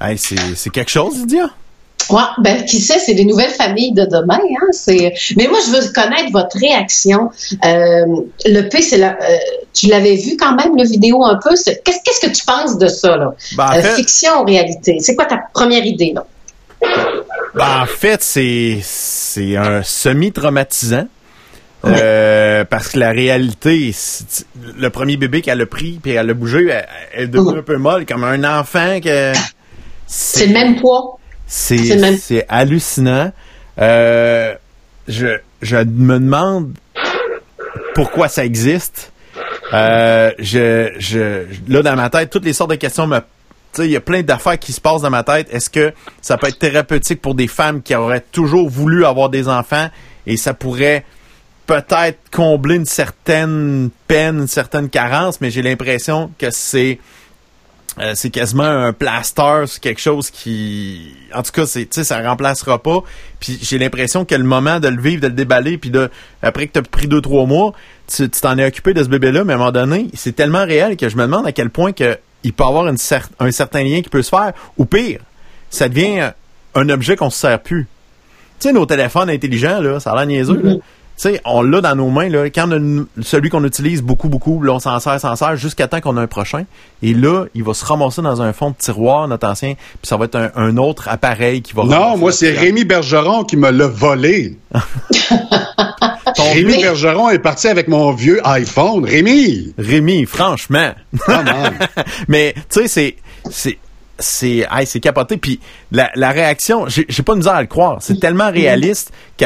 [0.00, 1.50] Hey, c'est quelque chose, Lydia?
[2.10, 4.38] Ouais, ben qui sait, c'est des nouvelles familles de demain.
[4.38, 5.12] Hein, c'est.
[5.36, 7.30] Mais moi, je veux connaître votre réaction.
[7.64, 8.04] Euh,
[8.44, 9.12] le P, c'est la.
[9.20, 9.36] Euh,
[9.72, 11.50] tu l'avais vu quand même le vidéo un peu.
[11.50, 13.34] Qu'est-ce qu'est-ce que tu penses de ça là?
[13.56, 14.98] Ben, euh, Fiction ou réalité?
[15.00, 16.26] C'est quoi ta première idée là?
[17.54, 21.08] Ben, en fait, c'est c'est un semi traumatisant.
[22.68, 23.94] Parce que la réalité,
[24.78, 26.68] le premier bébé qu'elle a pris puis elle a bougé,
[27.12, 29.32] elle, est devenue un peu molle, comme un enfant que.
[30.06, 31.18] C'est le même poids.
[31.46, 33.32] C'est hallucinant.
[33.78, 34.54] Euh,
[35.06, 36.72] je, je me demande
[37.94, 39.12] pourquoi ça existe.
[39.72, 43.20] Euh, je, je, là, dans ma tête, toutes les sortes de questions me
[43.78, 45.48] il y a plein d'affaires qui se passent dans ma tête.
[45.52, 45.92] Est-ce que
[46.22, 49.88] ça peut être thérapeutique pour des femmes qui auraient toujours voulu avoir des enfants
[50.26, 51.04] et ça pourrait
[51.66, 56.98] peut-être combler une certaine peine, une certaine carence, mais j'ai l'impression que c'est
[57.98, 62.20] euh, c'est quasiment un plaster, c'est quelque chose qui, en tout cas, c'est, tu ça
[62.20, 62.98] remplacera pas.
[63.40, 66.10] Puis j'ai l'impression que le moment de le vivre, de le déballer, puis de,
[66.42, 67.72] après que t'as pris deux trois mois,
[68.06, 70.98] tu t'en es occupé de ce bébé-là, mais à un moment donné, c'est tellement réel
[70.98, 72.98] que je me demande à quel point que il peut avoir une
[73.40, 75.20] un certain lien qui peut se faire, ou pire,
[75.70, 76.32] ça devient
[76.74, 77.88] un objet qu'on se sert plus.
[78.60, 80.74] Tu sais, nos téléphones intelligents là, ça a l'air niaiseux là.
[81.18, 82.44] Mm-hmm sais, on l'a dans nos mains, là.
[82.50, 82.68] Quand
[83.22, 86.22] celui qu'on utilise beaucoup, beaucoup, là, on s'en sert, s'en sert, jusqu'à temps qu'on a
[86.22, 86.64] un prochain.
[87.02, 90.16] Et là, il va se ramasser dans un fond de tiroir, notre ancien, puis ça
[90.16, 91.84] va être un, autre appareil qui va...
[91.84, 94.58] Non, moi, c'est Rémi Bergeron qui me l'a volé.
[96.52, 99.04] Rémi Bergeron est parti avec mon vieux iPhone.
[99.04, 99.74] Rémi!
[99.78, 100.92] Rémi, franchement.
[102.28, 103.16] Mais, tu sais,
[103.50, 103.78] c'est...
[104.18, 105.36] c'est c'est capoté.
[105.36, 105.60] Puis
[105.92, 107.98] la, la réaction j'ai pas de misère à le croire.
[108.00, 109.44] C'est tellement réaliste que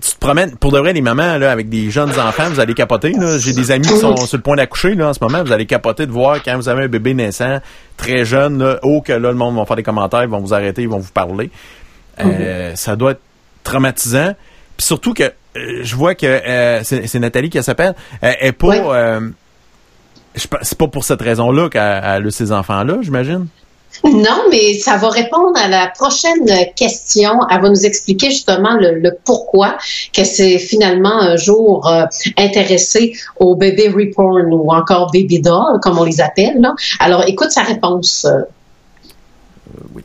[0.00, 2.74] tu te promènes pour de vrai les mamans là avec des jeunes enfants vous allez
[2.74, 3.38] capoter là.
[3.38, 5.42] J'ai des amis qui sont sur le point d'accoucher là en ce moment.
[5.42, 7.58] Vous allez capoter de voir quand vous avez un bébé naissant
[7.96, 10.54] très jeune là, oh que là le monde va faire des commentaires ils vont vous
[10.54, 11.50] arrêter ils vont vous parler.
[12.20, 13.22] Euh, ça doit être
[13.64, 14.34] traumatisant.
[14.76, 17.94] Puis surtout que euh, je vois que euh, c'est Nathalie qui s'appelle.
[18.20, 19.20] Elle est pas
[20.34, 23.46] c'est pas pour cette raison-là qu'elle a eu ces enfants-là, j'imagine?
[24.04, 27.38] Non, mais ça va répondre à la prochaine question.
[27.50, 29.76] Elle va nous expliquer justement le, pourquoi
[30.12, 32.04] qu'elle s'est finalement un jour euh,
[32.36, 36.60] intéressée au bébé reborn ou encore baby doll, comme on les appelle.
[36.60, 36.74] Là.
[37.00, 38.24] Alors, écoute sa réponse.
[38.24, 38.42] Euh,
[39.94, 40.02] oui.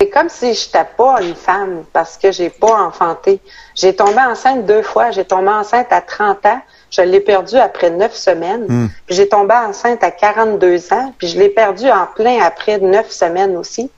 [0.00, 3.40] C'est comme si je n'étais pas une femme parce que j'ai pas enfanté.
[3.74, 5.10] J'ai tombé enceinte deux fois.
[5.10, 6.60] J'ai tombé enceinte à 30 ans.
[6.90, 8.64] Je l'ai perdu après neuf semaines.
[8.66, 8.88] Hmm.
[9.06, 11.12] Puis j'ai tombé enceinte à 42 ans.
[11.18, 13.90] Puis je l'ai perdu en plein après neuf semaines aussi.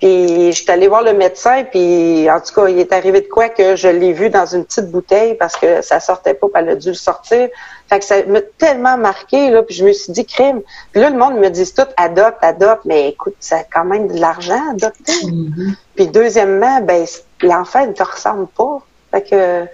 [0.00, 3.28] Puis je suis allée voir le médecin, puis en tout cas, il est arrivé de
[3.28, 6.62] quoi que je l'ai vu dans une petite bouteille parce que ça sortait pas, puis
[6.62, 7.50] elle a dû le sortir.
[7.86, 10.62] Fait que ça m'a tellement marqué, là, puis je me suis dit crime.
[10.92, 14.18] Puis là, le monde me dit tout adopte, adopte, mais écoute, c'est quand même de
[14.18, 15.12] l'argent, adopter.
[15.12, 15.74] Mm-hmm.
[15.96, 17.04] Puis deuxièmement, ben
[17.42, 18.78] l'enfant ne te ressemble pas.
[19.10, 19.66] Fait que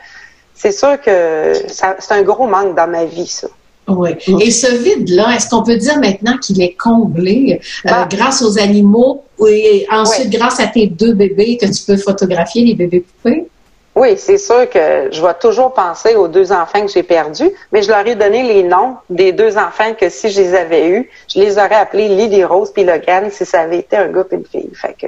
[0.57, 3.49] c'est sûr que c'est un gros manque dans ma vie, ça.
[3.89, 4.11] Oui.
[4.41, 8.09] Et ce vide-là, est-ce qu'on peut dire maintenant qu'il est comblé euh, bah.
[8.11, 12.75] grâce aux animaux et ensuite grâce à tes deux bébés que tu peux photographier, les
[12.75, 13.47] bébés poupées?
[13.95, 17.81] Oui, c'est sûr que je vais toujours penser aux deux enfants que j'ai perdus, mais
[17.81, 21.11] je leur ai donné les noms des deux enfants que si je les avais eus,
[21.33, 24.35] je les aurais appelés Lily Rose puis Logan si ça avait été un gars et
[24.35, 24.71] une fille.
[24.75, 25.07] Fait que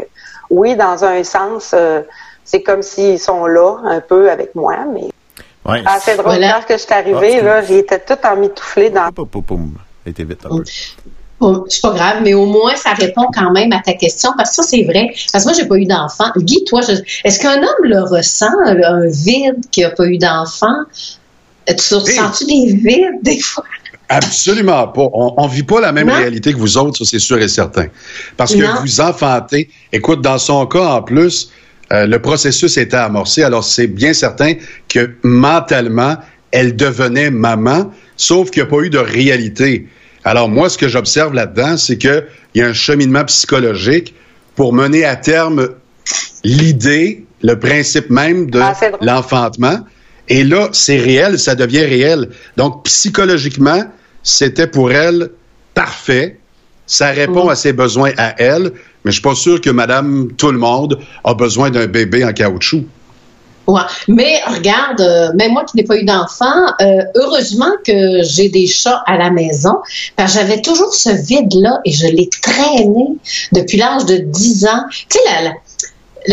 [0.51, 2.01] oui, dans un sens, euh,
[2.45, 5.09] c'est comme s'ils sont là un peu avec moi, mais
[5.69, 6.39] ah, c'est drôle.
[6.41, 9.13] Quand je suis arrivée, ah, là, j'étais tout emmitouflée dans.
[9.13, 9.75] Poum, poum, poum.
[10.07, 11.65] était vite un peu.
[11.69, 14.57] c'est pas grave, mais au moins ça répond quand même à ta question parce que
[14.57, 15.15] ça c'est vrai.
[15.33, 16.31] Parce que moi j'ai pas eu d'enfant.
[16.37, 16.81] Guy, toi,
[17.25, 20.85] est-ce qu'un homme le ressent, un vide qui a pas eu d'enfant?
[21.67, 23.65] Tu ressens-tu des vides des fois?
[24.09, 25.07] Absolument pas.
[25.13, 27.89] On, ne vit pas la même réalité que vous autres, ça c'est sûr et certain.
[28.39, 29.69] Parce que vous enfantez.
[29.93, 31.51] Écoute, dans son cas en plus,
[31.93, 33.43] euh, le processus était amorcé.
[33.43, 34.55] Alors, c'est bien certain
[34.89, 36.17] que mentalement,
[36.51, 39.89] elle devenait maman, sauf qu'il n'y a pas eu de réalité.
[40.25, 44.15] Alors, moi, ce que j'observe là-dedans, c'est qu'il y a un cheminement psychologique
[44.57, 45.69] pour mener à terme
[46.45, 49.81] l'idée, le principe même de ah, l'enfantement.
[50.29, 52.29] Et là, c'est réel, ça devient réel.
[52.57, 53.85] Donc, psychologiquement,
[54.23, 55.31] c'était pour elle
[55.75, 56.39] parfait.
[56.87, 57.51] Ça répond mm.
[57.51, 58.73] à ses besoins à elle.
[59.09, 62.35] Mais je suis pas sûr que Madame Tout le monde a besoin d'un bébé en
[62.35, 62.85] caoutchouc.
[63.67, 63.81] Ouais.
[64.07, 68.67] Mais regarde, euh, même moi qui n'ai pas eu d'enfant, euh, heureusement que j'ai des
[68.67, 69.77] chats à la maison,
[70.15, 73.17] parce j'avais toujours ce vide-là et je l'ai traîné
[73.53, 74.85] depuis l'âge de 10 ans.
[74.91, 75.53] Tu sais, la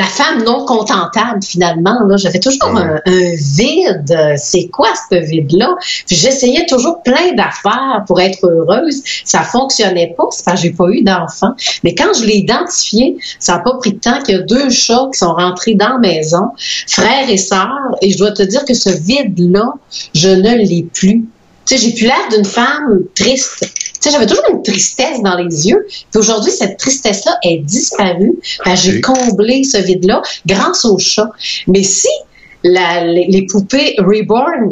[0.04, 2.00] femme non contentable finalement.
[2.08, 4.36] Là, j'avais toujours un, vide.
[4.38, 5.76] C'est quoi ce vide-là?
[6.08, 9.02] J'essayais toujours plein d'affaires pour être heureuse.
[9.24, 11.54] Ça fonctionnait pas c'est parce que j'ai pas eu d'enfant.
[11.84, 14.70] Mais quand je l'ai identifié, ça n'a pas pris de temps qu'il y a deux
[14.70, 16.52] chats qui sont rentrés dans la maison,
[16.88, 17.96] frères et sœurs.
[18.02, 19.74] Et je dois te dire que ce vide-là,
[20.14, 21.26] je ne l'ai plus.
[21.66, 23.66] Tu sais, j'ai plus l'air d'une femme triste
[24.04, 25.86] j'avais toujours une tristesse dans les yeux.
[25.88, 28.36] Puis aujourd'hui, cette tristesse-là est disparue.
[28.76, 31.30] j'ai comblé ce vide-là grâce au chat.
[31.68, 32.10] Mais si
[32.64, 34.70] les, poupées reborn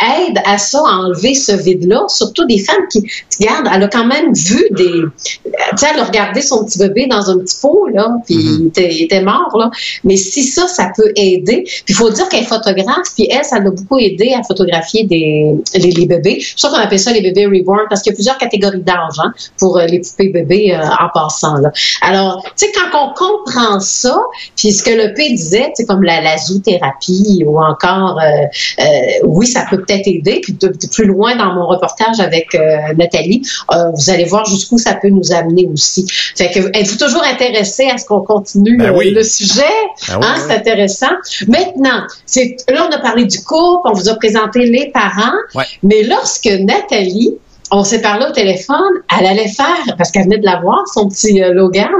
[0.00, 3.02] aident à ça, à enlever ce vide-là, surtout des femmes qui,
[3.40, 7.06] regardent, elle a quand même vu des, tu sais, elle a regardé son petit bébé
[7.06, 8.90] dans un petit pot, là, puis mm-hmm.
[8.90, 9.70] il, était, mort, là.
[10.04, 13.44] Mais si ça, ça peut aider, puis il faut dire qu'elle est photographe, puis elle,
[13.44, 16.40] ça l'a beaucoup aidé à photographier des, les, bébés.
[16.40, 19.18] Je crois qu'on appelle ça les bébés reborn parce qu'il y a plusieurs catégories d'âge,
[19.18, 21.70] hein, pour euh, les poupées bébés euh, en passant, là.
[22.02, 24.18] Alors, tu sais, quand on comprend ça,
[24.56, 28.84] puis ce que le P disait, c'est comme la, la zoothérapie ou encore, euh,
[29.24, 30.40] oui, ça peut peut-être aider.
[30.42, 34.78] Puis de, plus loin dans mon reportage avec euh, Nathalie, euh, vous allez voir jusqu'où
[34.78, 36.06] ça peut nous amener aussi.
[36.36, 39.62] Fait que êtes-vous toujours intéressé à ce qu'on continue ben euh, le sujet?
[40.08, 41.12] Ben hein, C'est intéressant.
[41.48, 45.36] Maintenant, c'est là on a parlé du couple, on vous a présenté les parents,
[45.82, 47.34] mais lorsque Nathalie
[47.70, 48.76] on s'est parlé au téléphone,
[49.18, 51.90] elle allait faire, parce qu'elle venait de la voir, son petit Logan,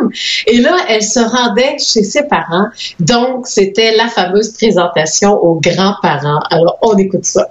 [0.47, 2.67] et là, elle se rendait chez ses parents.
[3.01, 6.41] Donc, c'était la fameuse présentation aux grands-parents.
[6.51, 7.49] Alors, on écoute ça.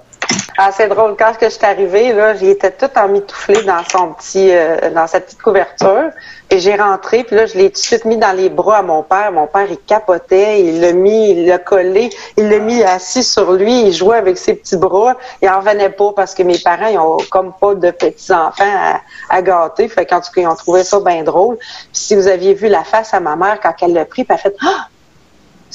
[0.58, 1.16] Ah, c'est drôle.
[1.18, 5.42] Quand je suis arrivée, là, j'étais toute emmitouflée dans son petit, euh, dans sa petite
[5.42, 6.10] couverture.
[6.48, 8.82] Et j'ai rentré, puis là, je l'ai tout de suite mis dans les bras à
[8.82, 9.32] mon père.
[9.32, 12.08] Mon père, il capotait, il l'a mis, il l'a collé,
[12.38, 15.16] il l'a mis assis sur lui, il jouait avec ses petits bras.
[15.42, 19.00] Il en revenait pas parce que mes parents, ils ont comme pas de petits-enfants à,
[19.28, 19.88] à, gâter.
[19.88, 21.58] Fait qu'en tout cas, ils ont trouvé ça bien drôle.
[21.58, 24.34] Puis si vous aviez vu la face à ma mère quand elle l'a pris, puis
[24.34, 24.88] elle fait «Ah!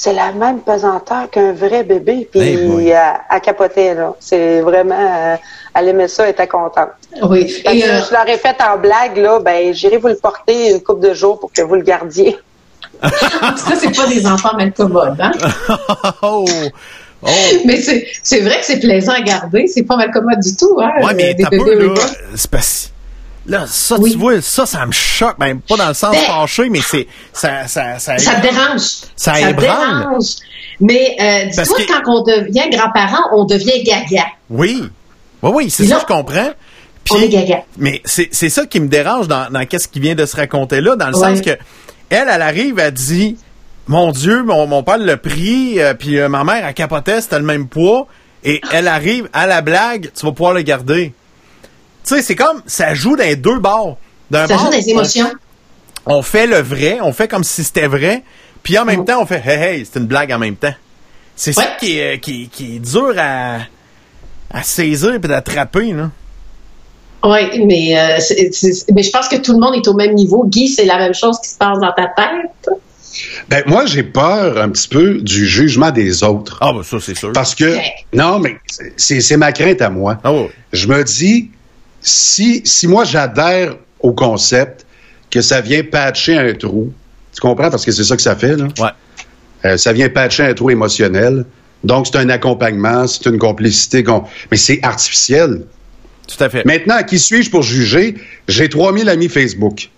[0.02, 2.28] C'est la même pesanteur qu'un vrai bébé.
[2.32, 2.96] Puis elle,
[3.30, 4.16] elle, capotait, là.
[4.20, 4.96] C'est vraiment...
[4.98, 5.36] Euh,
[5.76, 6.90] elle aimait ça, elle était contente.
[7.22, 7.42] Oui.
[7.72, 10.82] Et euh, Je leur ai fait en blague, là, ben j'irai vous le porter une
[10.82, 12.36] couple de jours pour que vous le gardiez.
[13.04, 15.34] ça, c'est pas des enfants malcommodes, hein?
[16.24, 16.46] oh!
[17.22, 17.28] Oh.
[17.66, 20.94] Mais c'est vrai que c'est plaisant à garder, c'est pas malcommode du tout, hein?
[21.04, 21.94] Ouais, mais t'as peu, là,
[22.34, 22.58] c'est pas
[23.48, 25.38] Là, ça, tu vois, ça, ça me choque.
[25.40, 28.82] Ben, pas dans le sens ben, fâché, mais c'est, ça, ça, ça, ça dérange.
[29.16, 30.26] Ça, ça dérange.
[30.80, 34.26] Mais, euh, dis-toi, quand on devient grand-parent, on devient gaga.
[34.50, 34.84] Oui.
[35.42, 36.52] Oui, oui, c'est ça, je comprends.
[37.04, 37.64] Puis, on est gaga.
[37.78, 40.82] Mais c'est, c'est ça qui me dérange dans, dans qu'est-ce qui vient de se raconter
[40.82, 41.58] là, dans le sens que,
[42.10, 43.38] elle, elle arrive, elle dit,
[43.88, 47.40] mon Dieu, mon, mon père l'a pris, euh, puis euh, ma mère, a capoté, c'était
[47.40, 48.06] le même poids,
[48.44, 51.14] et elle arrive à la blague, tu vas pouvoir le garder.
[52.04, 53.98] Tu sais, c'est comme, ça joue dans les deux bords.
[54.32, 55.32] ça joue des émotions.
[56.06, 58.24] On, fait le vrai, on fait comme si c'était vrai,
[58.64, 59.06] puis en même mm.
[59.06, 60.74] temps, on fait, hey, hey, c'est une blague en même temps.
[61.36, 63.60] C'est ça qui est, qui, qui est dur à,
[64.52, 66.12] à saisir et d'attraper, là.
[67.24, 68.18] Oui, mais, euh,
[68.94, 70.44] mais je pense que tout le monde est au même niveau.
[70.48, 72.80] Guy, c'est la même chose qui se passe dans ta tête?
[73.50, 76.58] Ben, moi, j'ai peur un petit peu du jugement des autres.
[76.62, 77.32] Ah, ben ça, c'est sûr.
[77.34, 77.78] Parce que,
[78.14, 78.58] non, mais
[78.98, 80.18] c'est ma crainte à moi.
[80.24, 80.34] Ah,
[80.74, 81.52] Je me dis,
[82.02, 84.86] si, si moi j'adhère au concept
[85.30, 86.92] que ça vient patcher un trou,
[87.34, 87.70] tu comprends?
[87.70, 88.68] Parce que c'est ça que ça fait, là.
[88.80, 88.90] Ouais.
[89.66, 91.46] Euh, ça vient patcher un trou émotionnel.
[91.84, 94.04] Donc, c'est un accompagnement, c'est une complicité.
[94.52, 95.64] Mais c'est artificiel.
[96.28, 96.66] Tout à fait.
[96.66, 98.16] Maintenant, qui suis-je pour juger?
[98.48, 99.90] J'ai 3000 amis Facebook.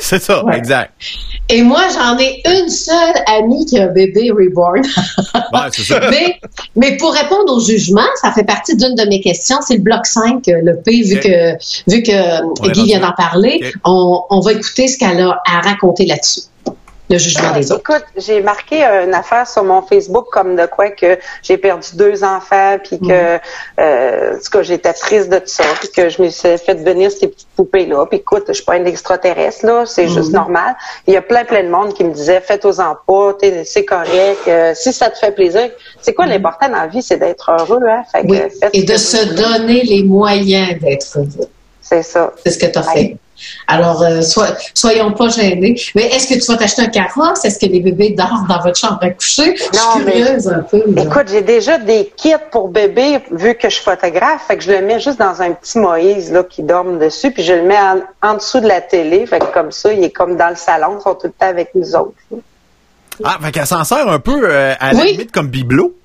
[0.00, 0.92] C'est ça, exact.
[1.48, 4.82] Et moi, j'en ai une seule amie qui a un bébé reborn.
[5.72, 6.00] c'est ça.
[6.10, 6.38] mais,
[6.76, 9.56] mais pour répondre au jugement, ça fait partie d'une de mes questions.
[9.66, 11.52] C'est le bloc 5, le P, vu que,
[11.90, 13.72] vu que Guy vient d'en parler.
[13.84, 16.42] On, on va écouter ce qu'elle a à raconter là-dessus
[17.10, 17.80] le jugement des autres.
[17.90, 22.22] Écoute, j'ai marqué une affaire sur mon Facebook comme de quoi que j'ai perdu deux
[22.22, 23.40] enfants, puis que, mhm.
[23.80, 26.74] euh, en tout cas, j'étais triste de tout ça, puis que je me suis fait
[26.74, 28.06] venir ces petites poupées-là.
[28.06, 30.36] Puis écoute, je suis pas une extraterrestre, là, c'est juste mhm.
[30.36, 30.76] normal.
[31.06, 34.72] Il y a plein, plein de monde qui me disait, faites-aux-en pas, c'est correct, euh,
[34.74, 35.70] si ça te fait plaisir.
[36.02, 36.32] C'est quoi mhm.
[36.32, 38.02] l'important dans la vie, c'est d'être heureux, hein?
[38.12, 38.38] Fait oui.
[38.72, 41.48] Et de se donner les moyens d'être heureux.
[41.80, 42.32] C'est ça.
[42.44, 43.16] C'est ce que tu as fait.
[43.66, 44.20] Alors, euh,
[44.74, 45.76] soyons pas gênés.
[45.94, 47.44] Mais est-ce que tu vas t'acheter un carrosse?
[47.44, 49.50] Est-ce que les bébés dorment dans votre chambre à coucher?
[49.74, 50.82] Non, je suis curieuse un peu.
[50.96, 54.44] Écoute, j'ai déjà des kits pour bébés, vu que je suis photographe.
[54.46, 57.42] Fait que je le mets juste dans un petit Moïse là, qui dorme dessus, puis
[57.42, 57.78] je le mets
[58.22, 59.26] en, dessous de la télé.
[59.26, 61.48] Fait que comme ça, il est comme dans le salon, ils sont tout le temps
[61.48, 62.14] avec nous autres.
[63.24, 65.97] Ah, fait qu'elle s'en sert un peu euh, à la limite comme bibelot.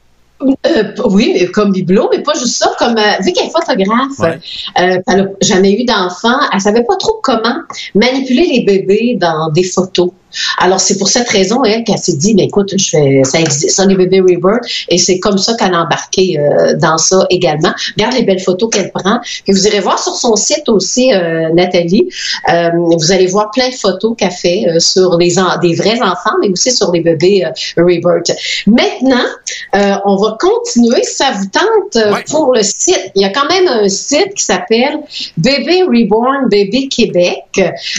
[0.68, 2.72] Euh, oui, mais comme bibelot, mais pas juste ça.
[2.78, 6.96] Comme euh, vu qu'elle est photographe, euh, elle n'a jamais eu d'enfant, elle savait pas
[6.98, 7.62] trop comment
[7.96, 10.12] manipuler les bébés dans des photos.
[10.58, 13.84] Alors, c'est pour cette raison, elle, qu'elle s'est dit, mais écoute, je fais, ça existe,
[13.86, 17.74] les bébés Rebirth, et c'est comme ça qu'elle a embarqué euh, dans ça également.
[17.98, 19.20] Regarde les belles photos qu'elle prend.
[19.44, 22.10] Puis vous irez voir sur son site aussi, euh, Nathalie,
[22.50, 26.50] euh, vous allez voir plein de photos qu'elle fait sur les des vrais enfants, mais
[26.50, 27.44] aussi sur les bébés
[27.76, 28.32] Rebirth.
[28.68, 29.26] Maintenant,
[29.74, 33.12] on va continuer, ça vous tente, pour le site.
[33.16, 35.00] Il y a quand même un site qui s'appelle
[35.38, 37.44] Bébé Reborn, Bébé Québec.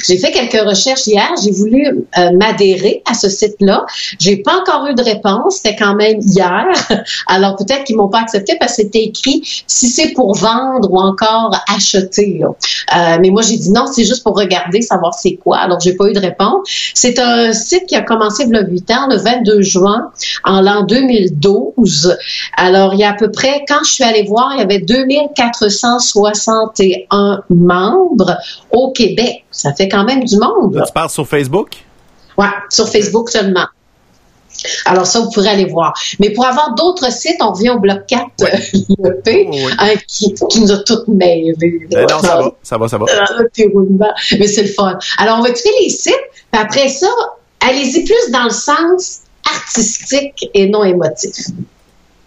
[0.06, 3.84] J'ai fait quelques recherches hier, j'ai voulu m'adhérer à ce site-là.
[4.18, 5.56] J'ai pas encore eu de réponse.
[5.56, 6.66] C'était quand même hier.
[7.26, 10.98] Alors peut-être qu'ils m'ont pas accepté parce que c'était écrit si c'est pour vendre ou
[10.98, 12.42] encore acheter.
[12.44, 15.58] Euh, mais moi j'ai dit non, c'est juste pour regarder, savoir c'est quoi.
[15.58, 16.68] Alors j'ai pas eu de réponse.
[16.94, 20.10] C'est un site qui a commencé a 8 ans, le 22 juin,
[20.44, 22.18] en l'an 2012.
[22.56, 24.80] Alors il y a à peu près, quand je suis allée voir, il y avait
[24.80, 28.38] 2461 membres
[28.70, 29.44] au Québec.
[29.50, 30.80] Ça fait quand même du monde.
[30.86, 31.84] tu parles sur Facebook?
[32.38, 33.66] Oui, sur Facebook seulement.
[34.84, 35.94] Alors ça, vous pourrez aller voir.
[36.20, 38.24] Mais pour avoir d'autres sites, on revient au bloc 4,
[38.98, 39.48] le P,
[39.78, 41.54] hein, qui, nous a toutes mêlées.
[41.94, 43.04] Euh, non, ça va, ça va, ça va.
[44.38, 44.98] Mais c'est le fun.
[45.18, 46.14] Alors, on va écouter les sites,
[46.52, 47.08] puis après ça,
[47.60, 51.34] allez-y plus dans le sens artistique et non émotif.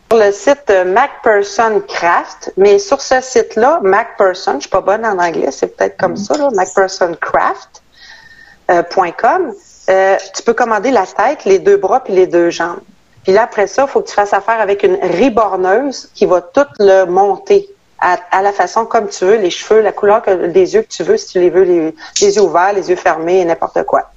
[0.09, 5.19] Sur le site MacPerson Craft, mais sur ce site-là, MacPerson, je suis pas bonne en
[5.19, 9.53] anglais, c'est peut-être comme ça, là, MacPersonCraft.com.
[9.89, 12.79] Euh, tu peux commander la tête, les deux bras puis les deux jambes.
[13.23, 16.41] Puis là, après ça, il faut que tu fasses affaire avec une riborneuse qui va
[16.41, 17.69] tout le monter
[17.99, 21.17] à, la façon comme tu veux, les cheveux, la couleur des yeux que tu veux,
[21.17, 24.11] si tu les veux, les, yeux ouverts, les yeux fermés, n'importe quoi.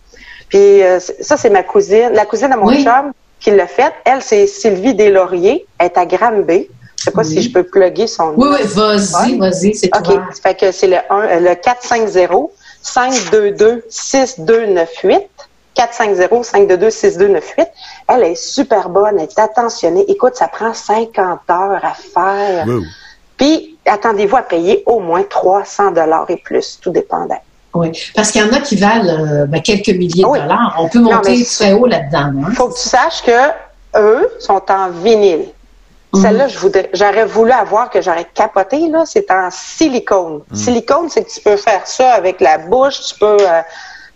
[0.49, 3.93] Puis euh, ça, c'est ma cousine, la cousine de mon chum qui l'a fait.
[4.05, 5.67] Elle, c'est Sylvie Deslauriers.
[5.79, 6.69] Elle est à Granby.
[6.97, 8.35] Je sais pas si je peux plugger son nom.
[8.37, 10.21] Oui, oui, vas-y, vas-y, c'est OK.
[10.43, 12.51] Fait que c'est le, 1, le 450
[12.83, 15.23] 522 6298
[15.75, 17.69] 450 522 6298.
[18.09, 20.05] Elle est super bonne, elle est attentionnée.
[20.09, 22.67] Écoute, ça prend 50 heures à faire.
[23.37, 27.41] Puis, attendez-vous à payer au moins 300 dollars et plus, tout dépendant.
[27.73, 30.77] Oui, parce qu'il y en a qui valent euh, ben, quelques milliers de dollars.
[30.79, 32.33] On peut monter très haut là-dedans.
[32.37, 32.55] Il hein.
[32.55, 33.51] faut que tu saches que
[33.97, 35.47] eux sont en vinyle.
[36.13, 36.23] Mhm.
[36.23, 36.47] Celle-là,
[36.93, 40.41] j'aurais voulu avoir que j'aurais capoté, là, c'est en silicone.
[40.51, 40.57] Mhm.
[40.57, 43.61] Silicone, c'est que tu peux faire ça avec la bouche, tu peux euh,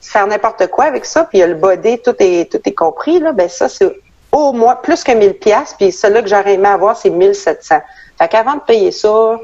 [0.09, 2.75] faire n'importe quoi avec ça, puis il y a le body, tout est, tout est
[2.75, 3.33] compris, là.
[3.33, 3.91] Ben, ça, c'est
[4.33, 7.77] au moins plus que 1000 pièces puis celle-là que j'aurais aimé avoir, c'est 1700.
[8.19, 9.39] Fait qu'avant de payer ça,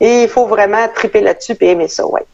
[0.00, 2.24] il faut vraiment triper là-dessus et aimer ça, ouais.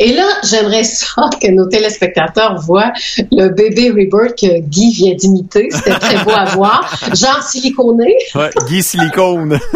[0.00, 2.92] Et là, j'aimerais ça que nos téléspectateurs voient
[3.30, 5.68] le bébé Rebirth que Guy vient d'imiter.
[5.70, 6.98] C'était très beau à voir.
[7.14, 8.16] Genre siliconé.
[8.34, 9.58] Ouais, Guy Silicone.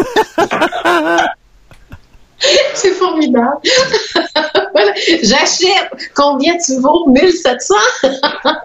[2.73, 3.57] C'est formidable.
[5.23, 6.09] J'achète.
[6.15, 7.09] Combien tu vaux?
[7.09, 7.73] 1700?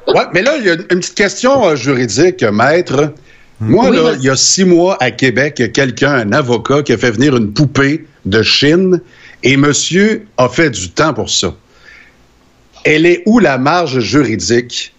[0.09, 3.12] ouais, mais là, il y a une petite question euh, juridique, maître.
[3.60, 6.82] Moi, là, il y a six mois à Québec, il y a quelqu'un, un avocat,
[6.82, 9.01] qui a fait venir une poupée de Chine
[9.43, 11.55] et monsieur a fait du temps pour ça.
[12.85, 14.94] Elle est où la marge juridique?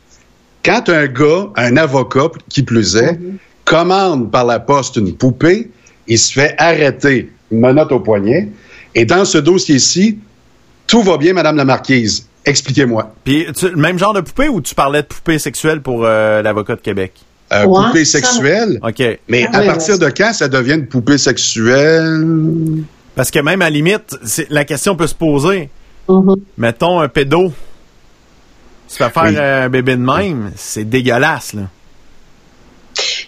[0.64, 3.38] Quand un gars, un avocat, qui plus est, mhm.
[3.66, 5.70] commande par la poste une poupée,
[6.08, 8.50] il se fait arrêter, une menotte au poignet.
[8.96, 10.18] Et dans ce dossier-ci,
[10.88, 12.28] tout va bien, Madame la Marquise.
[12.46, 13.12] Expliquez-moi.
[13.24, 16.76] Puis, le même genre de poupée ou tu parlais de poupée sexuelle pour euh, l'avocat
[16.76, 17.14] de Québec?
[17.52, 18.80] Euh, poupée sexuelle?
[18.84, 19.04] OK.
[19.28, 22.84] Mais à partir de quand ça devient une poupée sexuelle?
[23.16, 24.16] Parce que même à la limite,
[24.50, 25.70] la question peut se poser.
[26.08, 26.36] Mm-hmm.
[26.58, 27.52] Mettons un pédo.
[28.88, 31.64] Se faire faire un bébé de même, c'est dégueulasse, là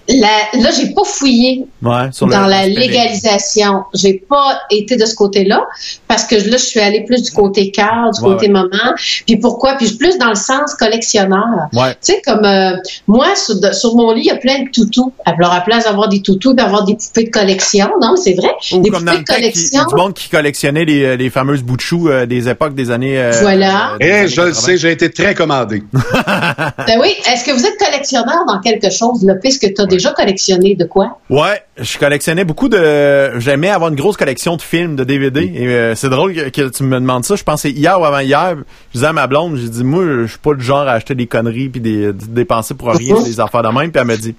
[0.10, 3.84] là, j'ai pas fouillé dans la légalisation.
[3.94, 5.66] J'ai pas été de ce côté-là
[6.08, 8.94] parce que là, je suis allée plus du côté cœur, du côté moment.
[9.26, 9.76] Puis pourquoi?
[9.76, 11.68] Puis plus dans le sens collectionneur.
[11.74, 12.76] Tu sais, comme euh,
[13.08, 15.12] moi, sur, mon lit, il y a plein de toutous.
[15.26, 18.50] Alors, à place d'avoir des toutous, d'avoir des poupées de collection, non, c'est vrai.
[18.74, 19.84] Ou des comme poupées dans de collection.
[19.84, 22.76] Qui, du monde qui collectionnait les, euh, les fameuses bouts de choux euh, des époques
[22.76, 23.32] des années.
[23.42, 23.94] voilà.
[24.00, 25.84] Et je le sais, j'ai été très commandé.
[25.94, 27.14] ben oui.
[27.32, 29.24] Est-ce que vous êtes collectionneur dans quelque chose,
[29.58, 31.20] là, puisque tu as déjà collectionné de quoi?
[31.30, 33.40] Ouais, je collectionnais beaucoup de.
[33.40, 35.52] J'aimais avoir une grosse collection de films, de DVD.
[35.54, 37.36] Et euh, c'est drôle que, tu me demandes ça.
[37.36, 38.56] Je pensais hier ou avant hier,
[38.90, 41.16] je disais à ma blonde, j'ai dit moi, je suis pas le genre à acheter
[41.16, 43.92] des conneries puis des, dépenser pour rien, des affaires de même.
[43.92, 44.36] Puis elle m'a dit,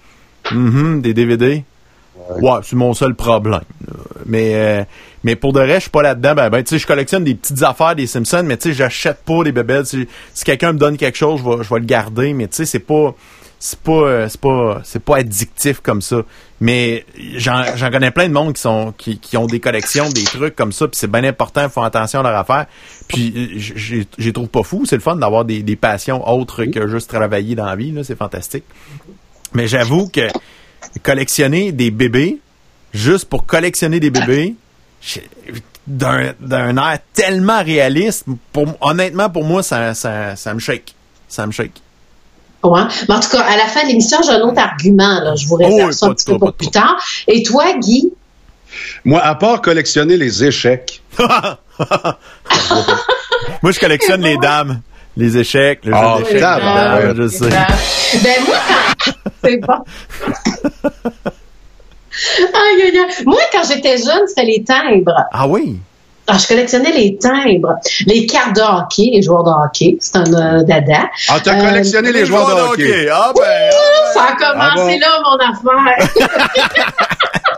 [0.51, 1.65] mm des DVD.
[2.41, 3.61] Ouais, c'est mon seul problème.
[4.27, 4.85] Mais euh,
[5.25, 6.35] mais pour de vrai, je suis pas là-dedans.
[6.35, 9.19] Ben, ben tu sais, je collectionne des petites affaires des Simpsons, mais tu sais, j'achète
[9.25, 9.83] pas des bébés.
[9.85, 10.07] Si,
[10.45, 12.35] quelqu'un me donne quelque chose, je vais, je vais le garder.
[12.35, 13.15] Mais tu sais, c'est pas
[13.61, 16.23] c'est pas euh, c'est pas c'est pas addictif comme ça.
[16.61, 17.05] Mais
[17.37, 20.73] j'en connais plein de monde qui sont qui, qui ont des collections des trucs comme
[20.73, 22.67] ça puis c'est bien important ils font attention à leur affaire.
[23.09, 26.87] Puis euh, je trouve pas fou c'est le fun d'avoir des, des passions autres que
[26.87, 28.05] juste travailler dans la vie là.
[28.05, 28.65] C'est fantastique.
[29.55, 30.29] Mais j'avoue que
[31.03, 32.39] collectionner des bébés
[32.93, 34.55] juste pour collectionner des bébés
[35.87, 40.95] d'un d'un air tellement réaliste pour honnêtement pour moi ça ça ça me shake.
[41.29, 41.83] Ça me shake
[42.65, 42.83] Ouais.
[43.09, 45.21] Mais en tout cas, à la fin de l'émission, j'ai un autre argument.
[45.21, 45.35] Là.
[45.37, 47.01] Je vous réserve oh, ça un petit peu pour plus tard.
[47.27, 48.13] Et toi, Guy?
[49.05, 51.03] Moi, à part collectionner les échecs.
[51.19, 51.29] moi,
[53.71, 54.81] je collectionne les dames.
[55.17, 56.43] Les échecs, le jeu oh, d'échecs.
[56.43, 57.49] Ouais, je sais.
[57.49, 59.13] Ben, moi, quand...
[59.43, 59.73] C'est bon.
[62.55, 63.25] aïe, aïe, aïe.
[63.27, 65.25] Moi, quand j'étais jeune, c'était les timbres.
[65.33, 65.81] Ah oui?
[66.31, 67.77] Ah, je collectionnais les timbres,
[68.07, 69.97] les cartes de hockey, les joueurs de hockey.
[69.99, 71.09] C'est un euh, dada.
[71.29, 73.09] Ah, tu as collectionné les, joueurs, de hockey.
[73.11, 76.09] Ah, ben, ah, ben, Ça a commencé là, mon affaire.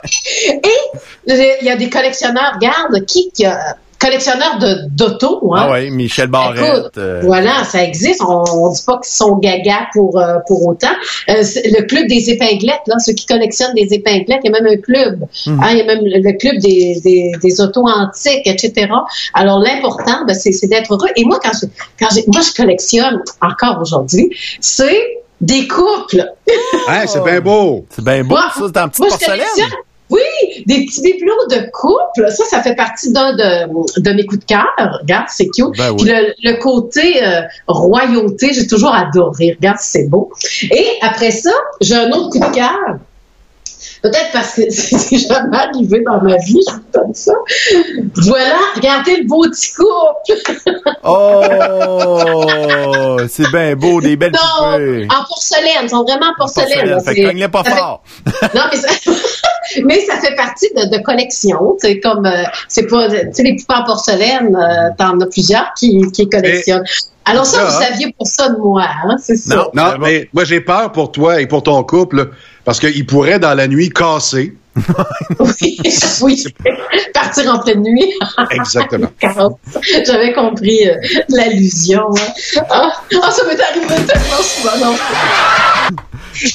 [0.65, 4.59] Et il y a des collectionneurs, regarde, qui, qui a collectionneurs
[4.91, 5.53] d'auto.
[5.55, 5.61] Hein?
[5.61, 6.97] Ah oui, Michel Barrette.
[6.97, 7.21] Euh.
[7.23, 8.23] Voilà, ça existe.
[8.23, 10.89] On, ne dit pas qu'ils sont gaga pour euh, pour autant.
[11.29, 14.73] Euh, le club des épinglettes, là, ceux qui collectionnent des épinglettes, il y a même
[14.73, 15.27] un club.
[15.47, 15.61] Hmm.
[15.63, 18.89] Hein, il y a même le club des, des, des autos antiques, etc.
[19.35, 21.11] Alors l'important, ben, c'est d'être heureux.
[21.17, 21.67] Et moi, quand je,
[21.99, 26.27] quand moi je collectionne encore aujourd'hui, c'est des couples.
[26.89, 27.87] Ouais, c'est bien beau.
[27.91, 29.47] C'est bien beau, ça, c'est un petit porcelaine.
[30.11, 30.21] Oui,
[30.67, 32.31] des petits bibelots de couple.
[32.31, 34.67] Ça, ça fait partie d'un de, de, mes coups de cœur.
[35.01, 35.77] Regarde, c'est cute.
[35.79, 39.57] Ben Puis le, côté euh, royauté, j'ai toujours adoré.
[39.59, 40.33] Regarde, c'est beau.
[40.63, 42.99] Et après ça, j'ai un autre coup de cœur.
[44.03, 47.33] Peut-être parce que c'est jamais arrivé dans ma vie, je vous donne ça.
[48.17, 50.33] Voilà, regardez le beau petit couple.
[51.05, 54.65] oh, c'est bien beau, des belles non,
[55.05, 56.95] en porcelaine, ils sont vraiment en porcelaine.
[56.95, 58.03] porcelaine fait pas fort.
[58.55, 58.89] non, mais ça...
[59.85, 61.77] mais ça fait partie de, de collection.
[61.79, 65.73] C'est comme, euh, c'est pas, tu sais, les poupées en porcelaine, euh, t'en as plusieurs
[65.79, 66.85] qui, qui collectionnent.
[67.25, 69.55] Alors ça, vous saviez pour ça de moi, hein, c'est ça.
[69.55, 72.31] Non, non mais moi j'ai peur pour toi et pour ton couple
[72.65, 74.55] parce qu'il pourrait dans la nuit casser.
[75.41, 75.79] Oui,
[76.23, 76.45] oui.
[77.15, 78.13] partir en pleine nuit.
[78.51, 79.09] Exactement.
[80.05, 80.97] J'avais compris euh,
[81.29, 82.05] l'allusion.
[82.17, 82.63] Hein.
[82.71, 82.93] Ah,
[83.23, 84.77] ah, ça m'est arrivé tellement souvent.
[84.87, 84.97] Non.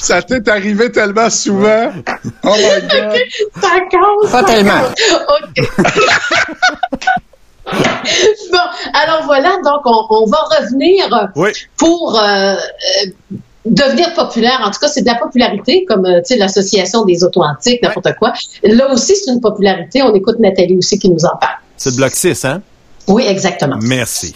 [0.00, 1.92] Ça t'est arrivé tellement souvent.
[2.44, 3.10] Oh my God.
[3.10, 3.28] Okay,
[3.60, 4.30] ça casse.
[4.32, 4.82] Pas tellement.
[5.28, 5.68] OK.
[8.52, 8.58] bon,
[8.94, 11.08] alors voilà, donc on, va revenir
[11.76, 13.36] pour euh, euh,
[13.66, 14.60] devenir populaire.
[14.64, 17.82] En tout cas, c'est de la popularité, comme euh, tu sais l'association des auto antiques,
[17.82, 18.32] n'importe quoi.
[18.62, 20.02] Là aussi, c'est une popularité.
[20.02, 21.56] On écoute Nathalie aussi qui nous en parle.
[21.76, 22.62] C'est le bloc 6, hein?
[23.08, 23.76] Oui, exactement.
[23.82, 24.34] Merci.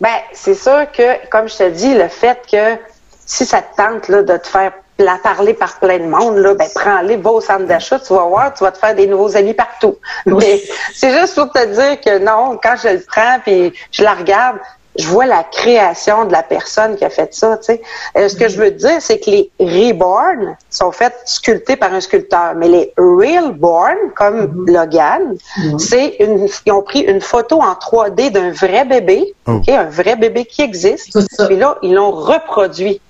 [0.00, 2.78] Ben, c'est sûr que, comme je te dis, le fait que
[3.26, 6.54] si ça te tente là, de te faire la parler par plein de monde, là,
[6.54, 9.36] ben prends-les, va au centre d'achat, tu vas voir, tu vas te faire des nouveaux
[9.36, 9.96] amis partout.
[10.26, 10.62] Mais
[10.94, 14.58] c'est juste pour te dire que non, quand je le prends puis je la regarde,
[14.96, 17.56] je vois la création de la personne qui a fait ça.
[17.58, 17.82] Tu sais.
[18.16, 22.00] Euh, ce que je veux dire, c'est que les reborn sont faits sculptés par un
[22.00, 24.72] sculpteur, mais les realborn, comme mm-hmm.
[24.72, 25.78] Logan, mm-hmm.
[25.78, 29.60] c'est une, ils ont pris une photo en 3D d'un vrai bébé, oh.
[29.66, 31.18] un vrai bébé qui existe,
[31.50, 33.00] et là ils l'ont reproduit.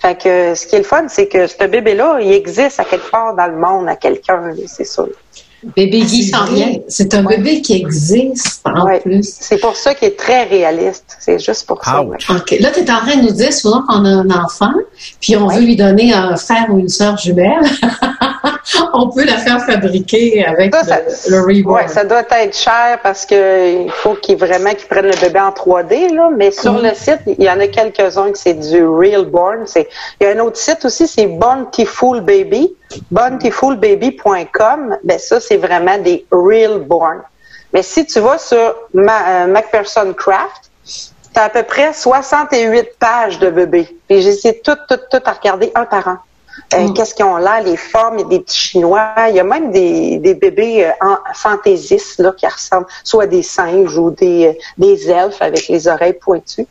[0.00, 3.10] Fait que ce qui est le fun, c'est que ce bébé-là, il existe à quelque
[3.10, 5.08] part dans le monde, à quelqu'un, c'est sûr.
[5.76, 6.72] Bébé Guy s'en vient.
[6.88, 9.36] C'est un bébé qui existe en plus.
[9.40, 11.16] C'est pour ça qu'il est très réaliste.
[11.20, 12.00] C'est juste pour ça.
[12.02, 12.56] OK.
[12.60, 14.72] Là, tu es en train de nous dire souvent qu'on a un enfant,
[15.20, 17.62] puis on veut lui donner un frère ou une sœur jumelle.
[18.92, 20.74] on peut la faire fabriquer avec
[21.28, 21.84] le, Reborn.
[21.84, 25.50] Oui, ça doit être cher parce qu'il faut qu'il vraiment qu'il prenne le bébé en
[25.50, 26.30] 3D, là.
[26.36, 29.64] Mais sur le site, il y en a quelques-uns qui c'est du Realborn.
[29.76, 29.84] Il
[30.20, 32.74] y a un autre site aussi, c'est Bountiful Baby.
[33.10, 34.98] Bountifulbaby.com.
[35.04, 37.22] Ben ça, c'est vraiment des Realborn.
[37.72, 42.90] Mais si tu vas sur Ma, euh, Macpherson Craft, tu as à peu près 68
[42.98, 43.88] pages de bébés.
[44.08, 46.20] Puis j'ai essayé tout, tout, tout à regarder un par un.
[46.72, 46.94] Euh, mm.
[46.94, 47.60] Qu'est-ce qu'ils ont là?
[47.60, 49.12] Les formes, il y a des petits chinois.
[49.28, 53.42] Il y a même des, des bébés euh, fantaisistes là, qui ressemblent soit à des
[53.42, 56.66] singes ou des, des elfes avec les oreilles pointues.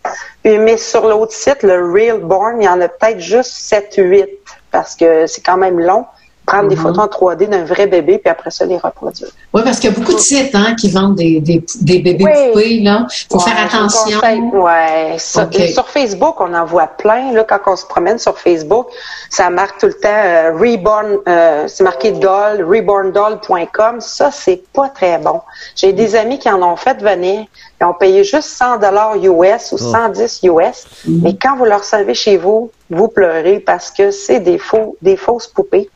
[0.45, 4.27] mais sur l'autre site, le Real Born, il y en a peut-être juste 7-8
[4.73, 6.05] parce que c'est quand même long
[6.45, 6.81] prendre des mhm.
[6.81, 9.29] photos en 3D d'un vrai bébé, puis après ça, les reproduire.
[9.53, 12.25] Oui, parce qu'il y a beaucoup de sites hein, qui vendent des, des, des bébés
[12.25, 12.75] poupées.
[12.75, 14.19] Il faut faire attention.
[14.53, 15.19] Oui.
[15.19, 17.31] Sur, Facebook, on en voit plein.
[17.31, 18.87] Là, quand on se promène sur Facebook,
[19.29, 24.01] ça marque tout le temps euh, Reborn, euh, c'est marqué doll, reborndoll.com.
[24.01, 25.41] Ça, c'est pas très bon.
[25.75, 27.45] J'ai des amis qui en ont fait venir.
[27.79, 30.87] Ils ont payé juste 100 dollars US ou 110 US.
[31.05, 31.21] Mhm.
[31.23, 35.17] Mais quand vous leur savez chez vous, vous pleurez parce que c'est des faux, des
[35.17, 35.89] fausses poupées.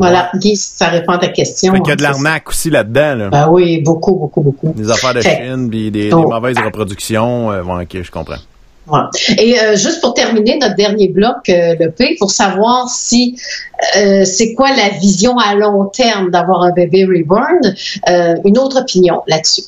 [0.00, 1.74] Voilà, Guy, ça répond à ta question.
[1.74, 3.14] Il y a de l'arnaque aussi là-dedans.
[3.14, 3.28] Là.
[3.28, 4.72] Ben oui, beaucoup, beaucoup, beaucoup.
[4.74, 7.52] Des affaires de Chine, puis des, mauvaises reproductions.
[7.52, 8.38] Euh, bon, ok, je comprends.
[9.38, 13.38] Et euh, juste pour terminer notre dernier bloc, euh, le P, pour savoir si
[13.96, 17.74] euh, c'est quoi la vision à long terme d'avoir un bébé reborn,
[18.44, 19.62] une autre opinion là-dessus.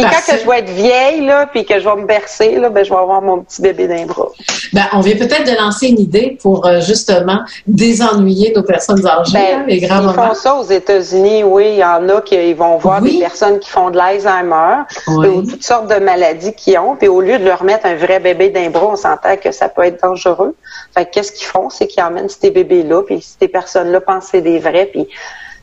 [0.00, 2.68] Et quand que je vais être vieille, là, puis que je vais me bercer, là,
[2.68, 4.28] ben, je vais avoir mon petit bébé d'un bras.
[4.72, 9.32] Ben, on vient peut-être de lancer une idée pour euh, justement désennuyer nos personnes âgées,
[9.32, 11.70] ben, les grands Ils font ça aux États-Unis, oui.
[11.72, 15.64] Il y en a qui vont voir des personnes qui font de l'Alzheimer ou toutes
[15.64, 16.94] sortes de maladies qu'ils ont.
[16.94, 19.68] Puis au lieu de leur mettre un vrai bébé d'un bras, on s'entend que ça
[19.68, 20.54] peut être dangereux.
[20.94, 21.70] Fait qu'est-ce qu'ils font?
[21.70, 25.08] C'est qu'ils emmènent ces bébés-là, puis ces personnes-là pensent que c'est des vrais, puis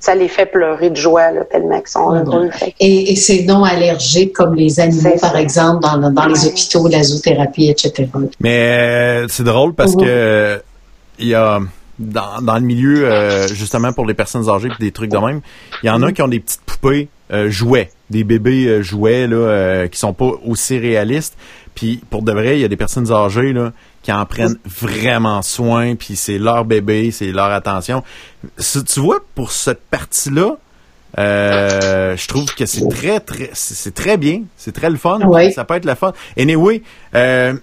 [0.05, 2.49] ça les fait pleurer de joie là, tellement qu'ils sont heureux.
[2.79, 7.01] Et, et c'est non allergique comme les animaux, par exemple, dans, dans les hôpitaux, la
[7.01, 8.07] zoothérapie, etc.
[8.39, 10.61] Mais euh, c'est drôle parce que
[11.17, 11.59] il y a
[11.97, 15.41] dans, dans le milieu, euh, justement pour les personnes âgées et des trucs de même,
[15.81, 19.87] il y en a qui ont des petites poupées euh, jouets, des bébés jouets là,
[19.87, 21.35] qui sont pas aussi réalistes.
[21.73, 23.71] Puis pour de vrai, il y a des personnes âgées là,
[24.05, 28.03] qui en prennent vraiment soin, puis c'est leur bébé, c'est leur attention.
[28.59, 30.57] Tu vois, pour cette partie-là,
[31.17, 35.17] euh, je trouve que c'est très, très, c'est très bien, c'est très le fun.
[35.55, 36.13] Ça peut être le fun.
[36.37, 36.83] Anyway,
[37.15, 37.55] euh,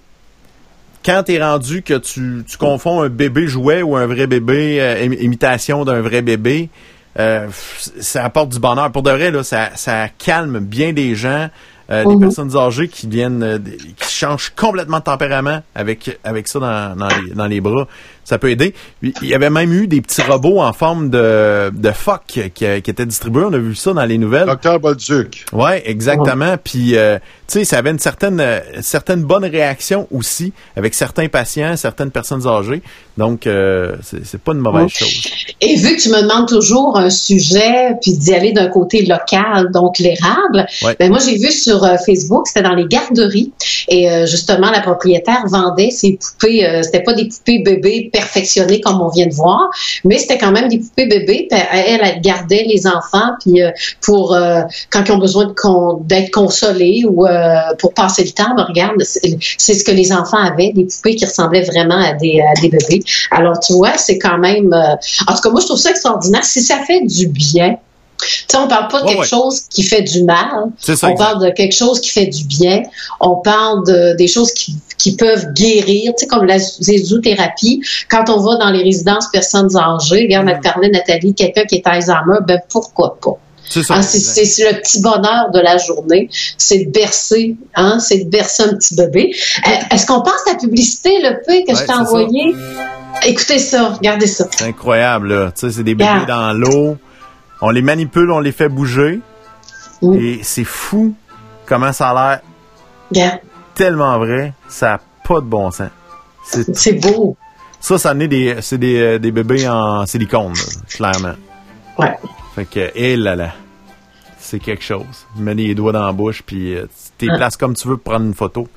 [1.05, 5.05] quand t'es rendu que tu, tu confonds un bébé jouet ou un vrai bébé, euh,
[5.05, 6.71] imitation d'un vrai bébé,
[7.21, 7.47] euh,
[8.01, 8.91] ça apporte du bonheur.
[8.91, 11.51] Pour de vrai, là, ça, ça calme bien des gens.
[11.91, 12.21] Euh, des mhm.
[12.21, 13.59] personnes âgées qui viennent, euh,
[13.97, 17.87] qui changent complètement de tempérament avec avec ça dans, dans, les, dans les bras.
[18.25, 18.75] Ça peut aider.
[19.03, 22.65] Il y avait même eu des petits robots en forme de, de phoque qui, qui
[22.65, 23.45] étaient distribués.
[23.45, 24.47] On a vu ça dans les nouvelles.
[24.47, 25.45] Docteur Bolduc.
[25.53, 26.57] Ouais, exactement.
[26.63, 27.19] Puis, euh,
[27.49, 28.43] tu sais, ça avait une certaine,
[28.81, 32.83] certaine bonne réaction aussi avec certains patients, certaines personnes âgées.
[33.19, 35.29] Donc, euh, c'est pas une mauvaise chose.
[35.61, 39.71] Et vu que tu me demandes toujours un sujet, puis d'y aller d'un côté local,
[39.73, 40.67] donc l'érable,
[40.99, 43.53] ben moi j'ai vu sur euh, Facebook, c'était dans les garderies,
[43.89, 46.67] et euh, justement la propriétaire vendait ses poupées.
[46.67, 49.71] Euh, c'était pas des poupées bébés perfectionnées comme on vient de voir,
[50.05, 51.49] mais c'était quand même des poupées bébés.
[51.51, 53.61] Elle, elle, gardait les enfants, puis
[54.01, 54.37] pour
[54.91, 55.55] quand ils ont besoin
[56.05, 57.27] d'être consolés ou
[57.79, 59.03] pour passer le temps, ben, regarde,
[59.59, 62.69] c'est ce que les enfants avaient, des poupées qui ressemblaient vraiment à des, à des
[62.69, 63.03] bébés.
[63.31, 64.73] Alors, tu vois, c'est quand même...
[64.73, 64.95] Euh,
[65.27, 66.45] en tout cas, moi, je trouve ça extraordinaire.
[66.45, 67.77] Si ça fait du bien,
[68.19, 70.71] tu sais, on parle pas de quelque chose qui fait du mal.
[71.03, 72.83] on parle de quelque chose qui fait du bien.
[73.21, 77.83] On parle de des choses qui, qui peuvent guérir, tu sais, comme la zoothérapie.
[78.09, 80.63] Quand on va dans les résidences personnes âgées, regarde, elle mm.
[80.63, 83.37] parlait Nathalie, quelqu'un qui est Alzheimer, ben pourquoi pas?
[83.89, 88.65] Ah, c'est le petit bonheur de la journée, c'est de bercer, hein, c'est de bercer
[88.65, 89.35] un petit bébé.
[89.67, 92.55] Euh, est-ce qu'on pense à la publicité, le peu que je t'ai envoyé?
[93.27, 94.47] Écoutez ça, regardez ça.
[94.51, 95.53] C'est incroyable, là.
[95.53, 96.97] Tu sais, c'est des bébés dans l'eau.
[97.61, 99.21] On les manipule, on les fait bouger.
[100.03, 100.15] Mm.
[100.15, 101.15] Et c'est fou
[101.65, 102.41] comment ça a
[103.13, 103.39] l'air
[103.75, 104.53] tellement vrai.
[104.69, 105.91] Ça n'a pas de bon sens.
[106.45, 107.37] C'est beau.
[107.81, 110.55] Ça, ça est des, c'est des, euh, des bébés en silicone,
[110.89, 111.35] clairement.
[111.99, 112.17] Ouais.
[112.55, 113.53] Fait que, hé là là,
[114.39, 115.27] c'est quelque chose.
[115.37, 116.83] Mets les doigts dans la bouche, puis euh,
[117.19, 118.69] tu t'es places comme tu veux pour prendre une photo.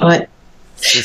[0.00, 0.28] Ouais.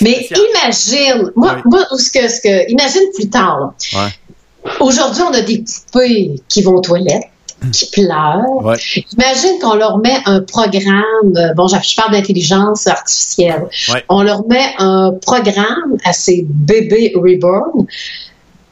[0.01, 3.73] Mais imagine, moi, moi ce que, ce que, imagine plus tard.
[3.93, 4.69] Ouais.
[4.79, 7.29] Aujourd'hui, on a des poupées qui vont aux toilettes
[7.71, 8.63] qui pleurent.
[8.63, 8.77] Ouais.
[9.13, 13.67] Imagine qu'on leur met un programme, euh, bon, je parle d'intelligence artificielle.
[13.93, 14.03] Ouais.
[14.09, 17.85] On leur met un programme à ces bébés reborn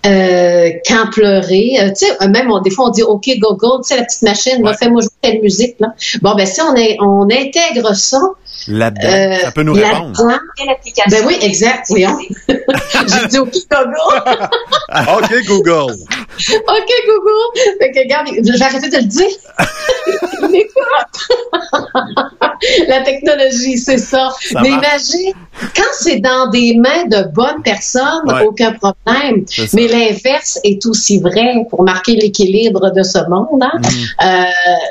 [0.06, 1.78] euh, quand pleurer.
[1.80, 4.64] Euh, tu sais, même des fois on dit OK Google, tu sais la petite machine,
[4.80, 5.90] fais-moi jouer telle musique là.
[6.22, 8.22] Bon ben si on est, on intègre ça.
[8.68, 10.16] Là-dedans, euh, ça peut nous répondre.
[11.10, 11.86] Ben oui, exact.
[11.90, 12.20] Voyons.
[12.48, 13.96] J'ai dit OK Google.
[14.90, 15.94] OK Google.
[15.94, 17.48] OK Google.
[17.80, 19.30] Fait que regarde, j'ai arrêté de le dire.
[22.88, 24.30] la technologie, c'est ça.
[24.62, 25.34] Mais imagine,
[25.76, 29.46] quand c'est dans des mains de bonnes personnes, aucun problème.
[29.74, 33.64] Mais l'inverse est aussi vrai pour marquer l'équilibre de ce monde.
[33.64, 33.80] Hein?
[33.80, 33.86] Mm.
[34.26, 34.46] Euh,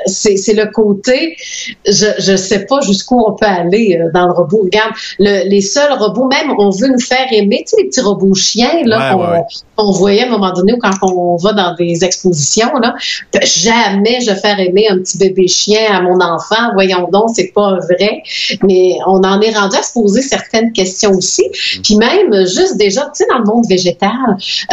[0.07, 1.37] c'est le côté,
[1.85, 4.61] je ne sais pas jusqu'où on peut aller euh, dans le robot.
[4.63, 8.33] Regarde, les seuls robots, même on veut nous faire aimer, tu sais, les petits robots
[8.33, 9.43] chiens là
[9.75, 12.95] qu'on voyait à un moment donné ou quand on va dans des expositions là,
[13.43, 16.73] jamais je vais faire aimer un petit bébé chien à mon enfant.
[16.73, 18.23] Voyons donc, c'est pas vrai.
[18.63, 21.43] Mais on en est rendu à se poser certaines questions aussi.
[21.43, 21.81] Mm.
[21.83, 24.11] Puis même juste déjà, tu sais, dans le monde végétal.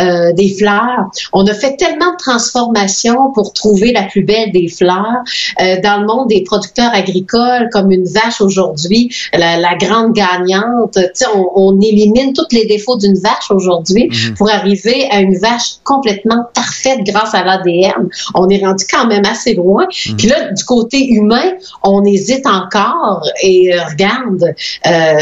[0.01, 1.11] Euh, des fleurs.
[1.33, 5.23] On a fait tellement de transformations pour trouver la plus belle des fleurs.
[5.61, 8.84] Euh, dans le monde des producteurs agricoles, comme une vache aujourd'hui,
[9.33, 10.99] la, grande gagnante,
[11.35, 14.35] on, on élimine tous les défauts d'une vache aujourd'hui mhm.
[14.35, 18.09] pour arriver à une vache complètement parfaite grâce à l'ADN.
[18.35, 19.87] On est rendu quand même assez loin.
[20.09, 20.17] Mhm.
[20.17, 21.53] Puis là, du côté humain,
[21.83, 23.27] on hésite encore.
[23.43, 24.55] Et euh, regarde,
[24.87, 25.13] euh,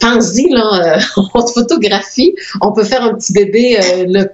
[0.00, 0.98] pense-y, là,
[1.34, 4.26] on photographie, on peut faire un petit bébé le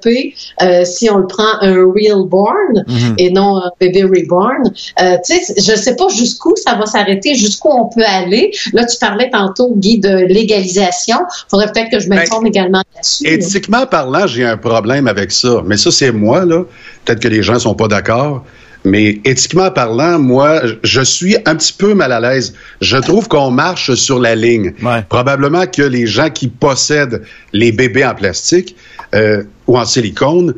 [0.62, 3.14] euh, si on le prend un real born mhm.
[3.18, 4.70] et non un bébé reborn.
[5.00, 8.52] Euh, tu sais, je sais pas jusqu'où ça va s'arrêter, jusqu'où on peut aller.
[8.72, 11.18] Là, tu parlais tantôt, Guy, de légalisation.
[11.48, 13.26] Faudrait peut-être que je m'informe ben, également là-dessus.
[13.26, 15.62] Éthiquement parlant, j'ai un problème avec ça.
[15.66, 16.64] Mais ça, c'est moi, là.
[17.04, 18.44] Peut-être que les gens sont pas d'accord.
[18.84, 22.54] Mais éthiquement parlant, moi, je suis un petit peu mal à l'aise.
[22.80, 24.74] Je trouve qu'on marche sur la ligne.
[25.08, 27.22] Probablement que les gens qui possèdent
[27.52, 28.76] les bébés en plastique
[29.14, 30.54] euh, ou en silicone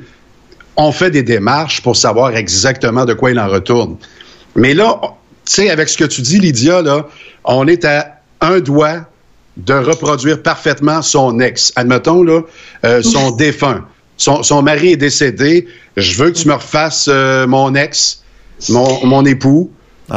[0.77, 3.97] ont fait des démarches pour savoir exactement de quoi il en retourne.
[4.57, 4.99] Mais là,
[5.53, 7.07] sais, avec ce que tu dis, Lydia, là,
[7.45, 9.07] on est à un doigt
[9.57, 11.73] de reproduire parfaitement son ex.
[11.77, 12.41] Admettons, là,
[12.85, 13.85] euh, son défunt.
[14.17, 15.67] Son, mari est décédé.
[15.97, 18.23] Je veux que tu me refasses euh, mon ex,
[18.69, 19.71] mon, mon époux.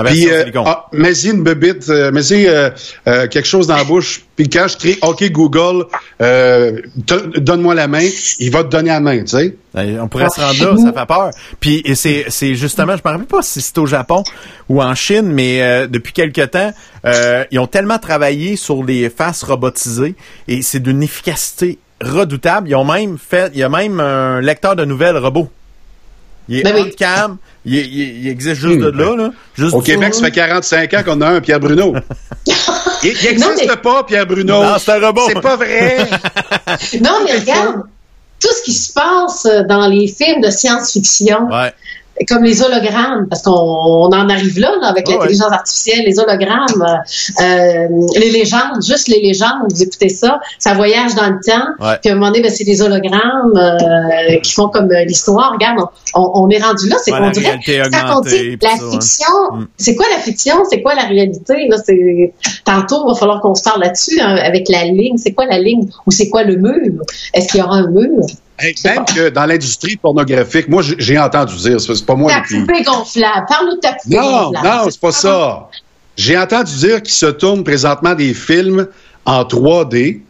[0.05, 2.69] Puis, euh, ah, mets-y une bébite, euh, mets-y euh,
[3.07, 4.23] euh, quelque chose dans la bouche.
[4.35, 5.85] Puis quand je crie OK Google,
[6.19, 8.07] donne-moi la main,
[8.39, 9.55] il va te donner la main, tu sais.
[9.73, 11.31] Ben, on pourrait se rendre là, ça fait peur.
[11.59, 14.23] Puis c'est, c'est justement, je me rappelle pas si c'est au Japon
[14.67, 16.73] ou en Chine, mais depuis quelque temps,
[17.51, 20.15] ils ont tellement travaillé sur les faces robotisées
[20.47, 22.69] et c'est d'une efficacité redoutable.
[22.69, 25.49] Ils ont même fait, il y a même un lecteur de nouvelles robot.
[26.49, 29.15] Il est ben cam, il, existe juste de là.
[29.15, 31.93] là juste Au Québec, ça fait 45 ans qu'on a un Pierre Bruno.
[33.03, 34.63] il n'existe pas, Pierre Bruno.
[34.63, 35.21] Non, c'est un robot.
[35.27, 35.97] C'est pas vrai.
[37.01, 37.83] non, mais regarde,
[38.39, 41.73] tout ce qui se passe dans les films de science-fiction, ouais
[42.27, 47.87] comme les hologrammes, parce qu'on en arrive là, avec l'intelligence artificielle, les hologrammes, euh, euh,
[48.15, 52.13] les légendes, juste les légendes, vous écoutez ça, ça voyage dans le temps, puis à
[52.13, 55.53] un moment donné, ben, c'est des hologrammes euh, qui font comme l'histoire.
[55.53, 55.79] Regarde,
[56.15, 59.67] on, est rendu là, c'est qu'on dirait, quand on dit la fiction, mm.
[59.77, 61.67] c'est quoi la fiction, c'est quoi la réalité?
[61.69, 62.33] Là, c'est,
[62.65, 65.59] tantôt, il va falloir qu'on se parle là-dessus, hein, avec la ligne, c'est quoi la
[65.59, 67.03] ligne, ou c'est quoi le mur?
[67.33, 68.25] Est-ce qu'il y aura un mur?
[68.61, 72.31] Même que dans l'industrie pornographique, moi, j'ai entendu dire, c'est pas moi.
[72.31, 73.45] Ta poupée gonflable.
[73.47, 75.69] Parle-nous de ta poupée non, Non, c'est pas ça.
[76.15, 78.87] J'ai entendu dire qu'il se tourne présentement des films
[79.25, 80.21] en 3D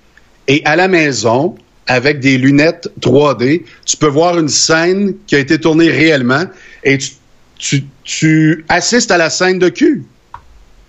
[0.47, 1.55] et à la maison,
[1.87, 6.43] avec des lunettes 3D, tu peux voir une scène qui a été tournée réellement
[6.83, 7.11] et tu,
[7.57, 10.05] tu, tu assistes à la scène de cul.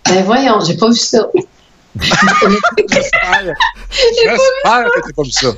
[0.07, 1.29] Ben voyons, j'ai pas vu ça.
[2.01, 3.15] J'espère
[4.65, 5.55] que t'as pas vu ça.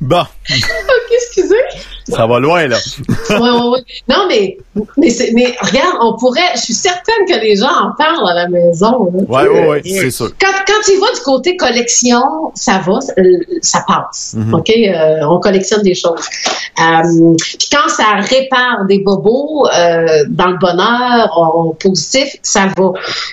[0.00, 0.26] Bon.
[0.50, 1.54] ok, excusez.
[2.10, 2.76] Ça va loin, là.
[3.30, 3.84] ouais, ouais, ouais.
[4.08, 4.56] Non, mais,
[4.96, 6.40] mais, mais, regarde, on pourrait.
[6.54, 9.10] Je suis certaine que les gens en parlent à la maison.
[9.12, 10.30] Oui, oui, oui, c'est sûr.
[10.40, 12.22] Quand, quand tu vas du côté collection,
[12.54, 12.98] ça va,
[13.62, 14.34] ça passe.
[14.36, 14.54] Mhm.
[14.54, 14.70] OK?
[14.70, 16.20] Euh, on collectionne des choses.
[16.80, 22.90] Euh, puis quand ça répare des bobos euh, dans le bonheur, en positif, ça va.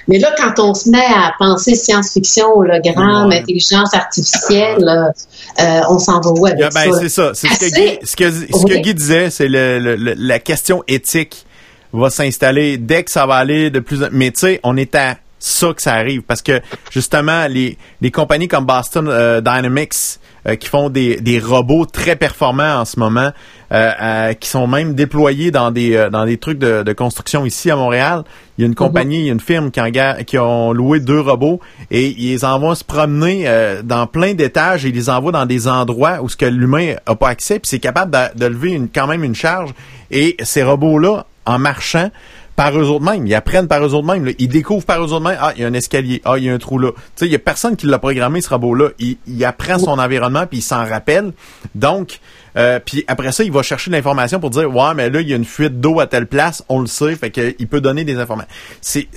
[0.08, 3.40] Mais là, quand on se met à penser science-fiction, hologramme, ouais.
[3.40, 5.14] intelligence artificielle,
[5.60, 7.32] euh, on s'en va où avec ben, C'est ça.
[7.34, 10.84] C'est ce que Guy, ce que, ce que Guy disait, c'est le, le, la question
[10.88, 11.46] éthique
[11.94, 12.78] va s'installer.
[12.78, 15.74] Dès que ça va aller de plus en Mais tu sais, on est à ça
[15.74, 16.62] que ça arrive parce que
[16.92, 22.16] justement les, les compagnies comme Boston euh, Dynamics euh, qui font des, des robots très
[22.16, 23.32] performants en ce moment
[23.72, 27.76] euh, qui sont même déployés dans des dans des trucs de, de, construction ici à
[27.76, 28.24] Montréal
[28.58, 28.76] il y a une mhm.
[28.76, 29.92] compagnie il y a une firme qui, en,
[30.26, 31.60] qui ont loué deux robots
[31.92, 33.48] et ils les envoient se promener
[33.84, 37.16] dans plein d'étages et ils les envoient dans des endroits où ce que l'humain a
[37.16, 39.72] pas accès puis c'est capable de, de lever une, quand même une charge
[40.10, 42.10] et ces robots là en marchant
[42.58, 43.26] par eux autres mêmes.
[43.28, 44.34] Ils apprennent par eux autres mêmes.
[44.40, 45.38] Ils découvrent par eux autres mêmes.
[45.40, 46.24] Ah, il y a un escalier.
[46.26, 46.90] Ah, il y a un trou là.
[46.92, 48.90] Tu sais, il y a personne qui l'a programmé ce robot-là.
[48.98, 51.34] Il, il, apprend son environnement puis il s'en rappelle.
[51.76, 52.20] Donc,
[52.58, 55.34] euh, puis après ça, il va chercher l'information pour dire ouais, mais là il y
[55.34, 56.64] a une fuite d'eau à telle place.
[56.68, 58.52] On le sait, fait qu'il peut donner des informations.
[58.82, 59.08] C'est,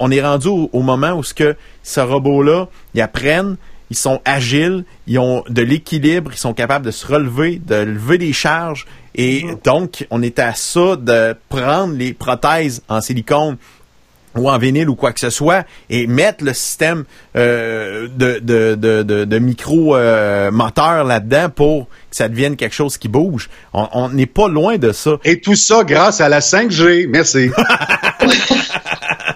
[0.00, 3.56] on est rendu au, moment où ce que ce robot-là, ils apprennent
[3.90, 8.18] ils sont agiles, ils ont de l'équilibre, ils sont capables de se relever, de lever
[8.18, 13.56] des charges, et donc, on est à ça de prendre les prothèses en silicone
[14.36, 17.04] ou en vinyle ou quoi que ce soit et mettre le système
[17.36, 22.98] euh, de, de, de, de, micro euh, moteur là-dedans pour que ça devienne quelque chose
[22.98, 23.48] qui bouge.
[23.72, 25.18] On n'est pas loin de ça.
[25.24, 27.06] Et tout ça grâce à la 5G.
[27.08, 27.50] Merci.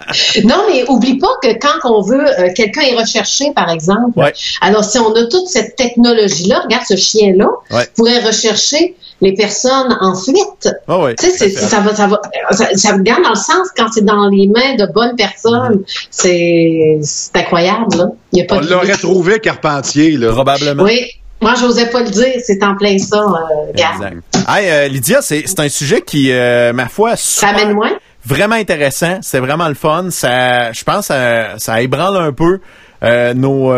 [0.45, 4.21] non, mais oublie pas que quand on veut, euh, quelqu'un est recherché, par exemple.
[4.61, 7.49] Alors, si on a toute cette technologie-là, regarde ce chien-là,
[7.97, 10.69] pourrait rechercher les personnes en fuite.
[10.87, 12.21] Oh tu sais, ça va, ça va,
[12.53, 15.83] ça, me garde dans le sens quand c'est dans les mains de bonnes personnes.
[16.11, 18.07] C'est, c'est incroyable, là.
[18.33, 20.33] Il y a pas On l'aurait trouvé Carpentier, là.
[20.33, 20.85] Probablement.
[20.85, 21.01] Oui.
[21.41, 24.17] Moi, j'osais pas le dire, c'est en plein ça, euh, exact.
[24.49, 27.93] Hey, euh, Lydia, c'est, c'est un sujet qui, euh, ma foi, ça amène moins?
[28.29, 30.11] Vraiment intéressant, c'est vraiment le fun.
[30.11, 32.61] Ça, je pense, ça, ça ébranle un peu
[33.03, 33.73] euh, nos,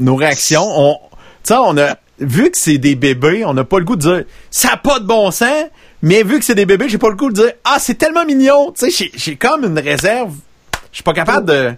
[0.00, 0.66] nos réactions.
[0.66, 0.98] On,
[1.50, 4.70] on a vu que c'est des bébés, on n'a pas le goût de dire ça
[4.70, 5.66] n'a pas de bon sens,
[6.02, 8.24] mais vu que c'est des bébés, j'ai pas le goût de dire ah c'est tellement
[8.24, 8.72] mignon.
[8.78, 10.34] Tu sais, j'ai comme une réserve.
[10.90, 11.72] Je suis pas capable de.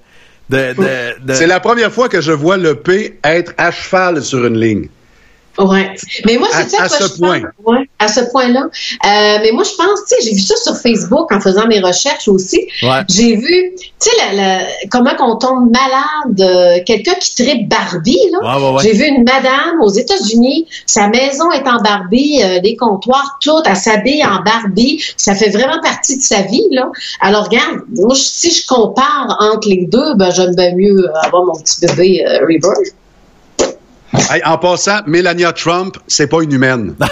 [0.48, 0.74] de,
[1.22, 4.58] de, C'est la première fois que je vois le P être à cheval sur une
[4.58, 4.88] ligne.
[5.58, 5.94] Ouais.
[6.26, 7.42] Mais moi, c'est ça à ce point.
[7.64, 8.62] ouais, à ce point-là.
[8.64, 11.80] Euh, mais moi, je pense, tu sais, j'ai vu ça sur Facebook en faisant mes
[11.80, 12.68] recherches aussi.
[13.08, 14.60] J'ai vu, tu sais, la,
[14.90, 18.78] comment qu'on tombe malade, euh, quelqu'un qui tripe Barbie, là.
[18.82, 23.62] j'ai vu une madame aux États-Unis, sa maison est en Barbie, euh, les comptoirs, tout,
[23.66, 25.02] elle s'habille en Barbie.
[25.16, 26.90] Ça fait vraiment partie de sa vie, là.
[27.20, 31.54] Alors, regarde, moi, si je compare entre les deux, ben, j'aime bien mieux avoir mon
[31.60, 32.94] petit bébé Rebirth
[34.44, 36.94] en passant, Melania Trump, c'est pas une humaine.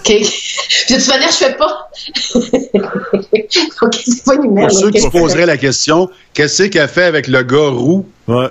[0.00, 0.12] OK.
[0.12, 1.90] de toute manière, je fais pas.
[3.82, 7.26] OK, c'est pas une Pour ceux qui se poseraient la question, qu'est-ce qu'elle fait avec
[7.26, 8.08] le gars roux?
[8.26, 8.48] Ouais.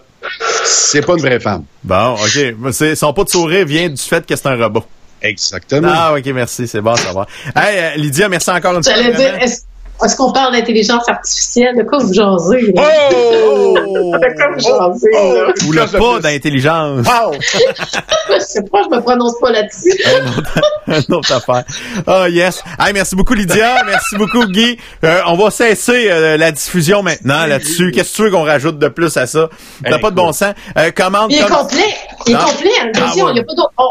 [0.66, 1.64] C'est pas une vraie femme.
[1.84, 2.74] Bon, OK.
[2.96, 4.84] Son pot de sourire vient du fait que c'est un robot.
[5.22, 5.92] Exactement.
[5.92, 6.68] Ah, OK, merci.
[6.68, 7.28] C'est bon à savoir.
[7.56, 8.94] Hey, euh, Lydia, merci encore une fois.
[8.94, 9.64] J'allais dire, est-ce
[10.16, 11.78] qu'on parle d'intelligence artificielle?
[11.78, 12.72] De quoi vous jasez?
[12.74, 12.90] Là?
[13.12, 13.76] Oh!
[13.84, 15.10] de quoi vous jasez?
[15.16, 15.68] Oh!
[15.68, 17.06] Ou le pas d'intelligence.
[17.06, 17.34] Wow!
[18.34, 19.98] je sais pas, je me prononce pas là-dessus.
[20.88, 21.64] une autre affaire.
[22.08, 22.64] Oh, yes.
[22.80, 23.84] Hey, merci beaucoup, Lydia.
[23.86, 24.78] merci beaucoup, Guy.
[25.04, 27.92] Euh, on va cesser euh, la diffusion maintenant là-dessus.
[27.92, 29.50] Qu'est-ce que tu veux qu'on rajoute de plus à ça?
[29.84, 30.54] T'as pas de bon sens.
[30.78, 31.94] Euh, commande, il est complet.
[32.26, 32.70] Il est complet.
[32.96, 33.14] Ah,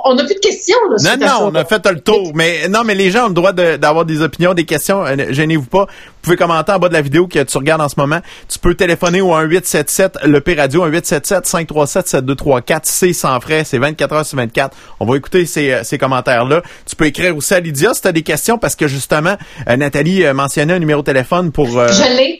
[0.04, 0.76] on n'a plus de questions.
[1.02, 2.32] Là, non, non, on a fait le tour.
[2.34, 5.04] Mais non, mais les gens ont le droit d'avoir des opinions, des questions.
[5.30, 5.86] Gênez-vous pas.
[6.18, 8.20] Vous pouvez commenter en bas de la vidéo que tu regardes en ce moment.
[8.48, 12.86] Tu peux téléphoner au 1877 le P Radio 1877 537 7234.
[12.86, 14.76] C'est sans frais, c'est 24 heures sur 24.
[15.00, 16.62] On va écouter ces, euh, ces commentaires-là.
[16.86, 19.36] Tu peux écrire aussi à Lydia si tu as des questions parce que justement,
[19.68, 21.66] euh, Nathalie euh, mentionnait un numéro de téléphone pour...
[21.68, 22.38] Je l'ai.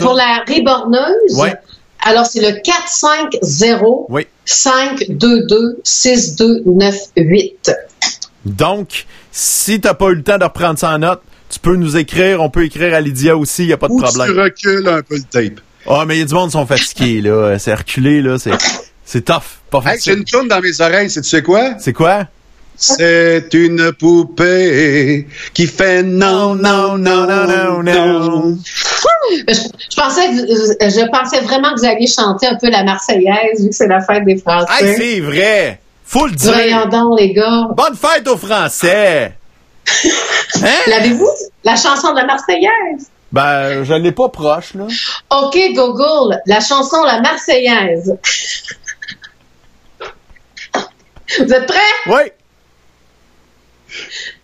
[0.00, 1.36] Pour la réborneuse.
[1.36, 1.50] Oui.
[2.02, 4.26] Alors, c'est le 450 oui.
[4.44, 7.72] 522 6298.
[8.44, 11.20] Donc, si tu n'as pas eu le temps de reprendre ça en note,
[11.50, 13.96] tu peux nous écrire, on peut écrire à Lydia aussi, il n'y a pas de
[13.96, 14.32] problème.
[14.32, 15.60] Tu recules un peu le tape.
[15.86, 17.58] Ah, mais il y a du monde qui sont fatigués, là.
[17.58, 18.38] C'est reculé, là.
[18.38, 18.52] C'est,
[19.04, 19.42] c'est tough.
[19.70, 19.96] Pas facile.
[19.96, 21.74] Hey, j'ai une tourne dans mes oreilles, c'est tu sais quoi?
[21.78, 22.26] C'est quoi?
[22.76, 28.58] C'est une poupée qui fait non, non, non, non, non, non.
[29.48, 33.74] Je, pensais, je pensais vraiment que vous alliez chanter un peu la Marseillaise, vu que
[33.74, 34.66] c'est la fête des Français.
[34.80, 35.80] Hey, c'est vrai!
[36.04, 36.52] Faut le dire!
[36.52, 37.68] Voyons donc, les gars.
[37.76, 39.34] Bonne fête aux Français!
[40.62, 40.78] Hein?
[40.86, 41.30] L'avez-vous?
[41.64, 43.10] La chanson de la Marseillaise?
[43.32, 44.86] Ben, je l'ai pas proche, là.
[45.30, 48.16] OK, Google, la chanson La Marseillaise.
[51.38, 51.78] Vous êtes prêts?
[52.06, 52.32] Oui.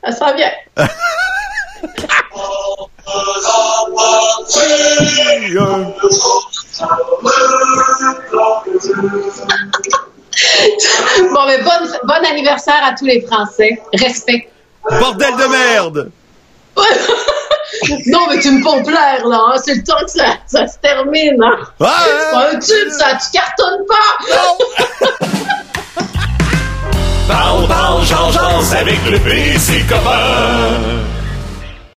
[0.05, 0.53] Ça sent bien.
[11.33, 13.83] bon, mais bon anniversaire à tous les Français.
[13.93, 14.49] Respect.
[14.91, 16.11] Bordel de merde!
[18.07, 19.41] non, mais tu me pompes l'air, là.
[19.49, 19.59] Hein.
[19.65, 21.43] C'est le temps que ça, ça se termine.
[21.43, 21.59] Hein.
[21.81, 23.17] Ouais, c'est pas un tube, ça.
[23.17, 24.19] Tu cartonnes pas.
[24.31, 24.59] Non!
[27.29, 28.37] parle, parle, change,
[28.73, 31.16] avec le PC copain.